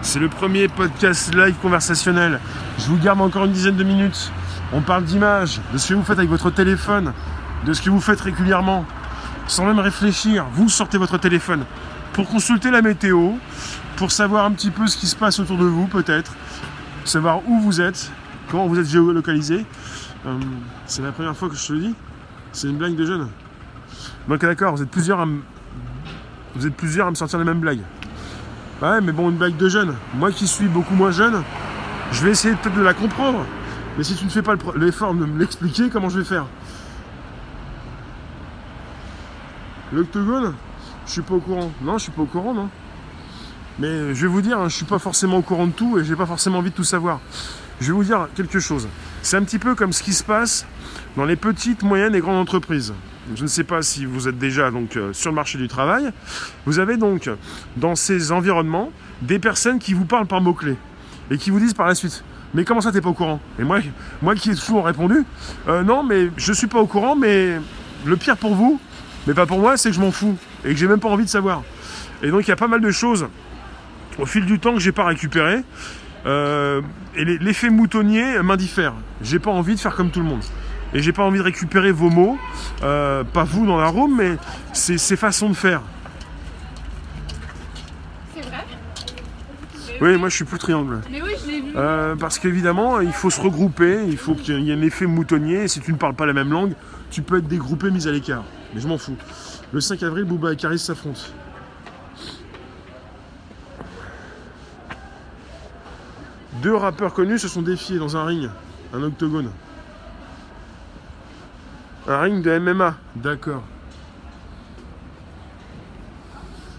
C'est 0.03 0.20
le 0.20 0.30
premier 0.30 0.67
podcast 0.67 1.34
live 1.34 1.55
conversationnel. 1.55 2.39
Je 2.78 2.86
vous 2.86 2.97
garde 2.97 3.20
encore 3.20 3.45
une 3.45 3.51
dizaine 3.51 3.78
de 3.78 3.84
minutes. 3.84 4.32
On 4.72 4.82
parle 4.82 5.05
d'image, 5.05 5.59
de 5.74 5.80
ce 5.80 5.89
que 5.89 5.93
vous 5.95 6.03
faites 6.03 6.20
avec 6.20 6.30
votre 6.30 6.51
téléphone, 6.51 7.13
de 7.65 7.74
ce 7.74 7.82
que 7.82 7.89
vous 7.89 7.99
faites 7.99 8.22
régulièrement, 8.22 8.86
sans 9.47 9.65
même 9.65 9.80
réfléchir. 9.80 10.45
Vous 10.53 10.70
sortez 10.70 10.99
votre 10.99 11.17
téléphone 11.17 11.65
pour 12.13 12.30
consulter 12.30 12.70
la 12.70 12.84
météo, 12.84 13.32
pour 13.95 14.11
savoir 14.11 14.45
un 14.45 14.51
petit 14.51 14.70
peu 14.70 14.86
ce 14.86 14.97
qui 14.97 15.07
se 15.07 15.15
passe 15.15 15.39
autour 15.39 15.57
de 15.57 15.65
vous 15.65 15.88
peut-être, 15.88 16.34
savoir 17.05 17.41
où 17.47 17.59
vous 17.59 17.82
êtes, 17.82 18.11
comment 18.51 18.67
vous 18.67 18.78
êtes 18.78 18.88
géolocalisé. 18.88 19.65
Euh, 20.28 20.38
c'est 20.86 21.01
la 21.01 21.11
première 21.11 21.36
fois 21.36 21.49
que 21.49 21.55
je 21.55 21.65
te 21.65 21.74
le 21.74 21.80
dis. 21.80 21.95
C'est 22.51 22.67
une 22.67 22.78
blague 22.78 22.95
de 22.95 23.05
jeune. 23.07 23.30
Donc 24.28 24.41
d'accord, 24.41 24.76
vous 24.76 24.84
êtes 24.84 24.89
plusieurs 24.89 25.20
à 25.20 25.26
me... 25.26 25.41
Sortir 27.16 27.39
les 27.39 27.45
mêmes 27.45 27.60
blagues. 27.60 27.82
Ouais, 28.82 29.02
mais 29.02 29.12
bon, 29.12 29.30
une 29.30 29.38
blague 29.38 29.58
de 29.58 29.70
jeune. 29.70 29.95
Moi 30.16 30.32
qui 30.32 30.47
suis 30.47 30.68
beaucoup 30.68 30.95
moins 30.95 31.12
jeune, 31.12 31.43
je 32.12 32.24
vais 32.24 32.32
essayer 32.32 32.56
peut-être 32.56 32.76
de 32.76 32.82
la 32.82 32.93
comprendre. 32.93 33.45
Mais 33.97 34.04
si 34.04 34.16
tu 34.16 34.26
ne 34.26 34.30
fais 34.30 34.41
pas 34.41 34.56
l'effort 34.76 35.14
de 35.14 35.26
me 35.26 35.39
l'expliquer, 35.39 35.89
comment 35.89 36.10
je 36.10 36.20
vais 36.20 36.26
faire? 36.26 36.45
L'octogone? 39.91 40.54
Je 41.06 41.12
suis 41.12 41.22
pas 41.22 41.34
au 41.34 41.39
courant. 41.39 41.72
Non, 41.82 41.97
je 41.97 42.04
suis 42.04 42.12
pas 42.12 42.22
au 42.22 42.26
courant, 42.26 42.54
non. 42.54 42.70
Mais 43.80 44.14
je 44.14 44.22
vais 44.22 44.28
vous 44.28 44.41
dire, 44.41 44.60
hein, 44.60 44.70
je 44.70 44.76
suis 44.76 44.86
pas 44.86 45.00
forcément 45.00 45.38
au 45.38 45.41
courant 45.41 45.68
de 45.68 45.72
tout 45.72 45.97
et 45.97 46.04
j'ai 46.04 46.16
pas 46.16 46.26
forcément 46.26 46.60
envie 46.60 46.72
de 46.72 46.76
tout 46.76 46.84
savoir. 46.84 47.20
Je 47.80 47.88
vais 47.88 47.93
vous 47.93 48.04
dire 48.04 48.28
quelque 48.36 48.60
chose. 48.60 48.88
C'est 49.22 49.38
un 49.38 49.43
petit 49.43 49.60
peu 49.60 49.76
comme 49.76 49.93
ce 49.93 50.04
qui 50.04 50.14
se 50.14 50.24
passe 50.24 50.66
dans 51.16 51.26
les 51.26 51.36
petites, 51.36 51.84
moyennes 51.84 52.16
et 52.16 52.20
grandes 52.20 52.38
entreprises 52.38 52.93
je 53.36 53.44
ne 53.44 53.48
sais 53.48 53.64
pas 53.64 53.82
si 53.82 54.06
vous 54.06 54.28
êtes 54.28 54.38
déjà 54.38 54.70
euh, 54.70 55.14
sur 55.14 55.32
le 55.32 55.36
marché 55.36 55.58
du 55.58 55.68
travail, 55.68 56.12
vous 56.66 56.80
avez 56.80 56.98
donc 56.98 57.30
dans 57.78 57.96
ces 57.96 58.32
environnements 58.32 58.92
des 59.22 59.40
personnes 59.40 59.80
qui 59.80 59.94
vous 59.94 60.06
parlent 60.06 60.28
par 60.28 60.42
mots-clés 60.42 60.78
et 61.32 61.38
qui 61.38 61.50
vous 61.50 61.60
disent 61.60 61.74
par 61.74 61.88
la 61.88 61.96
suite 61.96 62.24
mais 62.56 62.66
comment 62.66 62.82
ça 62.82 62.92
t'es 62.92 63.02
pas 63.02 63.10
au 63.10 63.14
courant? 63.14 63.40
Et 63.60 63.64
moi, 63.64 63.80
moi 64.24 64.34
qui 64.34 64.50
ai 64.50 64.56
toujours 64.56 64.86
répondu 64.86 65.24
euh, 65.68 65.84
non 65.84 66.04
mais 66.04 66.30
je 66.38 66.54
suis 66.54 66.68
pas 66.68 66.80
au 66.80 66.88
courant 66.88 67.16
mais 67.16 67.60
le 68.06 68.16
pire 68.16 68.38
pour 68.38 68.56
vous, 68.56 68.80
mais 69.28 69.34
pas 69.34 69.46
pour 69.46 69.60
moi, 69.60 69.78
c'est 69.78 69.90
que 69.90 69.96
je 69.96 70.02
m'en 70.02 70.12
fous 70.12 70.38
et 70.66 70.70
que 70.70 70.76
j'ai 70.76 70.88
même 70.88 71.00
pas 71.00 71.10
envie 71.10 71.26
de 71.26 71.30
savoir. 71.30 71.64
Et 72.24 72.32
donc 72.32 72.48
il 72.48 72.50
y 72.50 72.54
a 72.54 72.56
pas 72.56 72.68
mal 72.68 72.82
de 72.82 72.92
choses 72.92 73.28
au 74.18 74.26
fil 74.26 74.46
du 74.46 74.60
temps 74.60 74.74
que 74.74 74.80
j'ai 74.80 74.92
pas 74.92 75.06
récupéré. 75.06 75.64
Euh, 76.26 76.82
et 77.16 77.24
l'effet 77.24 77.70
moutonnier 77.70 78.42
m'indiffère. 78.44 78.94
J'ai 79.22 79.40
pas 79.40 79.52
envie 79.52 79.76
de 79.76 79.80
faire 79.80 79.96
comme 79.96 80.12
tout 80.12 80.20
le 80.20 80.26
monde 80.26 80.44
et 80.94 81.02
j'ai 81.02 81.14
pas 81.14 81.24
envie 81.24 81.40
de 81.40 81.44
récupérer 81.44 81.92
vos 81.92 82.10
mots, 82.10 82.38
euh, 82.84 83.24
pas 83.24 83.44
vous 83.44 83.66
dans 83.66 83.78
la 83.78 83.88
room, 83.88 84.16
mais 84.18 84.38
c'est 84.74 84.98
ces 84.98 85.16
façons 85.16 85.50
de 85.50 85.56
faire. 85.56 85.82
C'est 88.36 88.42
vrai 88.42 88.66
oui, 90.02 90.18
moi 90.18 90.30
je 90.30 90.36
suis 90.36 90.46
plus 90.46 90.60
triangle. 90.60 91.02
Mais 91.12 91.22
oui, 91.22 91.32
je 91.42 91.48
l'ai 91.52 91.62
vu. 91.62 91.74
Euh, 91.76 92.16
parce 92.16 92.40
qu'évidemment, 92.40 93.02
il 93.02 93.12
faut 93.12 93.30
se 93.30 93.42
regrouper, 93.42 94.06
il 94.08 94.18
faut 94.18 94.34
qu'il 94.34 94.62
y 94.62 94.72
ait 94.72 94.74
un 94.74 94.82
effet 94.82 95.06
moutonnier, 95.06 95.64
et 95.64 95.68
si 95.68 95.82
tu 95.82 95.92
ne 95.92 95.98
parles 95.98 96.16
pas 96.16 96.26
la 96.26 96.34
même 96.34 96.52
langue, 96.52 96.74
tu 97.12 97.22
peux 97.22 97.38
être 97.38 97.48
dégroupé, 97.48 97.92
mis 97.92 98.08
à 98.08 98.12
l'écart. 98.12 98.44
Mais 98.74 98.80
je 98.80 98.88
m'en 98.88 98.98
fous. 98.98 99.18
Le 99.74 99.82
5 99.82 100.02
avril, 100.04 100.24
Booba 100.24 100.54
et 100.54 100.56
Caris 100.56 100.80
s'affrontent. 100.80 101.22
Deux 106.62 106.76
rappeurs 106.76 107.14
connus 107.14 107.40
se 107.40 107.48
sont 107.48 107.62
défiés 107.62 108.00
dans 108.00 108.18
un 108.18 108.26
ring, 108.26 108.50
un 108.94 109.04
octogone. 109.04 109.50
Un 112.10 112.22
ring 112.22 112.41
de 112.43 112.57
MMA, 112.57 112.95
d'accord. 113.16 113.62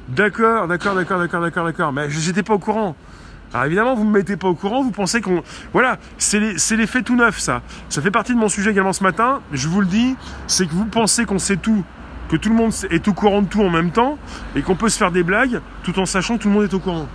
D'accord, 0.08 0.66
d'accord, 0.66 0.96
d'accord, 0.96 1.20
d'accord, 1.20 1.40
d'accord, 1.40 1.64
d'accord. 1.64 1.92
Mais 1.92 2.10
j'étais 2.10 2.42
pas 2.42 2.54
au 2.54 2.58
courant. 2.58 2.96
Alors 3.54 3.66
évidemment, 3.66 3.94
vous 3.94 4.02
me 4.02 4.10
mettez 4.10 4.36
pas 4.36 4.48
au 4.48 4.56
courant, 4.56 4.82
vous 4.82 4.90
pensez 4.90 5.20
qu'on... 5.20 5.44
Voilà, 5.72 5.98
c'est 6.18 6.40
l'effet 6.76 7.02
tout 7.02 7.14
neuf, 7.14 7.38
ça. 7.38 7.62
Ça 7.88 8.02
fait 8.02 8.10
partie 8.10 8.34
de 8.34 8.38
mon 8.38 8.48
sujet 8.48 8.72
également 8.72 8.92
ce 8.92 9.04
matin. 9.04 9.40
Je 9.52 9.68
vous 9.68 9.80
le 9.80 9.86
dis, 9.86 10.16
c'est 10.48 10.66
que 10.66 10.72
vous 10.72 10.84
pensez 10.84 11.24
qu'on 11.26 11.38
sait 11.38 11.56
tout, 11.56 11.84
que 12.28 12.34
tout 12.36 12.48
le 12.48 12.56
monde 12.56 12.72
est 12.90 13.06
au 13.06 13.12
courant 13.12 13.42
de 13.42 13.46
tout 13.46 13.62
en 13.62 13.70
même 13.70 13.92
temps, 13.92 14.18
et 14.56 14.62
qu'on 14.62 14.74
peut 14.74 14.88
se 14.88 14.98
faire 14.98 15.12
des 15.12 15.22
blagues 15.22 15.60
tout 15.84 15.96
en 16.00 16.06
sachant 16.06 16.38
que 16.38 16.42
tout 16.42 16.48
le 16.48 16.54
monde 16.54 16.64
est 16.64 16.74
au 16.74 16.80
courant. 16.80 17.08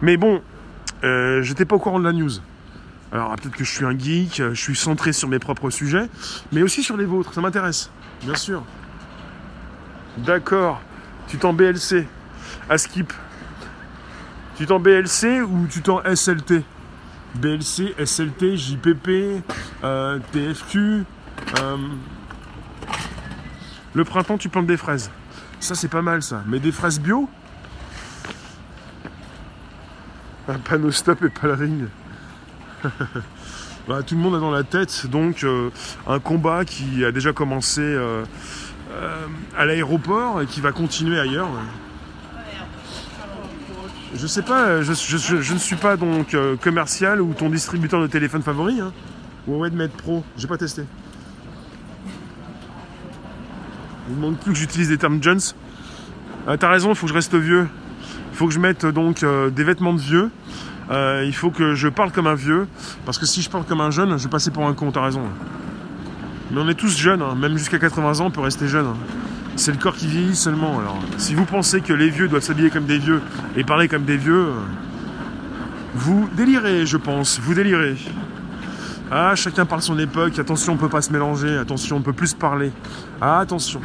Mais 0.00 0.16
bon, 0.16 0.40
euh, 1.04 1.42
j'étais 1.42 1.66
pas 1.66 1.76
au 1.76 1.78
courant 1.78 1.98
de 1.98 2.04
la 2.04 2.12
news. 2.14 2.30
Alors 3.12 3.34
peut-être 3.36 3.56
que 3.56 3.64
je 3.64 3.70
suis 3.70 3.84
un 3.84 3.98
geek, 3.98 4.36
je 4.36 4.60
suis 4.60 4.76
centré 4.76 5.12
sur 5.12 5.28
mes 5.28 5.38
propres 5.38 5.70
sujets, 5.70 6.08
mais 6.52 6.62
aussi 6.62 6.82
sur 6.82 6.96
les 6.96 7.06
vôtres, 7.06 7.32
ça 7.32 7.40
m'intéresse, 7.40 7.90
bien 8.22 8.34
sûr. 8.34 8.62
D'accord, 10.18 10.80
tu 11.26 11.38
t'en 11.38 11.52
BLC, 11.52 12.06
à 12.68 12.76
skip. 12.76 13.12
Tu 14.56 14.66
t'en 14.66 14.80
BLC 14.80 15.40
ou 15.40 15.66
tu 15.70 15.80
t'en 15.82 16.02
SLT 16.02 16.64
BLC, 17.34 17.94
SLT, 18.04 18.56
JPP, 18.56 19.42
euh, 19.84 20.18
TFQ. 20.32 21.04
Euh, 21.58 21.76
le 23.94 24.04
printemps, 24.04 24.38
tu 24.38 24.48
plantes 24.48 24.66
des 24.66 24.76
fraises. 24.76 25.10
Ça, 25.60 25.74
c'est 25.74 25.88
pas 25.88 26.02
mal, 26.02 26.22
ça. 26.22 26.42
Mais 26.46 26.58
des 26.58 26.72
fraises 26.72 27.00
bio? 27.00 27.28
Un 30.48 30.58
panneau 30.58 30.90
stop 30.90 31.22
et 31.22 31.28
pas 31.28 31.48
le 31.48 31.54
ring. 31.54 31.84
Bah, 33.88 34.02
tout 34.02 34.16
le 34.16 34.20
monde 34.20 34.34
a 34.34 34.38
dans 34.38 34.50
la 34.50 34.64
tête 34.64 35.06
donc 35.06 35.44
euh, 35.44 35.70
un 36.06 36.18
combat 36.18 36.66
qui 36.66 37.06
a 37.06 37.10
déjà 37.10 37.32
commencé 37.32 37.80
euh, 37.80 38.22
euh, 38.92 39.26
à 39.56 39.64
l'aéroport 39.64 40.42
et 40.42 40.46
qui 40.46 40.60
va 40.60 40.72
continuer 40.72 41.18
ailleurs. 41.18 41.48
Je 44.14 44.26
sais 44.26 44.42
pas, 44.42 44.82
je, 44.82 45.52
ne 45.52 45.58
suis 45.58 45.76
pas 45.76 45.96
donc 45.96 46.36
commercial 46.60 47.22
ou 47.22 47.32
ton 47.32 47.48
distributeur 47.48 48.02
de 48.02 48.06
téléphone 48.06 48.42
favori. 48.42 48.78
Hein. 48.78 48.92
Huawei 49.46 49.70
Mate 49.70 49.92
Pro, 49.92 50.22
j'ai 50.36 50.48
pas 50.48 50.58
testé. 50.58 50.82
Il 54.10 54.16
ne 54.16 54.20
manque 54.20 54.38
plus 54.38 54.52
que 54.52 54.58
j'utilise 54.58 54.88
des 54.90 54.98
termes 54.98 55.22
Jones. 55.22 55.40
T'as 56.58 56.68
raison, 56.68 56.90
il 56.90 56.94
faut 56.94 57.06
que 57.06 57.10
je 57.10 57.14
reste 57.14 57.34
vieux. 57.34 57.68
Il 58.32 58.36
faut 58.36 58.46
que 58.46 58.52
je 58.52 58.60
mette 58.60 58.84
donc 58.84 59.24
des 59.24 59.64
vêtements 59.64 59.94
de 59.94 60.00
vieux. 60.00 60.30
Euh, 60.90 61.24
il 61.26 61.34
faut 61.34 61.50
que 61.50 61.74
je 61.74 61.88
parle 61.88 62.12
comme 62.12 62.26
un 62.26 62.34
vieux, 62.34 62.66
parce 63.04 63.18
que 63.18 63.26
si 63.26 63.42
je 63.42 63.50
parle 63.50 63.64
comme 63.64 63.80
un 63.80 63.90
jeune, 63.90 64.16
je 64.18 64.24
vais 64.24 64.30
passer 64.30 64.50
pour 64.50 64.66
un 64.66 64.72
con, 64.72 64.90
t'as 64.90 65.02
raison. 65.04 65.22
Mais 66.50 66.60
on 66.60 66.68
est 66.68 66.74
tous 66.74 66.96
jeunes, 66.96 67.20
hein. 67.20 67.34
même 67.34 67.58
jusqu'à 67.58 67.78
80 67.78 68.20
ans, 68.20 68.26
on 68.26 68.30
peut 68.30 68.40
rester 68.40 68.68
jeune. 68.68 68.86
hein. 68.86 68.96
C'est 69.56 69.72
le 69.72 69.78
corps 69.78 69.94
qui 69.96 70.06
vieillit 70.06 70.36
seulement. 70.36 70.78
Alors, 70.78 70.98
si 71.18 71.34
vous 71.34 71.44
pensez 71.44 71.80
que 71.80 71.92
les 71.92 72.08
vieux 72.10 72.28
doivent 72.28 72.42
s'habiller 72.42 72.70
comme 72.70 72.86
des 72.86 72.98
vieux 72.98 73.20
et 73.56 73.64
parler 73.64 73.88
comme 73.88 74.04
des 74.04 74.16
vieux, 74.16 74.46
euh, 74.46 74.52
vous 75.94 76.28
délirez, 76.36 76.86
je 76.86 76.96
pense. 76.96 77.40
Vous 77.40 77.54
délirez. 77.54 77.96
Ah, 79.10 79.34
chacun 79.34 79.66
parle 79.66 79.82
son 79.82 79.98
époque. 79.98 80.38
Attention, 80.38 80.74
on 80.74 80.76
peut 80.76 80.88
pas 80.88 81.02
se 81.02 81.12
mélanger. 81.12 81.56
Attention, 81.56 81.96
on 81.96 82.02
peut 82.02 82.12
plus 82.12 82.34
parler. 82.34 82.70
Ah, 83.20 83.40
attention. 83.40 83.80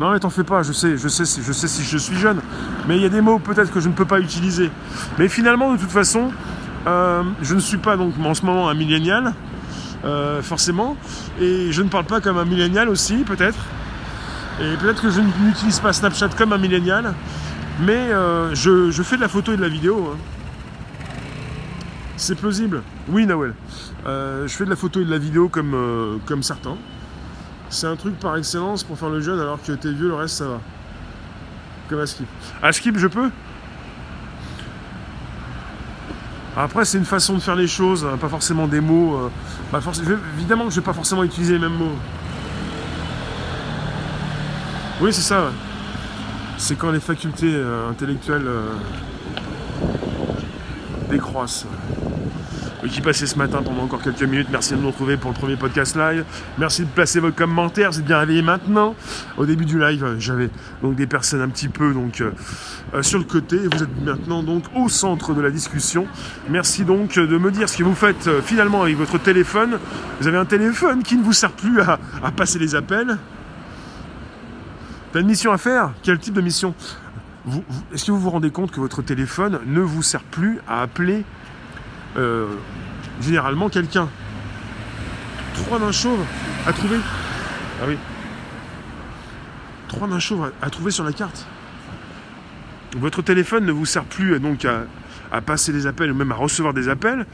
Non, 0.00 0.12
mais 0.12 0.18
t'en 0.18 0.30
fais 0.30 0.44
pas. 0.44 0.62
Je 0.62 0.72
sais, 0.72 0.96
je 0.96 1.08
sais, 1.08 1.26
si- 1.26 1.42
je 1.42 1.52
sais 1.52 1.68
si 1.68 1.84
je 1.84 1.98
suis 1.98 2.16
jeune. 2.16 2.40
Mais 2.88 2.96
il 2.96 3.02
y 3.02 3.04
a 3.04 3.10
des 3.10 3.20
mots 3.20 3.38
peut-être 3.38 3.70
que 3.70 3.80
je 3.80 3.88
ne 3.88 3.92
peux 3.94 4.06
pas 4.06 4.18
utiliser. 4.18 4.70
Mais 5.18 5.28
finalement, 5.28 5.72
de 5.74 5.78
toute 5.78 5.90
façon, 5.90 6.30
euh, 6.86 7.22
je 7.42 7.54
ne 7.54 7.60
suis 7.60 7.76
pas 7.76 7.96
donc 7.98 8.14
en 8.18 8.32
ce 8.34 8.44
moment 8.44 8.68
un 8.70 8.74
millénial. 8.74 9.34
euh, 10.02 10.40
forcément, 10.40 10.96
et 11.38 11.72
je 11.72 11.82
ne 11.82 11.90
parle 11.90 12.06
pas 12.06 12.22
comme 12.22 12.38
un 12.38 12.46
millénial 12.46 12.88
aussi, 12.88 13.16
peut-être. 13.18 13.58
Et 14.58 14.74
peut-être 14.78 15.02
que 15.02 15.10
je 15.10 15.20
n'utilise 15.20 15.78
pas 15.78 15.92
Snapchat 15.92 16.30
comme 16.38 16.54
un 16.54 16.58
millénial, 16.58 17.12
mais 17.82 18.08
euh, 18.10 18.54
je, 18.54 19.02
fais 19.02 19.16
de 19.16 19.20
la 19.20 19.28
photo 19.28 19.52
et 19.52 19.58
de 19.58 19.60
la 19.60 19.68
vidéo. 19.68 20.14
hein. 20.14 20.18
C'est 22.16 22.34
plausible. 22.34 22.80
Oui, 23.10 23.26
Nawel. 23.26 23.52
Je 24.06 24.48
fais 24.48 24.64
de 24.64 24.70
la 24.70 24.76
photo 24.76 25.02
et 25.02 25.04
de 25.04 25.10
la 25.10 25.18
vidéo 25.18 25.50
comme, 25.50 25.76
comme 26.24 26.42
certains. 26.42 26.78
C'est 27.70 27.86
un 27.86 27.96
truc 27.96 28.18
par 28.18 28.36
excellence 28.36 28.82
pour 28.82 28.98
faire 28.98 29.10
le 29.10 29.20
jeune, 29.20 29.38
alors 29.38 29.62
que 29.62 29.72
t'es 29.72 29.92
vieux, 29.92 30.08
le 30.08 30.14
reste 30.14 30.36
ça 30.36 30.48
va. 30.48 30.60
Comme 31.88 32.00
à 32.00 32.06
Skip. 32.06 32.26
À 32.60 32.72
Skip, 32.72 32.98
je 32.98 33.06
peux? 33.06 33.30
Après, 36.56 36.84
c'est 36.84 36.98
une 36.98 37.04
façon 37.04 37.34
de 37.34 37.38
faire 37.38 37.54
les 37.54 37.68
choses, 37.68 38.04
hein, 38.04 38.18
pas 38.20 38.28
forcément 38.28 38.66
des 38.66 38.80
mots. 38.80 39.14
euh, 39.14 39.30
évidemment 40.36 40.64
que 40.64 40.70
je 40.70 40.80
vais 40.80 40.84
pas 40.84 40.92
forcément 40.92 41.22
utiliser 41.22 41.54
les 41.54 41.58
mêmes 41.60 41.76
mots. 41.76 41.96
Oui, 45.00 45.12
c'est 45.12 45.22
ça. 45.22 45.52
C'est 46.58 46.74
quand 46.74 46.90
les 46.90 47.00
facultés 47.00 47.54
euh, 47.54 47.88
intellectuelles 47.88 48.46
euh, 48.46 48.72
décroissent. 51.08 51.66
Qui 52.88 53.02
passait 53.02 53.26
ce 53.26 53.36
matin 53.36 53.62
pendant 53.62 53.82
encore 53.82 54.02
quelques 54.02 54.22
minutes. 54.22 54.48
Merci 54.50 54.72
de 54.72 54.78
nous 54.78 54.88
retrouver 54.88 55.18
pour 55.18 55.30
le 55.30 55.36
premier 55.36 55.56
podcast 55.56 55.96
live. 55.96 56.24
Merci 56.56 56.82
de 56.82 56.88
placer 56.88 57.20
vos 57.20 57.30
commentaires. 57.30 57.90
Vous 57.90 57.98
êtes 57.98 58.06
bien 58.06 58.18
réveillés 58.18 58.42
maintenant. 58.42 58.96
Au 59.36 59.44
début 59.44 59.66
du 59.66 59.78
live, 59.78 60.02
euh, 60.02 60.16
j'avais 60.18 60.48
donc 60.82 60.96
des 60.96 61.06
personnes 61.06 61.42
un 61.42 61.48
petit 61.50 61.68
peu 61.68 61.92
donc 61.92 62.22
euh, 62.22 62.32
euh, 62.94 63.02
sur 63.02 63.18
le 63.18 63.24
côté. 63.24 63.58
Vous 63.58 63.82
êtes 63.82 64.02
maintenant 64.02 64.42
donc 64.42 64.64
au 64.74 64.88
centre 64.88 65.34
de 65.34 65.42
la 65.42 65.50
discussion. 65.50 66.06
Merci 66.48 66.84
donc 66.84 67.16
de 67.16 67.38
me 67.38 67.50
dire 67.50 67.68
ce 67.68 67.76
que 67.76 67.84
vous 67.84 67.94
faites 67.94 68.40
finalement 68.40 68.82
avec 68.82 68.96
votre 68.96 69.18
téléphone. 69.18 69.78
Vous 70.20 70.26
avez 70.26 70.38
un 70.38 70.46
téléphone 70.46 71.02
qui 71.02 71.16
ne 71.16 71.22
vous 71.22 71.34
sert 71.34 71.52
plus 71.52 71.80
à, 71.82 71.98
passer 72.34 72.58
les 72.58 72.74
appels. 72.74 73.18
T'as 75.12 75.20
une 75.20 75.26
mission 75.26 75.52
à 75.52 75.58
faire? 75.58 75.92
Quel 76.02 76.18
type 76.18 76.34
de 76.34 76.40
mission? 76.40 76.74
Est-ce 77.92 78.06
que 78.06 78.12
vous 78.12 78.20
vous 78.20 78.30
rendez 78.30 78.50
compte 78.50 78.70
que 78.70 78.80
votre 78.80 79.02
téléphone 79.02 79.60
ne 79.66 79.80
vous 79.80 80.02
sert 80.02 80.22
plus 80.22 80.60
à 80.66 80.80
appeler 80.82 81.24
euh, 82.16 82.46
généralement 83.20 83.68
quelqu'un 83.68 84.08
Trois 85.54 85.78
nains 85.78 85.92
chauves 85.92 86.24
à 86.66 86.72
trouver 86.72 86.96
Ah 87.82 87.84
oui. 87.88 87.96
Trois 89.88 90.06
nains 90.08 90.18
chauves 90.18 90.52
à, 90.62 90.70
trouver 90.70 90.90
sur 90.90 91.04
la 91.04 91.12
carte. 91.12 91.46
Votre 92.96 93.22
téléphone 93.22 93.64
ne 93.66 93.72
vous 93.72 93.86
sert 93.86 94.04
plus 94.04 94.34
euh, 94.34 94.38
donc 94.38 94.64
à, 94.64 95.40
passer 95.42 95.72
des 95.72 95.86
appels 95.86 96.10
ou 96.10 96.14
même 96.14 96.32
à 96.32 96.34
recevoir 96.34 96.74
des 96.74 96.88
appels. 96.88 97.24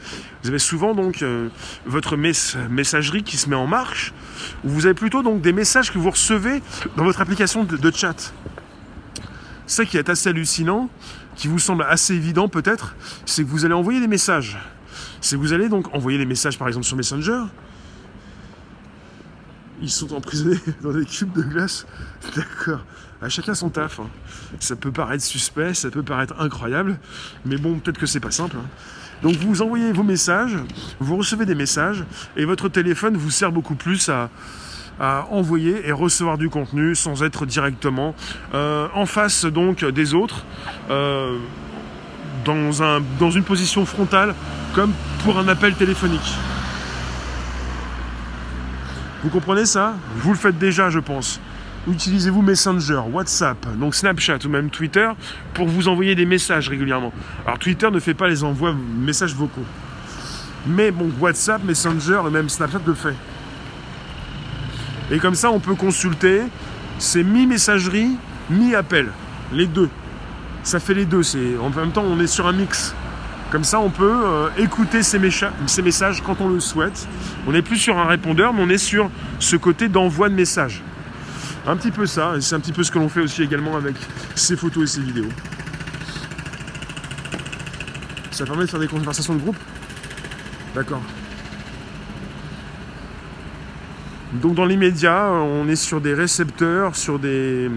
Vous 0.43 0.49
avez 0.49 0.59
souvent 0.59 0.93
donc 0.93 1.21
euh, 1.23 1.49
votre 1.85 2.15
mess- 2.15 2.55
messagerie 2.69 3.23
qui 3.23 3.37
se 3.37 3.49
met 3.49 3.55
en 3.55 3.65
marche, 3.67 4.13
ou 4.63 4.69
vous 4.69 4.85
avez 4.85 4.93
plutôt 4.93 5.23
donc 5.23 5.41
des 5.41 5.53
messages 5.53 5.91
que 5.91 5.97
vous 5.97 6.11
recevez 6.11 6.61
dans 6.95 7.03
votre 7.03 7.21
application 7.21 7.63
de, 7.63 7.75
de 7.77 7.91
chat. 7.91 8.33
Ça 9.65 9.83
qui 9.85 9.97
est 9.97 10.09
assez 10.09 10.29
hallucinant, 10.29 10.89
qui 11.37 11.47
vous 11.47 11.59
semble 11.59 11.83
assez 11.83 12.13
évident 12.15 12.47
peut-être, 12.49 12.95
c'est 13.25 13.43
que 13.43 13.49
vous 13.49 13.63
allez 13.63 13.73
envoyer 13.73 13.99
des 14.01 14.07
messages. 14.07 14.57
C'est 15.21 15.35
que 15.35 15.41
vous 15.41 15.53
allez 15.53 15.69
donc 15.69 15.93
envoyer 15.95 16.17
des 16.17 16.25
messages 16.25 16.57
par 16.57 16.67
exemple 16.67 16.85
sur 16.85 16.97
Messenger. 16.97 17.43
Ils 19.81 19.89
sont 19.91 20.13
emprisonnés 20.13 20.59
dans 20.81 20.91
des 20.91 21.05
cubes 21.05 21.33
de 21.33 21.43
glace. 21.43 21.85
D'accord. 22.35 22.83
À 23.21 23.29
chacun 23.29 23.53
son 23.55 23.69
taf. 23.69 23.99
hein. 23.99 24.09
Ça 24.59 24.75
peut 24.75 24.91
paraître 24.91 25.23
suspect, 25.23 25.73
ça 25.73 25.89
peut 25.89 26.03
paraître 26.03 26.35
incroyable, 26.39 26.99
mais 27.45 27.57
bon, 27.57 27.79
peut-être 27.79 27.97
que 27.99 28.05
c'est 28.05 28.19
pas 28.19 28.31
simple. 28.31 28.57
hein. 28.59 28.65
Donc 29.23 29.35
vous 29.37 29.61
envoyez 29.63 29.91
vos 29.91 30.03
messages, 30.03 30.55
vous 30.99 31.15
recevez 31.17 31.45
des 31.45 31.55
messages, 31.55 32.03
et 32.35 32.45
votre 32.45 32.69
téléphone 32.69 33.17
vous 33.17 33.31
sert 33.31 33.51
beaucoup 33.51 33.73
plus 33.73 34.09
à, 34.09 34.29
à 34.99 35.27
envoyer 35.31 35.87
et 35.87 35.91
recevoir 35.91 36.37
du 36.37 36.49
contenu 36.49 36.95
sans 36.95 37.23
être 37.23 37.45
directement 37.45 38.15
euh, 38.53 38.87
en 38.93 39.05
face 39.05 39.45
donc 39.45 39.85
des 39.85 40.13
autres, 40.13 40.45
euh, 40.89 41.37
dans, 42.45 42.83
un, 42.83 43.01
dans 43.19 43.31
une 43.31 43.43
position 43.43 43.85
frontale, 43.85 44.33
comme 44.73 44.93
pour 45.23 45.37
un 45.37 45.47
appel 45.47 45.75
téléphonique. 45.75 46.35
Vous 49.23 49.29
comprenez 49.29 49.65
ça? 49.65 49.95
Vous 50.17 50.31
le 50.31 50.37
faites 50.37 50.57
déjà, 50.57 50.89
je 50.89 50.99
pense. 50.99 51.39
Utilisez-vous 51.87 52.41
Messenger, 52.41 53.01
WhatsApp, 53.11 53.57
donc 53.77 53.95
Snapchat 53.95 54.39
ou 54.45 54.49
même 54.49 54.69
Twitter 54.69 55.09
pour 55.53 55.67
vous 55.67 55.87
envoyer 55.87 56.15
des 56.15 56.25
messages 56.25 56.67
régulièrement. 56.69 57.13
Alors 57.45 57.59
Twitter 57.59 57.89
ne 57.89 57.99
fait 57.99 58.13
pas 58.13 58.27
les 58.27 58.43
envois 58.43 58.73
messages 58.73 59.33
vocaux. 59.33 59.65
Mais 60.67 60.91
bon, 60.91 61.09
WhatsApp, 61.19 61.63
Messenger 61.63 62.21
et 62.27 62.29
même 62.29 62.49
Snapchat 62.49 62.81
le 62.85 62.93
fait. 62.93 63.15
Et 65.11 65.19
comme 65.19 65.35
ça, 65.35 65.51
on 65.51 65.59
peut 65.59 65.75
consulter. 65.75 66.41
C'est 66.99 67.23
mi-messagerie, 67.23 68.17
mi-appel. 68.49 69.09
Les 69.53 69.67
deux. 69.67 69.89
Ça 70.63 70.79
fait 70.79 70.93
les 70.93 71.05
deux. 71.05 71.23
C'est 71.23 71.57
En 71.61 71.69
même 71.69 71.91
temps, 71.91 72.03
on 72.05 72.19
est 72.19 72.27
sur 72.27 72.47
un 72.47 72.53
mix. 72.53 72.93
Comme 73.51 73.63
ça, 73.63 73.79
on 73.79 73.89
peut 73.89 74.25
euh, 74.25 74.49
écouter 74.57 75.03
ces, 75.03 75.19
messages 75.19 76.21
quand 76.21 76.41
on 76.41 76.49
le 76.49 76.59
souhaite. 76.59 77.07
On 77.47 77.53
n'est 77.53 77.61
plus 77.61 77.77
sur 77.77 77.97
un 77.97 78.05
répondeur, 78.05 78.53
mais 78.53 78.61
on 78.61 78.69
est 78.69 78.77
sur 78.77 79.09
ce 79.39 79.55
côté 79.55 79.87
d'envoi 79.87 80.27
de 80.27 80.33
messages. 80.33 80.83
Un 81.65 81.77
petit 81.77 81.91
peu 81.91 82.05
ça, 82.05 82.33
et 82.35 82.41
c'est 82.41 82.55
un 82.55 82.59
petit 82.59 82.73
peu 82.73 82.83
ce 82.83 82.91
que 82.91 82.99
l'on 82.99 83.07
fait 83.07 83.21
aussi 83.21 83.43
également 83.43 83.77
avec 83.77 83.95
ces 84.35 84.57
photos 84.57 84.83
et 84.83 84.87
ces 84.95 85.01
vidéos. 85.01 85.29
Ça 88.31 88.45
permet 88.45 88.65
de 88.65 88.69
faire 88.69 88.79
des 88.79 88.87
conversations 88.87 89.33
de 89.33 89.39
groupe? 89.39 89.57
D'accord. 90.75 91.01
Donc 94.33 94.55
dans 94.55 94.65
l'immédiat, 94.65 95.29
on 95.31 95.67
est 95.69 95.77
sur 95.77 96.01
des 96.01 96.13
récepteurs, 96.13 96.95
sur 96.95 97.17
des... 97.17 97.71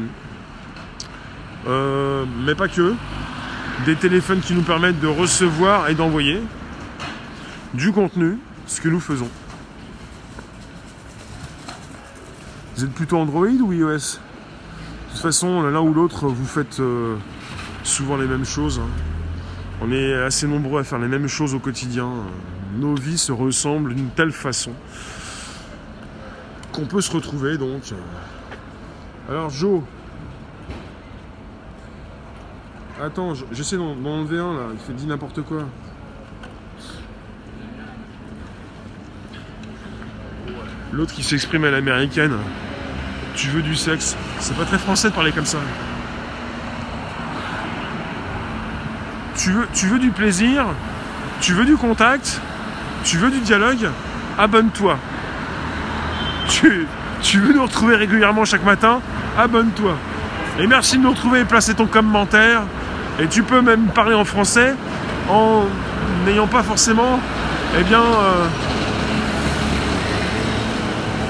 euh, 1.66 2.24
mais 2.44 2.54
pas 2.54 2.68
que. 2.68 2.94
Des 3.86 3.94
téléphones 3.94 4.40
qui 4.40 4.54
nous 4.54 4.62
permettent 4.62 5.00
de 5.00 5.06
recevoir 5.06 5.88
et 5.88 5.94
d'envoyer 5.94 6.40
du 7.72 7.92
contenu, 7.92 8.36
ce 8.66 8.80
que 8.80 8.88
nous 8.88 9.00
faisons. 9.00 9.28
Vous 12.76 12.84
êtes 12.84 12.92
plutôt 12.92 13.18
Android 13.18 13.46
ou 13.46 13.72
iOS? 13.72 13.88
De 13.90 15.12
toute 15.12 15.22
façon, 15.22 15.62
l'un 15.62 15.80
ou 15.80 15.94
l'autre, 15.94 16.26
vous 16.28 16.46
faites 16.46 16.80
euh, 16.80 17.16
souvent 17.84 18.16
les 18.16 18.26
mêmes 18.26 18.44
choses. 18.44 18.80
hein. 18.80 18.88
On 19.82 19.90
est 19.92 20.14
assez 20.14 20.46
nombreux 20.46 20.80
à 20.80 20.84
faire 20.84 20.98
les 20.98 21.08
mêmes 21.08 21.28
choses 21.28 21.54
au 21.54 21.58
quotidien. 21.58 22.10
Nos 22.78 22.94
vies 22.94 23.18
se 23.18 23.32
ressemblent 23.32 23.94
d'une 23.94 24.10
telle 24.10 24.32
façon 24.32 24.72
qu'on 26.72 26.86
peut 26.86 27.00
se 27.00 27.10
retrouver 27.12 27.58
donc. 27.58 27.82
Alors 29.28 29.50
Joe. 29.50 29.82
Attends, 33.02 33.34
je- 33.34 33.44
j'essaie 33.52 33.76
d'en 33.76 33.96
enlever 34.04 34.38
un 34.38 34.52
là, 34.54 34.60
il 34.72 34.78
fait 34.78 34.92
dit 34.92 35.06
n'importe 35.06 35.42
quoi. 35.42 35.64
L'autre 40.92 41.14
qui 41.14 41.22
s'exprime 41.22 41.64
à 41.64 41.70
l'américaine. 41.70 42.36
Tu 43.36 43.48
veux 43.48 43.62
du 43.62 43.76
sexe? 43.76 44.16
C'est 44.38 44.56
pas 44.56 44.64
très 44.64 44.78
français 44.78 45.08
de 45.10 45.14
parler 45.14 45.32
comme 45.32 45.46
ça. 45.46 45.58
Tu 49.36 49.52
veux, 49.52 49.66
tu 49.72 49.86
veux 49.86 49.98
du 49.98 50.10
plaisir, 50.10 50.66
tu 51.40 51.54
veux 51.54 51.64
du 51.64 51.76
contact, 51.76 52.40
tu 53.04 53.16
veux 53.16 53.30
du 53.30 53.40
dialogue, 53.40 53.88
abonne-toi. 54.36 54.98
Tu, 56.50 57.38
veux 57.38 57.52
nous 57.54 57.62
retrouver 57.62 57.94
régulièrement 57.94 58.44
chaque 58.44 58.64
matin, 58.64 59.00
abonne-toi. 59.38 59.94
Et 60.58 60.66
merci 60.66 60.98
de 60.98 61.02
nous 61.04 61.10
retrouver 61.10 61.40
et 61.40 61.44
placer 61.44 61.74
ton 61.74 61.86
commentaire. 61.86 62.62
Et 63.20 63.28
tu 63.28 63.42
peux 63.42 63.60
même 63.60 63.86
parler 63.86 64.14
en 64.14 64.24
français 64.24 64.74
en 65.30 65.64
n'ayant 66.26 66.48
pas 66.48 66.62
forcément, 66.62 67.20
eh 67.78 67.84
bien, 67.84 68.00
euh, 68.00 68.46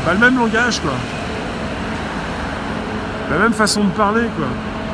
bah, 0.07 0.13
le 0.15 0.19
même 0.19 0.39
langage, 0.39 0.81
quoi. 0.81 0.95
La 3.31 3.39
même 3.39 3.53
façon 3.53 3.85
de 3.85 3.91
parler, 3.91 4.25
quoi. 4.37 4.47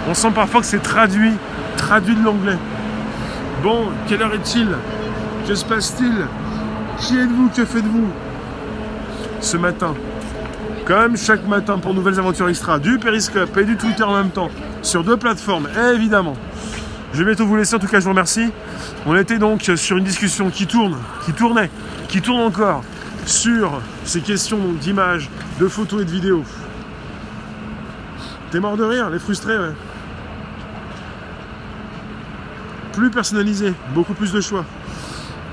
On 0.08 0.14
sent 0.14 0.32
parfois 0.34 0.60
que 0.60 0.66
c'est 0.66 0.82
traduit, 0.82 1.32
traduit 1.76 2.16
de 2.16 2.24
l'anglais. 2.24 2.58
Bon, 3.62 3.86
quelle 4.08 4.22
heure 4.22 4.34
est-il? 4.34 4.68
Que 5.46 5.54
se 5.54 5.64
passe-t-il? 5.64 6.26
Qui 6.98 7.18
êtes-vous? 7.18 7.48
Que 7.50 7.64
faites-vous? 7.64 8.08
Ce 9.40 9.56
matin. 9.56 9.94
Comme 10.86 11.16
chaque 11.16 11.44
matin 11.48 11.78
pour 11.78 11.94
Nouvelles 11.94 12.20
Aventures 12.20 12.48
Extra, 12.48 12.78
du 12.78 13.00
Periscope 13.00 13.56
et 13.56 13.64
du 13.64 13.76
Twitter 13.76 14.04
en 14.04 14.14
même 14.14 14.30
temps, 14.30 14.52
sur 14.82 15.02
deux 15.02 15.16
plateformes, 15.16 15.68
évidemment. 15.92 16.36
Je 17.12 17.18
vais 17.18 17.24
bientôt 17.24 17.44
vous 17.44 17.56
laisser, 17.56 17.74
en 17.74 17.80
tout 17.80 17.88
cas 17.88 17.98
je 17.98 18.04
vous 18.04 18.10
remercie. 18.10 18.52
On 19.04 19.16
était 19.16 19.38
donc 19.38 19.68
sur 19.74 19.96
une 19.96 20.04
discussion 20.04 20.48
qui 20.48 20.68
tourne, 20.68 20.96
qui 21.24 21.32
tournait, 21.32 21.72
qui 22.06 22.22
tourne 22.22 22.40
encore, 22.40 22.84
sur 23.24 23.82
ces 24.04 24.20
questions 24.20 24.60
d'images, 24.80 25.28
de 25.58 25.66
photos 25.66 26.02
et 26.02 26.04
de 26.04 26.10
vidéos. 26.12 26.44
T'es 28.52 28.60
mort 28.60 28.76
de 28.76 28.84
rire, 28.84 29.10
les 29.10 29.18
frustrés, 29.18 29.58
ouais. 29.58 29.74
Plus 32.92 33.10
personnalisé, 33.10 33.74
beaucoup 33.92 34.14
plus 34.14 34.32
de 34.32 34.40
choix. 34.40 34.64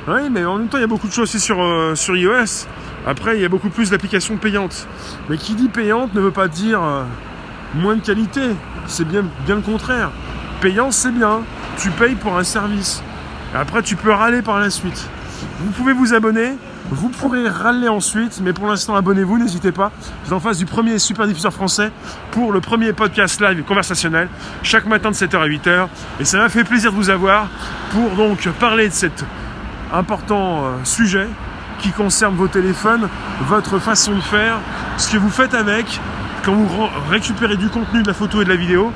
Oui, 0.07 0.30
mais 0.30 0.45
en 0.45 0.60
même 0.60 0.68
temps, 0.68 0.77
il 0.77 0.81
y 0.81 0.84
a 0.84 0.88
beaucoup 0.88 1.07
de 1.07 1.14
choses 1.14 1.23
aussi 1.23 1.39
sur, 1.39 1.60
euh, 1.60 1.95
sur 1.95 2.15
iOS. 2.15 2.68
Après, 3.05 3.35
il 3.38 3.41
y 3.41 3.45
a 3.45 3.49
beaucoup 3.49 3.69
plus 3.69 3.89
d'applications 3.89 4.38
payantes. 4.38 4.88
Mais 5.30 5.38
qui 5.38 5.55
dit 5.55 5.67
payante 5.67 6.13
ne 6.13 6.21
veut 6.21 6.31
pas 6.31 6.47
dire 6.47 6.81
euh, 6.81 7.03
moins 7.75 7.95
de 7.95 8.01
qualité. 8.01 8.41
C'est 8.88 9.07
bien, 9.07 9.25
bien 9.45 9.55
le 9.55 9.61
contraire. 9.61 10.11
Payant, 10.61 10.91
c'est 10.91 11.11
bien. 11.11 11.41
Tu 11.77 11.89
payes 11.89 12.15
pour 12.15 12.38
un 12.38 12.43
service. 12.43 13.03
après, 13.53 13.81
tu 13.81 13.95
peux 13.95 14.11
râler 14.11 14.41
par 14.41 14.59
la 14.59 14.69
suite. 14.69 15.09
Vous 15.59 15.71
pouvez 15.71 15.93
vous 15.93 16.13
abonner. 16.13 16.53
Vous 16.89 17.09
pourrez 17.09 17.47
râler 17.47 17.88
ensuite, 17.88 18.39
mais 18.43 18.53
pour 18.53 18.67
l'instant, 18.67 18.95
abonnez-vous, 18.95 19.38
n'hésitez 19.38 19.71
pas. 19.71 19.91
Vous 20.23 20.27
êtes 20.27 20.34
en 20.34 20.39
face 20.39 20.57
du 20.57 20.65
premier 20.65 20.99
super 20.99 21.25
diffuseur 21.25 21.53
français 21.53 21.91
pour 22.31 22.51
le 22.51 22.61
premier 22.61 22.93
podcast 22.93 23.41
live 23.41 23.63
conversationnel, 23.63 24.27
chaque 24.63 24.85
matin 24.85 25.09
de 25.09 25.15
7h 25.15 25.38
à 25.38 25.47
8h. 25.47 25.88
Et 26.19 26.25
ça 26.25 26.38
m'a 26.38 26.49
fait 26.49 26.63
plaisir 26.63 26.91
de 26.91 26.97
vous 26.97 27.09
avoir 27.09 27.47
pour 27.91 28.11
donc 28.11 28.47
parler 28.59 28.89
de 28.89 28.93
cet 28.93 29.25
important 29.91 30.65
euh, 30.65 30.69
sujet 30.84 31.27
qui 31.84 31.91
concerne 31.91 32.35
vos 32.35 32.47
téléphones, 32.47 33.10
votre 33.41 33.77
façon 33.77 34.15
de 34.15 34.22
faire, 34.22 34.60
ce 34.97 35.11
que 35.11 35.18
vous 35.18 35.30
faites 35.30 35.53
avec, 35.53 35.99
quand 36.45 36.53
vous 36.53 36.88
récupérez 37.10 37.57
du 37.57 37.68
contenu, 37.68 38.01
de 38.01 38.07
la 38.07 38.14
photo 38.14 38.41
et 38.41 38.45
de 38.45 38.49
la 38.49 38.55
vidéo. 38.55 38.93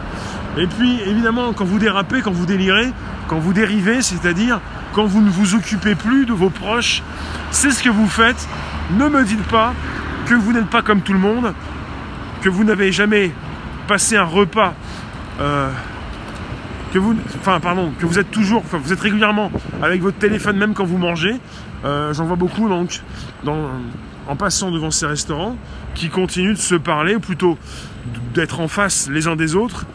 Et 0.58 0.68
puis 0.68 1.02
évidemment 1.06 1.52
quand 1.52 1.66
vous 1.66 1.80
dérapez, 1.80 2.22
quand 2.22 2.32
vous 2.32 2.46
délirez, 2.46 2.94
quand 3.28 3.40
vous 3.40 3.52
dérivez, 3.52 4.02
c'est-à-dire 4.02 4.62
quand 4.94 5.06
vous 5.06 5.22
ne 5.22 5.30
vous 5.30 5.54
occupez 5.54 5.96
plus 5.96 6.26
de 6.26 6.32
vos 6.32 6.50
proches, 6.50 7.04
c'est 7.52 7.72
ce 7.72 7.84
que 7.84 7.90
vous 7.90 8.08
faites. 8.08 8.48
Ne 8.98 9.10
me 9.10 9.26
dites 9.26 9.44
pas 9.44 9.74
que 10.26 10.34
vous 10.34 10.54
n'êtes 10.54 10.70
pas 10.70 10.82
comme 10.82 11.02
tout 11.02 11.14
le 11.14 11.20
monde, 11.20 11.54
que 12.42 12.48
vous 12.48 12.64
n'avez 12.64 12.94
jamais 12.94 13.34
passé 13.90 14.16
un 14.16 14.24
repas, 14.24 14.74
euh, 15.42 15.70
que 16.94 17.00
vous, 17.00 17.18
enfin 17.40 17.60
pardon, 17.60 17.92
que 18.00 18.06
vous 18.06 18.18
êtes 18.18 18.32
toujours, 18.32 18.64
enfin 18.66 18.80
vous 18.82 18.94
êtes 18.94 19.02
régulièrement 19.02 19.52
avec 19.84 20.02
votre 20.02 20.18
téléphone 20.18 20.56
même 20.56 20.74
quand 20.74 20.86
vous 20.86 20.98
mangez. 20.98 21.36
Euh, 21.86 22.14
j'en 22.14 22.26
vois 22.26 22.36
beaucoup 22.36 22.68
donc 22.70 23.02
en 24.28 24.36
passant 24.36 24.72
devant 24.72 24.92
ces 24.92 25.06
restaurants 25.06 25.56
qui 25.96 26.10
continuent 26.10 26.54
de 26.54 26.60
se 26.60 26.76
parler, 26.76 27.16
ou 27.16 27.20
plutôt 27.20 27.58
d'être 28.34 28.60
en 28.60 28.68
face 28.68 29.10
les 29.10 29.28
uns 29.28 29.36
des 29.36 29.56
autres, 29.56 29.86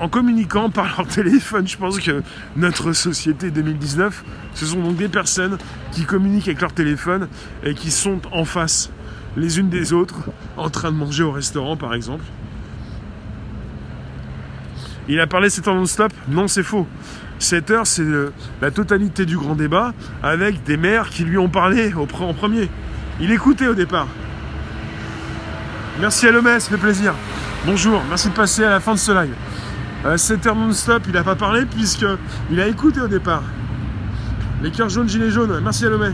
en 0.00 0.08
communiquant 0.08 0.70
par 0.70 0.96
leur 0.96 1.06
téléphone. 1.06 1.68
Je 1.68 1.76
pense 1.76 1.98
que 2.00 2.22
notre 2.56 2.92
société 2.92 3.50
2019, 3.50 4.24
ce 4.54 4.66
sont 4.66 4.80
donc 4.80 4.96
des 4.96 5.08
personnes 5.08 5.58
qui 5.92 6.04
communiquent 6.04 6.48
avec 6.48 6.60
leur 6.60 6.72
téléphone 6.72 7.28
et 7.64 7.74
qui 7.74 7.90
sont 7.90 8.20
en 8.32 8.44
face 8.44 8.90
les 9.36 9.58
unes 9.60 9.68
des 9.68 9.92
autres, 9.92 10.30
en 10.56 10.70
train 10.70 10.90
de 10.90 10.96
manger 10.96 11.22
au 11.22 11.32
restaurant 11.32 11.76
par 11.76 11.94
exemple. 11.94 12.24
Il 15.08 15.18
a 15.20 15.26
parlé 15.26 15.50
7 15.50 15.68
heures 15.68 15.74
non-stop 15.74 16.12
Non, 16.28 16.46
c'est 16.46 16.62
faux. 16.62 16.86
7 17.40 17.70
heures, 17.70 17.86
c'est 17.86 18.04
la 18.60 18.70
totalité 18.70 19.26
du 19.26 19.36
grand 19.36 19.54
débat 19.54 19.92
avec 20.22 20.62
des 20.64 20.76
maires 20.76 21.08
qui 21.08 21.24
lui 21.24 21.38
ont 21.38 21.48
parlé 21.48 21.92
en 21.94 22.34
premier. 22.34 22.70
Il 23.18 23.32
écoutait 23.32 23.66
au 23.66 23.74
départ. 23.74 24.06
Merci 26.00 26.28
à 26.28 26.32
ça 26.32 26.70
fait 26.70 26.76
plaisir. 26.76 27.14
Bonjour, 27.66 28.02
merci 28.08 28.28
de 28.28 28.34
passer 28.34 28.62
à 28.62 28.70
la 28.70 28.78
fin 28.78 28.92
de 28.92 28.98
ce 28.98 29.12
live. 29.12 29.34
7 30.16 30.46
heures 30.46 30.54
non-stop, 30.54 31.02
il 31.06 31.12
n'a 31.12 31.24
pas 31.24 31.34
parlé 31.34 31.64
puisqu'il 31.64 32.60
a 32.60 32.68
écouté 32.68 33.00
au 33.00 33.08
départ. 33.08 33.42
Les 34.62 34.70
cœurs 34.70 34.90
jaunes, 34.90 35.08
gilets 35.08 35.30
jaunes, 35.30 35.60
merci 35.62 35.86
à. 35.86 36.12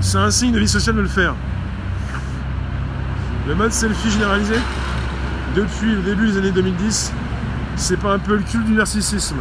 C'est 0.00 0.18
un 0.18 0.30
signe 0.30 0.52
de 0.52 0.60
vie 0.60 0.68
sociale 0.68 0.94
de 0.94 1.02
le 1.02 1.08
faire. 1.08 1.34
Le 3.48 3.54
mode 3.56 3.72
selfie 3.72 4.10
généralisé, 4.10 4.54
depuis 5.56 5.92
le 5.92 6.02
début 6.02 6.28
des 6.28 6.38
années 6.38 6.52
2010, 6.52 7.12
c'est 7.80 7.96
pas 7.96 8.12
un 8.12 8.18
peu 8.18 8.36
le 8.36 8.42
culte 8.42 8.66
du 8.66 8.72
narcissisme. 8.72 9.38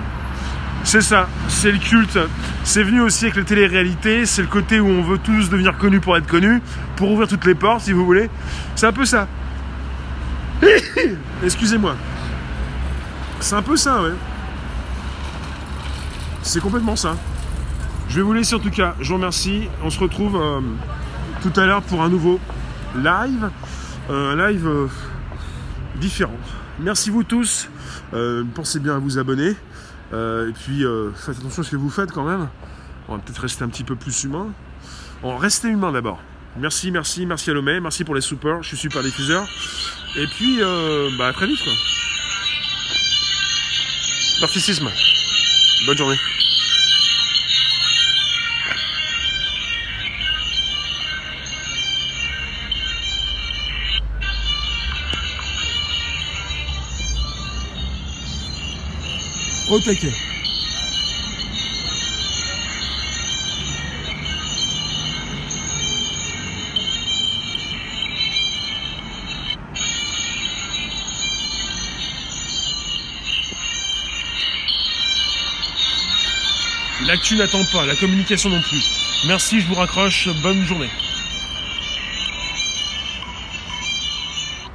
C'est 0.83 1.01
ça, 1.01 1.27
c'est 1.49 1.71
le 1.71 1.77
culte. 1.77 2.17
C'est 2.63 2.83
venu 2.83 3.01
aussi 3.01 3.25
avec 3.25 3.35
la 3.35 3.43
télé-réalité, 3.43 4.25
c'est 4.25 4.41
le 4.41 4.47
côté 4.47 4.79
où 4.79 4.87
on 4.87 5.03
veut 5.03 5.17
tous 5.17 5.49
devenir 5.49 5.77
connus 5.77 5.99
pour 5.99 6.15
être 6.17 6.25
connus, 6.25 6.61
pour 6.95 7.11
ouvrir 7.11 7.27
toutes 7.27 7.45
les 7.45 7.53
portes 7.53 7.81
si 7.81 7.91
vous 7.91 8.05
voulez. 8.05 8.29
C'est 8.75 8.87
un 8.87 8.93
peu 8.93 9.05
ça. 9.05 9.27
Excusez-moi. 11.43 11.95
C'est 13.41 13.55
un 13.55 13.61
peu 13.61 13.75
ça, 13.75 14.01
ouais. 14.01 14.13
C'est 16.41 16.61
complètement 16.61 16.95
ça. 16.95 17.15
Je 18.07 18.15
vais 18.15 18.21
vous 18.21 18.33
laisser 18.33 18.55
en 18.55 18.59
tout 18.59 18.71
cas. 18.71 18.95
Je 19.01 19.09
vous 19.09 19.15
remercie. 19.15 19.67
On 19.83 19.89
se 19.89 19.99
retrouve 19.99 20.37
euh, 20.37 20.61
tout 21.41 21.57
à 21.59 21.65
l'heure 21.65 21.81
pour 21.83 22.01
un 22.01 22.09
nouveau 22.09 22.39
live. 22.95 23.49
Euh, 24.09 24.33
un 24.33 24.49
live 24.49 24.65
euh, 24.65 24.87
différent. 25.99 26.37
Merci 26.79 27.09
vous 27.09 27.23
tous. 27.23 27.69
Euh, 28.13 28.43
pensez 28.53 28.79
bien 28.79 28.95
à 28.95 28.99
vous 28.99 29.17
abonner. 29.17 29.55
Euh, 30.11 30.49
et 30.49 30.53
puis 30.53 30.83
euh, 30.83 31.11
faites 31.13 31.37
attention 31.37 31.61
à 31.61 31.65
ce 31.65 31.71
que 31.71 31.75
vous 31.75 31.89
faites 31.89 32.11
quand 32.11 32.25
même. 32.25 32.47
On 33.07 33.15
va 33.15 33.21
peut-être 33.21 33.41
rester 33.41 33.63
un 33.63 33.69
petit 33.69 33.83
peu 33.83 33.95
plus 33.95 34.23
humain. 34.23 34.47
On 35.23 35.37
restez 35.37 35.67
humain 35.67 35.91
d'abord. 35.91 36.19
Merci, 36.57 36.91
merci, 36.91 37.25
merci 37.25 37.51
à 37.51 37.53
Lomé, 37.53 37.79
merci 37.79 38.03
pour 38.03 38.15
les 38.15 38.21
supports, 38.21 38.63
je 38.63 38.69
suis 38.69 38.77
super 38.77 39.03
diffuseur. 39.03 39.47
Et 40.17 40.25
puis, 40.25 40.59
bah, 41.17 41.27
à 41.27 41.33
très 41.33 41.45
vite. 41.45 41.59
Narcissisme. 44.41 44.89
Bonne 45.85 45.97
journée. 45.97 46.17
Au 59.69 59.79
taquet. 59.79 60.11
L'actu 77.05 77.35
n'attend 77.35 77.63
pas, 77.71 77.85
la 77.85 77.95
communication 77.95 78.49
non 78.49 78.61
plus. 78.61 78.83
Merci, 79.25 79.59
je 79.61 79.67
vous 79.67 79.73
raccroche, 79.75 80.29
bonne 80.43 80.63
journée. 80.65 80.89